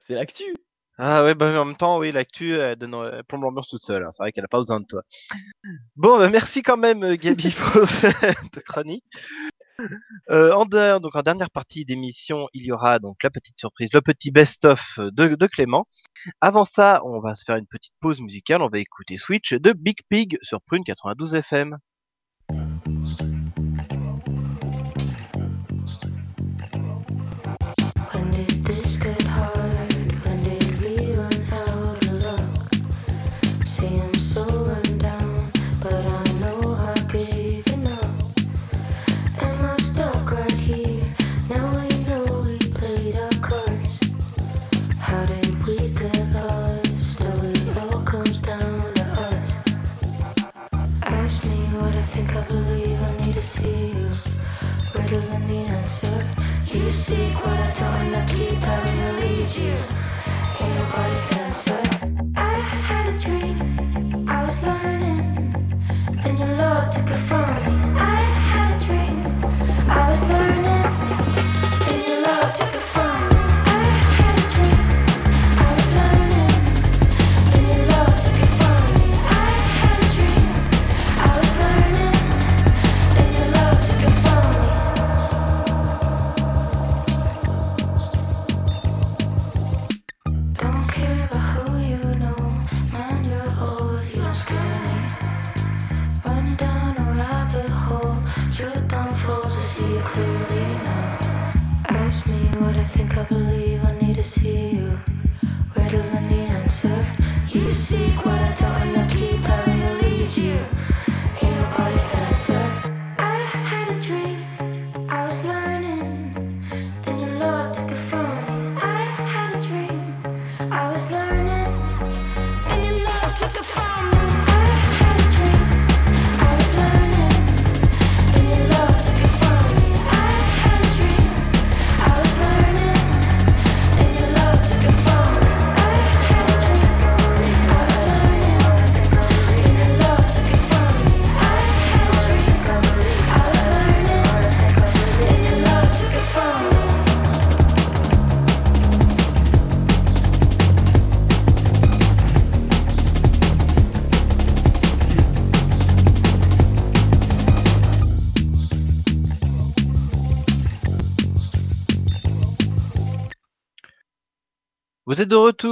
c'est 0.00 0.14
l'actu. 0.14 0.56
Ah 0.98 1.22
ouais, 1.22 1.36
bah 1.36 1.60
en 1.60 1.64
même 1.64 1.76
temps, 1.76 1.98
oui, 1.98 2.10
l'actu, 2.10 2.52
elle, 2.54 2.74
donne- 2.76 3.08
elle 3.12 3.22
plombe 3.22 3.44
l'ambiance 3.44 3.68
toute 3.68 3.84
seule. 3.84 4.02
hein. 4.02 4.10
C'est 4.10 4.24
vrai 4.24 4.32
qu'elle 4.32 4.44
a 4.44 4.48
pas 4.48 4.58
besoin 4.58 4.80
de 4.80 4.86
toi. 4.86 5.02
Bon, 5.94 6.18
bah, 6.18 6.28
merci 6.28 6.62
quand 6.62 6.76
même, 6.76 7.04
euh, 7.04 7.14
Gabi, 7.16 7.50
pour 7.72 7.86
cette 7.86 8.60
chronique. 8.64 9.04
Euh, 10.30 10.52
en, 10.52 10.64
de- 10.66 10.98
donc 11.00 11.14
en 11.16 11.22
dernière 11.22 11.50
partie 11.50 11.84
d'émission, 11.84 12.48
il 12.54 12.64
y 12.66 12.72
aura 12.72 12.98
donc 12.98 13.22
la 13.22 13.30
petite 13.30 13.58
surprise, 13.58 13.88
le 13.92 14.00
petit 14.00 14.30
best-of 14.30 14.98
de, 14.98 15.34
de 15.34 15.46
Clément. 15.46 15.86
Avant 16.40 16.64
ça, 16.64 17.00
on 17.04 17.20
va 17.20 17.34
se 17.34 17.44
faire 17.44 17.56
une 17.56 17.66
petite 17.66 17.94
pause 18.00 18.20
musicale. 18.20 18.62
On 18.62 18.68
va 18.68 18.78
écouter 18.78 19.18
Switch 19.18 19.54
de 19.54 19.72
Big 19.72 19.98
Pig 20.08 20.38
sur 20.42 20.60
Prune 20.62 20.84
92 20.84 21.34
FM. 21.34 21.78
I 58.26 58.83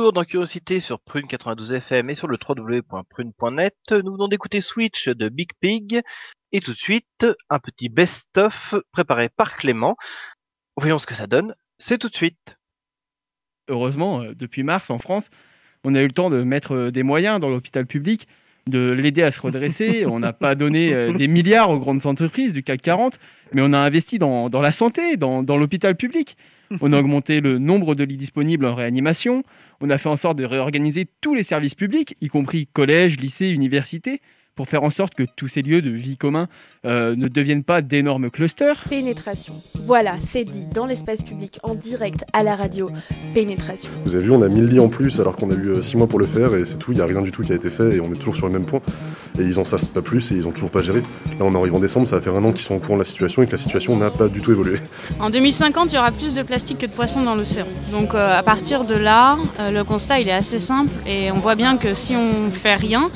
retour 0.02 0.12
dans 0.12 0.24
Curiosité 0.24 0.80
sur 0.80 0.98
Prune 0.98 1.28
92 1.28 1.74
FM 1.74 2.10
et 2.10 2.16
sur 2.16 2.26
le 2.26 2.36
www.prune.net. 2.36 3.76
Nous 3.92 4.12
venons 4.12 4.26
d'écouter 4.26 4.60
Switch 4.60 5.08
de 5.08 5.28
Big 5.28 5.50
Pig 5.60 6.00
et 6.50 6.60
tout 6.60 6.72
de 6.72 6.76
suite 6.76 7.24
un 7.48 7.60
petit 7.60 7.88
best-of 7.88 8.74
préparé 8.90 9.28
par 9.28 9.54
Clément. 9.56 9.94
Voyons 10.76 10.98
ce 10.98 11.06
que 11.06 11.14
ça 11.14 11.28
donne. 11.28 11.54
C'est 11.78 11.98
tout 11.98 12.08
de 12.08 12.16
suite. 12.16 12.56
Heureusement, 13.68 14.22
euh, 14.22 14.34
depuis 14.34 14.64
mars 14.64 14.90
en 14.90 14.98
France, 14.98 15.30
on 15.84 15.94
a 15.94 16.02
eu 16.02 16.06
le 16.08 16.12
temps 16.12 16.30
de 16.30 16.42
mettre 16.42 16.74
euh, 16.74 16.90
des 16.90 17.04
moyens 17.04 17.38
dans 17.38 17.48
l'hôpital 17.48 17.86
public, 17.86 18.26
de 18.66 18.90
l'aider 18.90 19.22
à 19.22 19.30
se 19.30 19.40
redresser. 19.40 20.04
on 20.08 20.18
n'a 20.18 20.32
pas 20.32 20.56
donné 20.56 20.92
euh, 20.92 21.12
des 21.12 21.28
milliards 21.28 21.70
aux 21.70 21.78
grandes 21.78 22.06
entreprises 22.06 22.52
du 22.52 22.64
CAC 22.64 22.82
40, 22.82 23.20
mais 23.52 23.62
on 23.62 23.72
a 23.72 23.78
investi 23.78 24.18
dans, 24.18 24.50
dans 24.50 24.60
la 24.60 24.72
santé, 24.72 25.16
dans, 25.16 25.44
dans 25.44 25.56
l'hôpital 25.56 25.94
public. 25.94 26.36
On 26.80 26.92
a 26.92 26.98
augmenté 26.98 27.40
le 27.40 27.58
nombre 27.58 27.94
de 27.94 28.04
lits 28.04 28.16
disponibles 28.16 28.66
en 28.66 28.74
réanimation. 28.74 29.42
On 29.80 29.90
a 29.90 29.98
fait 29.98 30.08
en 30.08 30.16
sorte 30.16 30.38
de 30.38 30.44
réorganiser 30.44 31.06
tous 31.20 31.34
les 31.34 31.42
services 31.42 31.74
publics, 31.74 32.16
y 32.20 32.28
compris 32.28 32.68
collèges, 32.72 33.18
lycées, 33.18 33.50
universités, 33.50 34.20
pour 34.54 34.68
faire 34.68 34.82
en 34.82 34.90
sorte 34.90 35.14
que 35.14 35.22
tous 35.36 35.48
ces 35.48 35.62
lieux 35.62 35.82
de 35.82 35.90
vie 35.90 36.16
commun 36.16 36.48
euh, 36.84 37.16
ne 37.16 37.28
deviennent 37.28 37.64
pas 37.64 37.80
d'énormes 37.80 38.30
clusters. 38.30 38.84
Pénétration. 38.88 39.54
Voilà, 39.74 40.16
c'est 40.20 40.44
dit 40.44 40.66
dans 40.74 40.86
l'espace 40.86 41.22
public, 41.22 41.58
en 41.62 41.74
direct 41.74 42.24
à 42.32 42.42
la 42.42 42.54
radio. 42.54 42.90
Pénétration. 43.34 43.90
Vous 44.04 44.14
avez 44.14 44.24
vu, 44.24 44.30
on 44.30 44.42
a 44.42 44.48
1000 44.48 44.66
lits 44.66 44.80
en 44.80 44.88
plus 44.88 45.20
alors 45.20 45.36
qu'on 45.36 45.50
a 45.50 45.54
eu 45.54 45.82
6 45.82 45.96
mois 45.96 46.06
pour 46.06 46.18
le 46.18 46.26
faire 46.26 46.54
et 46.54 46.64
c'est 46.64 46.78
tout, 46.78 46.92
il 46.92 46.96
n'y 46.96 47.00
a 47.00 47.06
rien 47.06 47.22
du 47.22 47.32
tout 47.32 47.42
qui 47.42 47.52
a 47.52 47.54
été 47.54 47.70
fait 47.70 47.96
et 47.96 48.00
on 48.00 48.12
est 48.12 48.16
toujours 48.16 48.36
sur 48.36 48.46
le 48.46 48.52
même 48.52 48.66
point. 48.66 48.80
Et 49.38 49.42
ils 49.42 49.58
en 49.58 49.64
savent 49.64 49.86
pas 49.86 50.02
plus 50.02 50.30
et 50.32 50.34
ils 50.34 50.46
ont 50.46 50.52
toujours 50.52 50.70
pas 50.70 50.82
géré. 50.82 51.00
Là 51.00 51.46
on 51.46 51.54
arrive 51.54 51.74
en 51.74 51.80
décembre, 51.80 52.06
ça 52.06 52.16
va 52.16 52.22
faire 52.22 52.36
un 52.36 52.44
an 52.44 52.52
qu'ils 52.52 52.64
sont 52.64 52.74
au 52.74 52.78
courant 52.78 52.96
de 52.96 53.00
la 53.00 53.06
situation 53.06 53.42
et 53.42 53.46
que 53.46 53.52
la 53.52 53.58
situation 53.58 53.96
n'a 53.96 54.10
pas 54.10 54.28
du 54.28 54.42
tout 54.42 54.52
évolué. 54.52 54.78
En 55.20 55.30
2050, 55.30 55.92
il 55.92 55.96
y 55.96 55.98
aura 55.98 56.12
plus 56.12 56.34
de 56.34 56.42
plastique 56.42 56.78
que 56.78 56.86
de 56.86 56.92
poissons 56.92 57.22
dans 57.22 57.34
l'océan. 57.34 57.66
Donc 57.90 58.14
euh, 58.14 58.38
à 58.38 58.42
partir 58.42 58.84
de 58.84 58.94
là, 58.94 59.38
euh, 59.60 59.70
le 59.70 59.84
constat 59.84 60.20
il 60.20 60.28
est 60.28 60.32
assez 60.32 60.58
simple 60.58 60.92
et 61.06 61.30
on 61.30 61.36
voit 61.36 61.54
bien 61.54 61.76
que 61.76 61.94
si 61.94 62.14
on 62.14 62.50
fait 62.50 62.74
rien, 62.74 63.10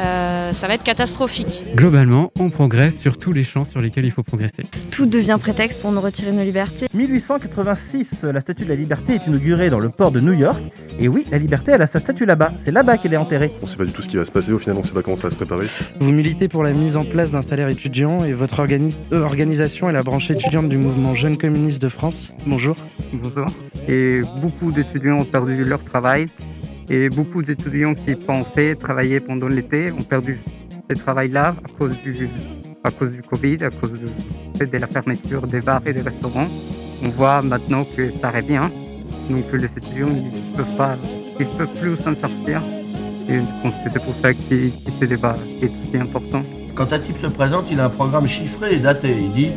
euh, 0.00 0.52
ça 0.52 0.66
va 0.66 0.74
être 0.74 0.82
catastrophique. 0.82 1.62
Globalement, 1.74 2.32
on 2.38 2.50
progresse 2.50 2.98
sur 2.98 3.18
tous 3.18 3.32
les 3.32 3.44
champs 3.44 3.64
sur 3.64 3.80
lesquels 3.80 4.04
il 4.06 4.10
faut 4.10 4.22
progresser. 4.22 4.62
Tout 4.90 5.06
devient 5.06 5.36
prétexte 5.38 5.80
pour 5.80 5.92
nous 5.92 6.00
retirer 6.00 6.32
nos 6.32 6.42
libertés. 6.42 6.86
1886, 6.94 8.22
la 8.22 8.40
statue 8.40 8.64
de 8.64 8.68
la 8.70 8.74
liberté 8.74 9.14
est 9.14 9.26
inaugurée 9.26 9.70
dans 9.70 9.78
le 9.78 9.88
port 9.90 10.10
de 10.10 10.20
New 10.20 10.32
York. 10.32 10.60
Et 10.98 11.08
oui, 11.08 11.24
la 11.30 11.38
liberté, 11.38 11.72
elle 11.72 11.82
a 11.82 11.86
sa 11.86 12.00
statue 12.00 12.24
là-bas. 12.26 12.52
C'est 12.64 12.70
là-bas 12.70 12.98
qu'elle 12.98 13.12
est 13.14 13.18
enterrée. 13.18 13.52
On 13.62 13.66
sait 13.66 13.76
pas 13.76 13.84
du 13.84 13.92
tout 13.92 14.02
ce 14.02 14.08
qui 14.08 14.16
va 14.16 14.24
se 14.24 14.32
passer, 14.32 14.52
au 14.52 14.58
final 14.58 14.76
on 14.78 14.84
sait 14.84 14.92
pas 14.92 15.02
comment 15.02 15.16
ça 15.16 15.28
va 15.28 15.30
se 15.30 15.36
préparer. 15.36 15.66
Vous 16.00 16.10
militez 16.12 16.48
pour 16.48 16.62
la 16.62 16.72
mise 16.72 16.96
en 16.96 17.04
place 17.04 17.30
d'un 17.30 17.42
salaire 17.42 17.68
étudiant 17.68 18.24
et 18.24 18.32
votre 18.32 18.62
organi- 18.64 18.94
euh, 19.12 19.22
organisation 19.22 19.88
est 19.88 19.92
la 19.92 20.02
branche 20.02 20.30
étudiante 20.30 20.68
du 20.68 20.78
mouvement 20.78 21.14
Jeunes 21.14 21.38
communistes 21.38 21.82
de 21.82 21.88
France. 21.88 22.32
Bonjour. 22.46 22.76
Bonjour. 23.12 23.46
Et 23.88 24.22
beaucoup 24.40 24.72
d'étudiants 24.72 25.18
ont 25.20 25.24
perdu 25.24 25.64
leur 25.64 25.82
travail. 25.84 26.28
Et 26.90 27.08
beaucoup 27.08 27.40
d'étudiants 27.42 27.94
qui 27.94 28.16
pensaient 28.16 28.74
travailler 28.74 29.20
pendant 29.20 29.46
l'été 29.46 29.92
ont 29.92 30.02
perdu 30.02 30.40
ce 30.90 30.96
travail-là 30.96 31.54
à 31.64 31.78
cause 31.78 31.96
du, 32.02 32.28
à 32.82 32.90
cause 32.90 33.12
du 33.12 33.22
Covid, 33.22 33.58
à 33.62 33.70
cause 33.70 33.92
de, 33.92 34.76
la 34.76 34.86
fermeture 34.88 35.46
des 35.46 35.60
bars 35.60 35.82
et 35.86 35.92
des 35.92 36.00
restaurants. 36.00 36.48
On 37.04 37.08
voit 37.10 37.42
maintenant 37.42 37.84
que 37.84 38.10
ça 38.10 38.32
revient. 38.32 38.68
Donc 39.30 39.44
les 39.52 39.66
étudiants 39.66 40.08
ils 40.08 40.56
peuvent 40.56 40.76
pas, 40.76 40.96
ils 41.38 41.46
peuvent 41.46 41.80
plus 41.80 41.94
s'en 41.94 42.16
sortir. 42.16 42.60
Et 43.28 43.34
je 43.34 43.62
pense 43.62 43.74
que 43.84 43.90
c'est 43.92 44.02
pour 44.02 44.14
ça 44.14 44.34
que, 44.34 44.38
que 44.38 44.90
ce 45.00 45.04
débat 45.04 45.36
est 45.62 45.66
aussi 45.66 45.96
important. 45.96 46.42
Quand 46.74 46.92
un 46.92 46.98
type 46.98 47.18
se 47.18 47.28
présente, 47.28 47.66
il 47.70 47.78
a 47.78 47.84
un 47.84 47.90
programme 47.90 48.26
chiffré 48.26 48.74
et 48.74 48.78
daté. 48.78 49.14
Il 49.16 49.32
dit 49.32 49.50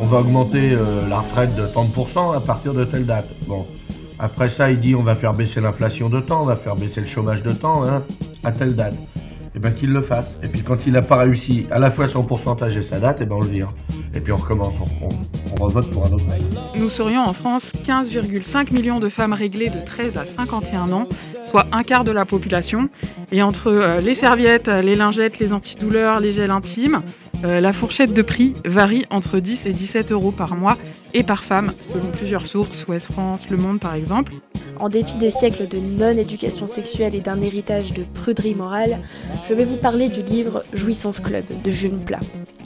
on 0.00 0.06
va 0.06 0.20
augmenter 0.20 0.72
euh, 0.72 1.06
la 1.10 1.18
retraite 1.18 1.54
de 1.56 1.62
30% 1.62 2.34
à 2.34 2.40
partir 2.40 2.72
de 2.72 2.84
telle 2.86 3.04
date. 3.04 3.28
Bon. 3.46 3.66
Après 4.22 4.50
ça, 4.50 4.70
il 4.70 4.78
dit 4.80 4.94
on 4.94 5.02
va 5.02 5.14
faire 5.14 5.32
baisser 5.32 5.62
l'inflation 5.62 6.10
de 6.10 6.20
temps, 6.20 6.42
on 6.42 6.44
va 6.44 6.56
faire 6.56 6.76
baisser 6.76 7.00
le 7.00 7.06
chômage 7.06 7.42
de 7.42 7.52
temps 7.52 7.86
hein, 7.86 8.02
à 8.44 8.52
telle 8.52 8.76
date. 8.76 8.94
Et 9.54 9.58
bien 9.58 9.70
qu'il 9.70 9.90
le 9.90 10.02
fasse. 10.02 10.38
Et 10.42 10.48
puis 10.48 10.62
quand 10.62 10.86
il 10.86 10.92
n'a 10.92 11.00
pas 11.02 11.16
réussi 11.16 11.66
à 11.70 11.78
la 11.78 11.90
fois 11.90 12.06
son 12.06 12.22
pourcentage 12.22 12.76
et 12.76 12.82
sa 12.82 13.00
date, 13.00 13.22
et 13.22 13.24
ben 13.24 13.36
on 13.36 13.40
le 13.40 13.48
vire. 13.48 13.72
Et 14.14 14.20
puis 14.20 14.30
on 14.32 14.36
recommence, 14.36 14.74
on 15.58 15.64
revote 15.64 15.90
pour 15.90 16.06
un 16.06 16.12
autre. 16.12 16.24
Nous 16.76 16.90
serions 16.90 17.22
en 17.22 17.32
France 17.32 17.72
15,5 17.86 18.74
millions 18.74 18.98
de 18.98 19.08
femmes 19.08 19.32
réglées 19.32 19.70
de 19.70 19.84
13 19.84 20.18
à 20.18 20.26
51 20.26 20.92
ans, 20.92 21.08
soit 21.48 21.66
un 21.72 21.82
quart 21.82 22.04
de 22.04 22.12
la 22.12 22.26
population. 22.26 22.90
Et 23.32 23.42
entre 23.42 23.68
euh, 23.68 24.00
les 24.00 24.14
serviettes, 24.14 24.68
les 24.68 24.96
lingettes, 24.96 25.38
les 25.38 25.52
antidouleurs, 25.52 26.20
les 26.20 26.32
gels 26.32 26.50
intimes, 26.50 27.00
Euh, 27.44 27.60
la 27.60 27.72
fourchette 27.72 28.12
de 28.12 28.22
prix 28.22 28.54
varie 28.64 29.06
entre 29.10 29.38
10 29.38 29.66
et 29.66 29.72
17 29.72 30.12
euros 30.12 30.30
par 30.30 30.56
mois 30.56 30.76
et 31.14 31.22
par 31.22 31.44
femme, 31.44 31.72
selon 31.92 32.10
plusieurs 32.10 32.46
sources, 32.46 32.84
Ouest 32.86 33.10
France, 33.10 33.40
Le 33.48 33.56
Monde 33.56 33.80
par 33.80 33.94
exemple. 33.94 34.32
En 34.78 34.88
dépit 34.88 35.16
des 35.16 35.30
siècles 35.30 35.68
de 35.68 35.78
non-éducation 35.98 36.66
sexuelle 36.66 37.14
et 37.14 37.20
d'un 37.20 37.40
héritage 37.40 37.92
de 37.92 38.02
pruderie 38.14 38.54
morale, 38.54 38.98
je 39.48 39.54
vais 39.54 39.64
vous 39.64 39.76
parler 39.76 40.08
du 40.08 40.22
livre 40.22 40.62
Jouissance 40.74 41.20
Club 41.20 41.44
de 41.64 41.70
June 41.70 41.98
Plat. 42.00 42.20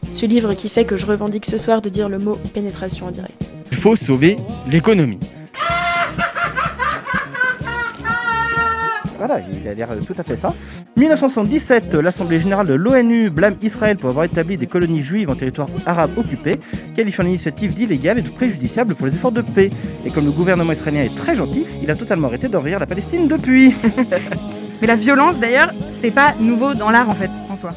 Ce 0.09 0.27
livre 0.27 0.55
qui 0.55 0.69
fait 0.69 0.85
que 0.85 0.97
je 0.97 1.07
revendique 1.07 1.47
ce 1.47 1.59
soir 1.59 1.81
de 1.81 1.89
dire 1.89 2.09
le 2.09 2.19
mot 2.19 2.39
pénétration 2.53 3.07
en 3.07 3.11
direct. 3.11 3.53
Il 3.71 3.79
faut 3.79 3.97
sauver 3.97 4.37
l'économie. 4.71 5.19
Voilà, 9.27 9.41
il 9.51 9.67
a 9.67 9.73
l'air 9.73 9.89
tout 10.07 10.15
à 10.19 10.23
fait 10.23 10.37
ça. 10.37 10.53
1977, 10.99 11.95
l'Assemblée 11.95 12.43
générale 12.43 12.67
de 12.67 12.75
l'ONU 12.75 13.31
blâme 13.31 13.57
Israël 13.63 13.97
pour 13.97 14.11
avoir 14.11 14.27
établi 14.27 14.59
des 14.59 14.67
colonies 14.67 15.03
juives 15.03 15.31
en 15.31 15.35
territoire 15.35 15.67
arabe 15.87 16.11
occupé, 16.19 16.61
qualifiant 16.95 17.25
l'initiative 17.25 17.75
d'illégale 17.75 18.19
et 18.19 18.23
de 18.23 18.29
préjudiciable 18.29 18.95
pour 18.95 19.07
les 19.07 19.15
efforts 19.15 19.33
de 19.33 19.41
paix. 19.41 19.71
Et 20.05 20.11
comme 20.11 20.27
le 20.27 20.31
gouvernement 20.31 20.75
israélien 20.75 21.05
est 21.05 21.17
très 21.17 21.37
gentil, 21.37 21.65
il 21.83 21.91
a 21.91 21.95
totalement 21.97 22.29
arrêté 22.29 22.49
d'envahir 22.49 22.79
la 22.79 22.87
Palestine 22.87 23.27
depuis. 23.27 23.75
Mais 24.83 24.87
la 24.87 24.97
violence, 24.97 25.39
d'ailleurs, 25.39 25.71
c'est 26.01 26.11
pas 26.11 26.35
nouveau 26.39 26.75
dans 26.75 26.91
l'art 26.91 27.09
en 27.09 27.15
fait, 27.15 27.31
soi. 27.59 27.71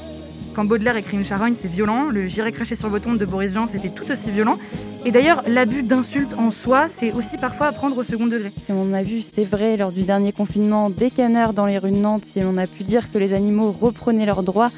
Quand 0.58 0.66
Baudelaire 0.66 0.97
écrit 0.97 1.18
une 1.18 1.24
charogne, 1.24 1.53
c'est 1.62 1.72
violent. 1.72 2.05
Le 2.10 2.28
J'irai 2.28 2.51
cracher 2.51 2.76
sur 2.76 2.89
vos 2.89 2.97
tombes 2.97 3.20
de 3.20 3.26
Boris 3.26 3.53
Jean, 3.53 3.68
c'était 3.68 3.89
tout 3.89 4.12
aussi 4.12 4.32
violent. 4.32 4.58
Et 5.05 5.12
d'ailleurs, 5.12 5.43
l'abus 5.47 5.84
d'insultes 5.84 6.34
en 6.36 6.49
soi, 6.49 6.88
c'est 6.88 7.12
aussi 7.12 7.38
parfois 7.38 7.68
à 7.68 7.72
prendre 7.72 7.95
au 7.95 8.01
second 8.01 8.26
degré. 8.26 8.51
Si 8.66 8.72
on 8.72 8.91
a 8.91 9.03
vu, 9.03 9.22
c'était 9.22 9.43
vrai, 9.43 9.78
lors 9.78 9.91
du 9.91 10.01
dernier 10.01 10.32
confinement, 10.32 10.89
des 10.89 11.12
canards 11.12 11.53
dans 11.53 11.68
les 11.68 11.78
rues 11.78 11.91
de 11.91 11.97
Nantes, 11.97 12.24
si 12.26 12.39
l'on 12.39 12.58
a 12.58 12.66
pu 12.66 12.84
dire 12.84 13.12
que 13.12 13.20
les 13.20 13.34
animaux 13.34 13.72
reprenaient 13.72 14.26
leurs 14.26 14.41
droits, 14.41 14.72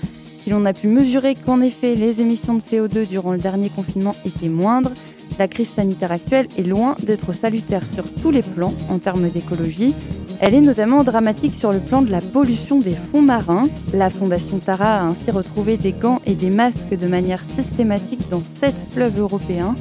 si 0.43 0.49
l'on 0.49 0.65
a 0.65 0.73
pu 0.73 0.89
mesurer 0.89 1.33
qu'en 1.35 1.61
effet 1.61 1.95
les 1.95 2.19
émissions 2.19 2.55
de 2.55 2.59
CO2 2.61 3.07
durant 3.07 3.31
le 3.31 3.39
dernier 3.39 3.69
confinement 3.69 4.17
étaient 4.25 4.49
moindres, 4.49 4.91
la 5.37 5.47
crise 5.47 5.69
sanitaire 5.69 6.11
actuelle 6.11 6.47
est 6.57 6.63
loin 6.63 6.95
d'être 7.03 7.33
salutaire 7.33 7.83
sur 7.93 8.05
tous 8.21 8.31
les 8.31 8.41
plans 8.41 8.73
en 8.89 8.99
termes 8.99 9.29
d'écologie. 9.29 9.93
Elle 10.41 10.55
est 10.55 10.61
notamment 10.61 11.03
dramatique 11.03 11.53
sur 11.53 11.73
le 11.73 11.79
plan 11.79 12.01
de 12.01 12.11
la 12.11 12.21
pollution 12.21 12.79
des 12.79 12.93
fonds 12.93 13.21
marins. 13.21 13.67
La 13.93 14.09
Fondation 14.09 14.59
Tara 14.59 15.01
a 15.01 15.03
ainsi 15.03 15.31
retrouvé 15.31 15.75
des 15.75 15.91
gants 15.91 16.21
et 16.25 16.35
des 16.35 16.49
masques 16.49 16.95
de 16.97 17.07
manière 17.07 17.43
systématique 17.55 18.29
dans 18.29 18.43
sept 18.43 18.75
fleuves 18.91 19.19
européens. 19.19 19.75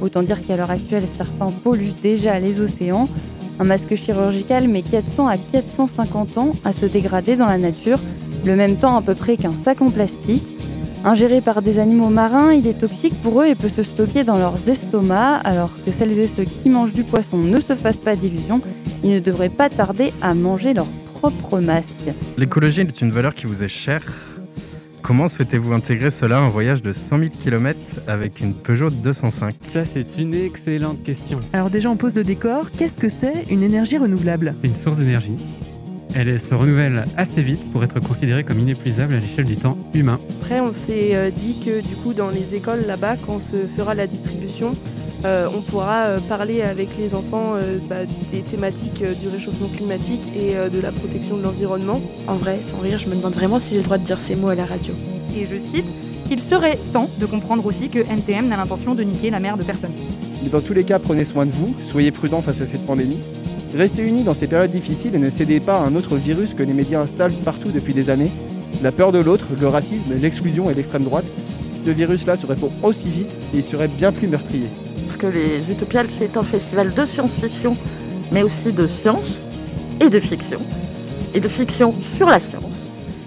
Autant 0.00 0.22
dire 0.22 0.46
qu'à 0.46 0.56
l'heure 0.56 0.70
actuelle, 0.70 1.04
certains 1.16 1.50
polluent 1.50 1.94
déjà 2.02 2.38
les 2.38 2.60
océans. 2.60 3.08
Un 3.60 3.64
masque 3.64 3.96
chirurgical 3.96 4.68
met 4.68 4.82
400 4.82 5.26
à 5.26 5.36
450 5.36 6.38
ans 6.38 6.52
à 6.64 6.72
se 6.72 6.86
dégrader 6.86 7.36
dans 7.36 7.46
la 7.46 7.58
nature, 7.58 7.98
le 8.44 8.56
même 8.56 8.76
temps 8.76 8.96
à 8.96 9.02
peu 9.02 9.14
près 9.14 9.36
qu'un 9.36 9.54
sac 9.64 9.82
en 9.82 9.90
plastique. 9.90 10.57
Ingéré 11.08 11.40
par 11.40 11.62
des 11.62 11.78
animaux 11.78 12.10
marins, 12.10 12.52
il 12.52 12.66
est 12.66 12.80
toxique 12.80 13.14
pour 13.22 13.40
eux 13.40 13.46
et 13.46 13.54
peut 13.54 13.70
se 13.70 13.82
stocker 13.82 14.24
dans 14.24 14.36
leurs 14.36 14.68
estomacs, 14.68 15.40
alors 15.42 15.70
que 15.86 15.90
celles 15.90 16.18
et 16.18 16.28
ceux 16.28 16.44
qui 16.44 16.68
mangent 16.68 16.92
du 16.92 17.02
poisson 17.02 17.38
ne 17.38 17.58
se 17.60 17.74
fassent 17.74 17.96
pas 17.96 18.14
d'illusions, 18.14 18.60
ils 19.02 19.14
ne 19.14 19.18
devraient 19.18 19.48
pas 19.48 19.70
tarder 19.70 20.12
à 20.20 20.34
manger 20.34 20.74
leur 20.74 20.84
propre 21.14 21.60
masque. 21.60 21.88
L'écologie 22.36 22.82
est 22.82 23.00
une 23.00 23.10
valeur 23.10 23.34
qui 23.34 23.46
vous 23.46 23.62
est 23.62 23.70
chère. 23.70 24.02
Comment 25.00 25.28
souhaitez-vous 25.28 25.72
intégrer 25.72 26.10
cela 26.10 26.36
à 26.36 26.40
un 26.42 26.50
voyage 26.50 26.82
de 26.82 26.92
100 26.92 27.18
000 27.18 27.30
km 27.42 27.78
avec 28.06 28.40
une 28.40 28.52
Peugeot 28.52 28.90
205 28.90 29.54
Ça, 29.72 29.86
c'est 29.86 30.18
une 30.18 30.34
excellente 30.34 31.02
question. 31.04 31.40
Alors 31.54 31.70
déjà, 31.70 31.88
on 31.90 31.96
pose 31.96 32.16
le 32.16 32.24
décor. 32.24 32.70
Qu'est-ce 32.70 32.98
que 32.98 33.08
c'est 33.08 33.44
une 33.48 33.62
énergie 33.62 33.96
renouvelable? 33.96 34.54
C'est 34.60 34.68
une 34.68 34.74
source 34.74 34.98
d'énergie. 34.98 35.38
Elle 36.14 36.40
se 36.40 36.54
renouvelle 36.54 37.04
assez 37.16 37.42
vite 37.42 37.60
pour 37.72 37.84
être 37.84 38.00
considérée 38.00 38.44
comme 38.44 38.58
inépuisable 38.58 39.14
à 39.14 39.18
l'échelle 39.18 39.44
du 39.44 39.56
temps 39.56 39.76
humain. 39.94 40.18
Après, 40.40 40.60
on 40.60 40.72
s'est 40.72 41.14
euh, 41.14 41.30
dit 41.30 41.56
que 41.64 41.86
du 41.86 41.94
coup, 41.96 42.14
dans 42.14 42.30
les 42.30 42.54
écoles 42.54 42.84
là-bas, 42.86 43.16
quand 43.24 43.34
on 43.34 43.40
se 43.40 43.66
fera 43.76 43.94
la 43.94 44.06
distribution, 44.06 44.72
euh, 45.24 45.48
on 45.54 45.60
pourra 45.60 46.04
euh, 46.04 46.20
parler 46.20 46.62
avec 46.62 46.90
les 46.96 47.14
enfants 47.14 47.54
euh, 47.54 47.78
bah, 47.88 47.96
des 48.32 48.40
thématiques 48.42 49.02
euh, 49.02 49.14
du 49.14 49.28
réchauffement 49.28 49.68
climatique 49.68 50.20
et 50.36 50.56
euh, 50.56 50.68
de 50.68 50.80
la 50.80 50.92
protection 50.92 51.36
de 51.36 51.42
l'environnement. 51.42 52.00
En 52.28 52.36
vrai, 52.36 52.60
sans 52.62 52.78
rire, 52.78 52.98
je 52.98 53.08
me 53.08 53.16
demande 53.16 53.32
vraiment 53.32 53.58
si 53.58 53.70
j'ai 53.70 53.78
le 53.78 53.84
droit 53.84 53.98
de 53.98 54.04
dire 54.04 54.20
ces 54.20 54.36
mots 54.36 54.48
à 54.48 54.54
la 54.54 54.64
radio. 54.64 54.94
Et 55.36 55.46
je 55.46 55.58
cite 55.58 55.86
qu'il 56.28 56.40
serait 56.40 56.78
temps 56.92 57.08
de 57.18 57.26
comprendre 57.26 57.66
aussi 57.66 57.88
que 57.88 57.98
NTM 57.98 58.48
n'a 58.48 58.56
l'intention 58.56 58.94
de 58.94 59.02
niquer 59.02 59.30
la 59.30 59.40
mère 59.40 59.56
de 59.56 59.64
personne. 59.64 59.92
Mais 60.42 60.50
dans 60.50 60.60
tous 60.60 60.72
les 60.72 60.84
cas, 60.84 60.98
prenez 61.00 61.24
soin 61.24 61.46
de 61.46 61.52
vous, 61.52 61.74
soyez 61.90 62.12
prudents 62.12 62.40
face 62.40 62.60
à 62.60 62.66
cette 62.66 62.86
pandémie. 62.86 63.18
Restez 63.74 64.02
unis 64.02 64.22
dans 64.24 64.34
ces 64.34 64.46
périodes 64.46 64.70
difficiles 64.70 65.14
et 65.14 65.18
ne 65.18 65.28
cédez 65.28 65.60
pas 65.60 65.78
à 65.78 65.86
un 65.86 65.94
autre 65.94 66.16
virus 66.16 66.54
que 66.54 66.62
les 66.62 66.72
médias 66.72 67.02
installent 67.02 67.34
partout 67.44 67.70
depuis 67.70 67.92
des 67.92 68.08
années. 68.08 68.30
La 68.82 68.92
peur 68.92 69.12
de 69.12 69.18
l'autre, 69.18 69.46
le 69.60 69.68
racisme, 69.68 70.14
l'exclusion 70.20 70.70
et 70.70 70.74
l'extrême 70.74 71.04
droite. 71.04 71.26
Ce 71.84 71.90
virus-là 71.90 72.36
se 72.36 72.46
répand 72.46 72.70
aussi 72.82 73.08
vite 73.08 73.28
et 73.54 73.58
il 73.58 73.64
serait 73.64 73.88
bien 73.88 74.10
plus 74.10 74.26
meurtrier. 74.26 74.68
Parce 75.06 75.18
que 75.18 75.26
les 75.26 75.70
Utopiales, 75.70 76.08
c'est 76.10 76.36
un 76.36 76.42
festival 76.42 76.94
de 76.94 77.06
science-fiction, 77.06 77.76
mais 78.32 78.42
aussi 78.42 78.72
de 78.72 78.86
science 78.86 79.40
et 80.00 80.08
de 80.08 80.20
fiction. 80.20 80.60
Et 81.34 81.40
de 81.40 81.48
fiction 81.48 81.92
sur 82.02 82.26
la 82.28 82.40
science. 82.40 82.64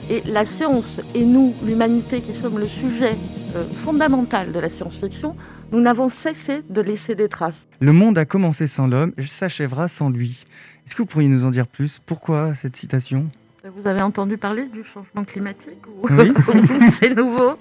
Et 0.09 0.23
la 0.25 0.45
science 0.45 0.97
et 1.13 1.23
nous, 1.23 1.53
l'humanité, 1.63 2.19
qui 2.21 2.33
sommes 2.33 2.57
le 2.57 2.67
sujet 2.67 3.13
euh, 3.55 3.63
fondamental 3.71 4.51
de 4.51 4.59
la 4.59 4.69
science-fiction, 4.69 5.35
nous 5.71 5.79
n'avons 5.79 6.09
cessé 6.09 6.61
de 6.69 6.81
laisser 6.81 7.15
des 7.15 7.29
traces. 7.29 7.67
Le 7.79 7.93
monde 7.93 8.17
a 8.17 8.25
commencé 8.25 8.67
sans 8.67 8.87
l'homme 8.87 9.13
et 9.17 9.25
s'achèvera 9.25 9.87
sans 9.87 10.09
lui. 10.09 10.45
Est-ce 10.85 10.95
que 10.95 11.01
vous 11.01 11.07
pourriez 11.07 11.29
nous 11.29 11.45
en 11.45 11.51
dire 11.51 11.67
plus? 11.67 11.99
Pourquoi 12.05 12.53
cette 12.55 12.75
citation? 12.75 13.29
Vous 13.63 13.87
avez 13.87 14.01
entendu 14.01 14.37
parler 14.37 14.65
du 14.67 14.83
changement 14.83 15.23
climatique 15.23 15.85
ou... 15.87 16.07
Oui. 16.09 16.33
C'est 16.91 17.15
nouveau? 17.15 17.53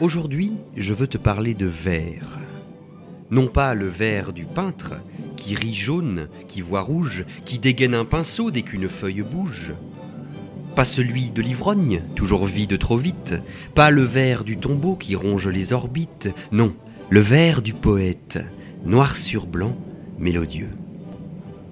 Aujourd'hui, 0.00 0.52
je 0.76 0.92
veux 0.92 1.06
te 1.06 1.18
parler 1.18 1.54
de 1.54 1.66
verre. 1.66 2.38
Non 3.30 3.46
pas 3.46 3.72
le 3.74 3.86
verre 3.86 4.32
du 4.32 4.44
peintre, 4.44 4.94
qui 5.36 5.54
rit 5.54 5.74
jaune, 5.74 6.28
qui 6.48 6.60
voit 6.60 6.82
rouge, 6.82 7.24
qui 7.44 7.58
dégaine 7.58 7.94
un 7.94 8.04
pinceau 8.04 8.50
dès 8.50 8.62
qu'une 8.62 8.88
feuille 8.88 9.22
bouge. 9.22 9.72
Pas 10.74 10.84
celui 10.86 11.30
de 11.30 11.42
l'ivrogne, 11.42 12.02
toujours 12.14 12.46
vide 12.46 12.78
trop 12.78 12.96
vite. 12.96 13.34
Pas 13.74 13.90
le 13.90 14.02
verre 14.02 14.42
du 14.42 14.56
tombeau 14.56 14.96
qui 14.96 15.14
ronge 15.14 15.48
les 15.48 15.72
orbites. 15.72 16.30
Non, 16.50 16.74
le 17.10 17.20
verre 17.20 17.60
du 17.60 17.74
poète, 17.74 18.38
noir 18.86 19.16
sur 19.16 19.46
blanc, 19.46 19.76
mélodieux. 20.18 20.70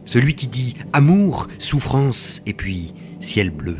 Celui 0.04 0.34
qui 0.34 0.48
dit 0.48 0.74
amour, 0.92 1.46
souffrance 1.58 2.42
et 2.44 2.52
puis 2.52 2.92
ciel 3.20 3.50
bleu. 3.50 3.78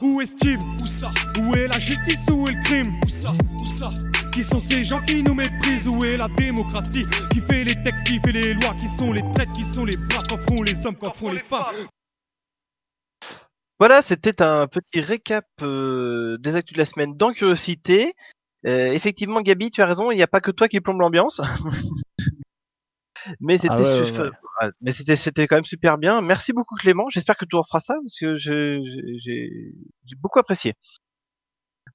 Où 0.00 0.20
est 0.20 0.26
Steve 0.26 0.58
Où 0.82 0.86
ça? 0.86 1.12
Où 1.38 1.54
est 1.54 1.68
la 1.68 1.78
justice? 1.78 2.20
Où 2.32 2.48
est 2.48 2.52
le 2.52 2.62
crime? 2.62 2.94
Où 3.04 3.08
ça? 3.08 3.32
Où 3.60 3.66
ça? 3.76 3.92
Qui 4.32 4.42
sont 4.42 4.58
ces 4.58 4.84
gens 4.84 5.00
qui 5.02 5.22
nous 5.22 5.34
méprisent? 5.34 5.86
Où 5.86 6.04
est 6.04 6.16
la 6.16 6.28
démocratie? 6.36 7.04
Qui 7.30 7.40
fait 7.40 7.62
les 7.62 7.76
textes, 7.82 8.04
qui 8.04 8.18
fait 8.18 8.32
les 8.32 8.54
lois 8.54 8.74
Qui 8.80 8.88
sont 8.88 9.12
les 9.12 9.22
traites, 9.34 9.52
qui 9.54 9.64
sont 9.72 9.84
les 9.84 9.96
braves 9.96 10.26
Qu'en 10.28 10.38
font 10.38 10.62
les 10.62 10.86
hommes, 10.86 10.96
qu'en 10.96 11.10
font 11.12 11.30
les 11.30 11.38
femmes? 11.38 11.86
Voilà, 13.80 14.02
c'était 14.02 14.40
un 14.42 14.66
petit 14.66 15.00
récap 15.00 15.46
euh, 15.62 16.38
des 16.38 16.54
actus 16.54 16.74
de 16.74 16.78
la 16.78 16.86
semaine 16.86 17.16
dans 17.16 17.32
Curiosité. 17.32 18.14
Euh, 18.66 18.92
effectivement, 18.92 19.40
Gabi, 19.42 19.70
tu 19.70 19.82
as 19.82 19.86
raison, 19.86 20.10
il 20.10 20.16
n'y 20.16 20.22
a 20.22 20.26
pas 20.28 20.40
que 20.40 20.50
toi 20.50 20.68
qui 20.68 20.80
plombe 20.80 21.00
l'ambiance. 21.00 21.40
mais 23.40 23.58
c'était 23.58 23.74
Ah 23.76 23.80
ouais, 23.80 24.00
ouais, 24.00 24.06
su- 24.06 24.20
ouais. 24.20 24.28
ouais, 24.62 24.70
mais 24.80 24.92
c'était 24.92 25.16
c'était 25.16 25.46
quand 25.46 25.56
même 25.56 25.64
super 25.64 25.98
bien. 25.98 26.20
Merci 26.20 26.52
beaucoup 26.52 26.74
Clément. 26.76 27.08
J'espère 27.10 27.36
que 27.36 27.44
tu 27.46 27.56
referas 27.56 27.80
ça 27.80 27.94
parce 28.02 28.18
que 28.18 28.36
je- 28.38 28.80
je- 28.80 29.18
j'ai 29.22 29.50
j'ai 30.04 30.16
beaucoup 30.16 30.38
apprécié. 30.38 30.74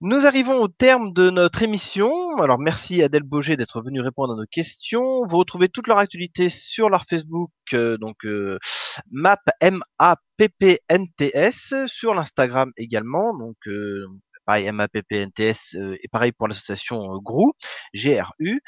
Nous 0.01 0.25
arrivons 0.25 0.61
au 0.61 0.67
terme 0.69 1.11
de 1.13 1.29
notre 1.29 1.61
émission. 1.61 2.11
Alors 2.37 2.57
merci 2.59 3.01
Adèle 3.03 3.23
Boger 3.23 3.57
d'être 3.57 3.81
venue 3.81 4.01
répondre 4.01 4.33
à 4.33 4.37
nos 4.37 4.45
questions. 4.49 5.25
Vous 5.27 5.37
retrouvez 5.37 5.67
toute 5.69 5.87
leur 5.87 5.97
actualité 5.97 6.49
sur 6.49 6.89
leur 6.89 7.03
Facebook, 7.05 7.51
euh, 7.73 7.97
donc 7.97 8.15
euh, 8.25 8.57
map 9.11 9.39
m 9.61 9.81
a 9.99 10.15
p 10.37 10.49
p 10.49 10.79
n 10.89 11.07
t 11.17 11.31
s 11.33 11.73
sur 11.87 12.13
l'Instagram 12.13 12.71
également. 12.77 13.37
Donc 13.37 13.57
euh, 13.67 14.05
pareil 14.45 14.65
m 14.65 14.79
a 14.79 14.87
p 14.87 15.03
p 15.03 15.17
n 15.17 15.31
t 15.31 15.49
s 15.49 15.75
euh, 15.75 15.95
et 16.01 16.07
pareil 16.07 16.31
pour 16.31 16.47
l'association 16.47 17.15
euh, 17.15 17.19
GRU. 17.93 18.61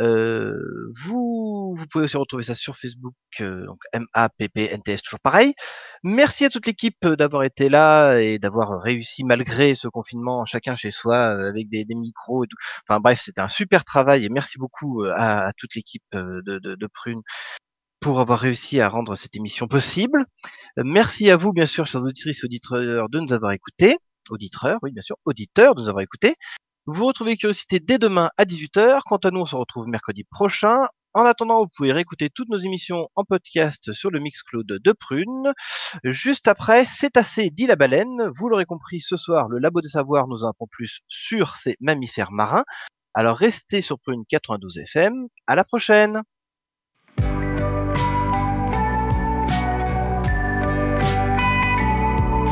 Euh, 0.00 0.54
vous, 0.94 1.74
vous 1.76 1.86
pouvez 1.90 2.04
aussi 2.04 2.16
retrouver 2.16 2.42
ça 2.42 2.54
sur 2.54 2.76
Facebook, 2.76 3.14
euh, 3.40 3.66
donc 3.66 3.80
M-A-P-P-N-T-S, 3.92 5.02
toujours 5.02 5.20
pareil. 5.20 5.54
Merci 6.02 6.44
à 6.44 6.50
toute 6.50 6.66
l'équipe 6.66 7.06
d'avoir 7.06 7.44
été 7.44 7.68
là 7.68 8.18
et 8.18 8.38
d'avoir 8.38 8.80
réussi 8.80 9.24
malgré 9.24 9.74
ce 9.74 9.88
confinement, 9.88 10.44
chacun 10.44 10.76
chez 10.76 10.90
soi, 10.90 11.48
avec 11.48 11.68
des, 11.68 11.84
micros 11.90 12.44
et 12.44 12.48
tout. 12.48 12.56
Enfin 12.88 13.00
bref, 13.00 13.20
c'était 13.22 13.40
un 13.40 13.48
super 13.48 13.84
travail 13.84 14.24
et 14.24 14.28
merci 14.28 14.58
beaucoup 14.58 15.04
à, 15.14 15.52
toute 15.56 15.74
l'équipe 15.74 16.04
de, 16.12 16.58
de, 16.58 16.74
de 16.74 16.86
Prune 16.86 17.22
pour 18.00 18.20
avoir 18.20 18.38
réussi 18.38 18.80
à 18.80 18.88
rendre 18.88 19.14
cette 19.14 19.36
émission 19.36 19.66
possible. 19.68 20.24
Euh, 20.78 20.82
Merci 20.84 21.30
à 21.30 21.36
vous, 21.36 21.52
bien 21.52 21.66
sûr, 21.66 21.86
chers 21.86 22.02
auditrices 22.02 22.42
et 22.42 22.46
auditeurs, 22.46 23.08
de 23.08 23.20
nous 23.20 23.32
avoir 23.32 23.52
écoutés. 23.52 23.96
Auditeurs, 24.30 24.78
oui, 24.82 24.92
bien 24.92 25.02
sûr, 25.02 25.16
auditeurs, 25.24 25.74
de 25.74 25.82
nous 25.82 25.88
avoir 25.88 26.02
écoutés. 26.02 26.34
Vous 26.86 27.04
retrouvez 27.06 27.36
Curiosité 27.36 27.80
dès 27.80 27.98
demain 27.98 28.30
à 28.36 28.44
18h. 28.44 29.00
Quant 29.04 29.16
à 29.16 29.30
nous, 29.30 29.40
on 29.40 29.44
se 29.44 29.56
retrouve 29.56 29.86
mercredi 29.88 30.24
prochain. 30.24 30.86
En 31.14 31.24
attendant, 31.24 31.62
vous 31.62 31.68
pouvez 31.76 31.92
réécouter 31.92 32.30
toutes 32.30 32.48
nos 32.48 32.58
émissions 32.58 33.08
en 33.16 33.24
podcast 33.24 33.92
sur 33.92 34.10
le 34.10 34.20
Mixcloud 34.20 34.66
de 34.66 34.92
Prune. 34.92 35.52
Juste 36.04 36.48
après, 36.48 36.84
c'est 36.84 37.16
assez 37.16 37.50
dit 37.50 37.66
la 37.66 37.76
baleine. 37.76 38.30
Vous 38.36 38.48
l'aurez 38.48 38.66
compris, 38.66 39.00
ce 39.00 39.16
soir, 39.16 39.48
le 39.48 39.58
Labo 39.58 39.80
des 39.80 39.88
Savoirs 39.88 40.28
nous 40.28 40.44
apprend 40.46 40.66
plus 40.70 41.00
sur 41.08 41.56
ces 41.56 41.76
mammifères 41.80 42.32
marins. 42.32 42.64
Alors 43.14 43.36
restez 43.36 43.80
sur 43.80 43.98
Prune 43.98 44.24
92 44.28 44.78
FM. 44.78 45.28
À 45.46 45.56
la 45.56 45.64
prochaine! 45.64 46.22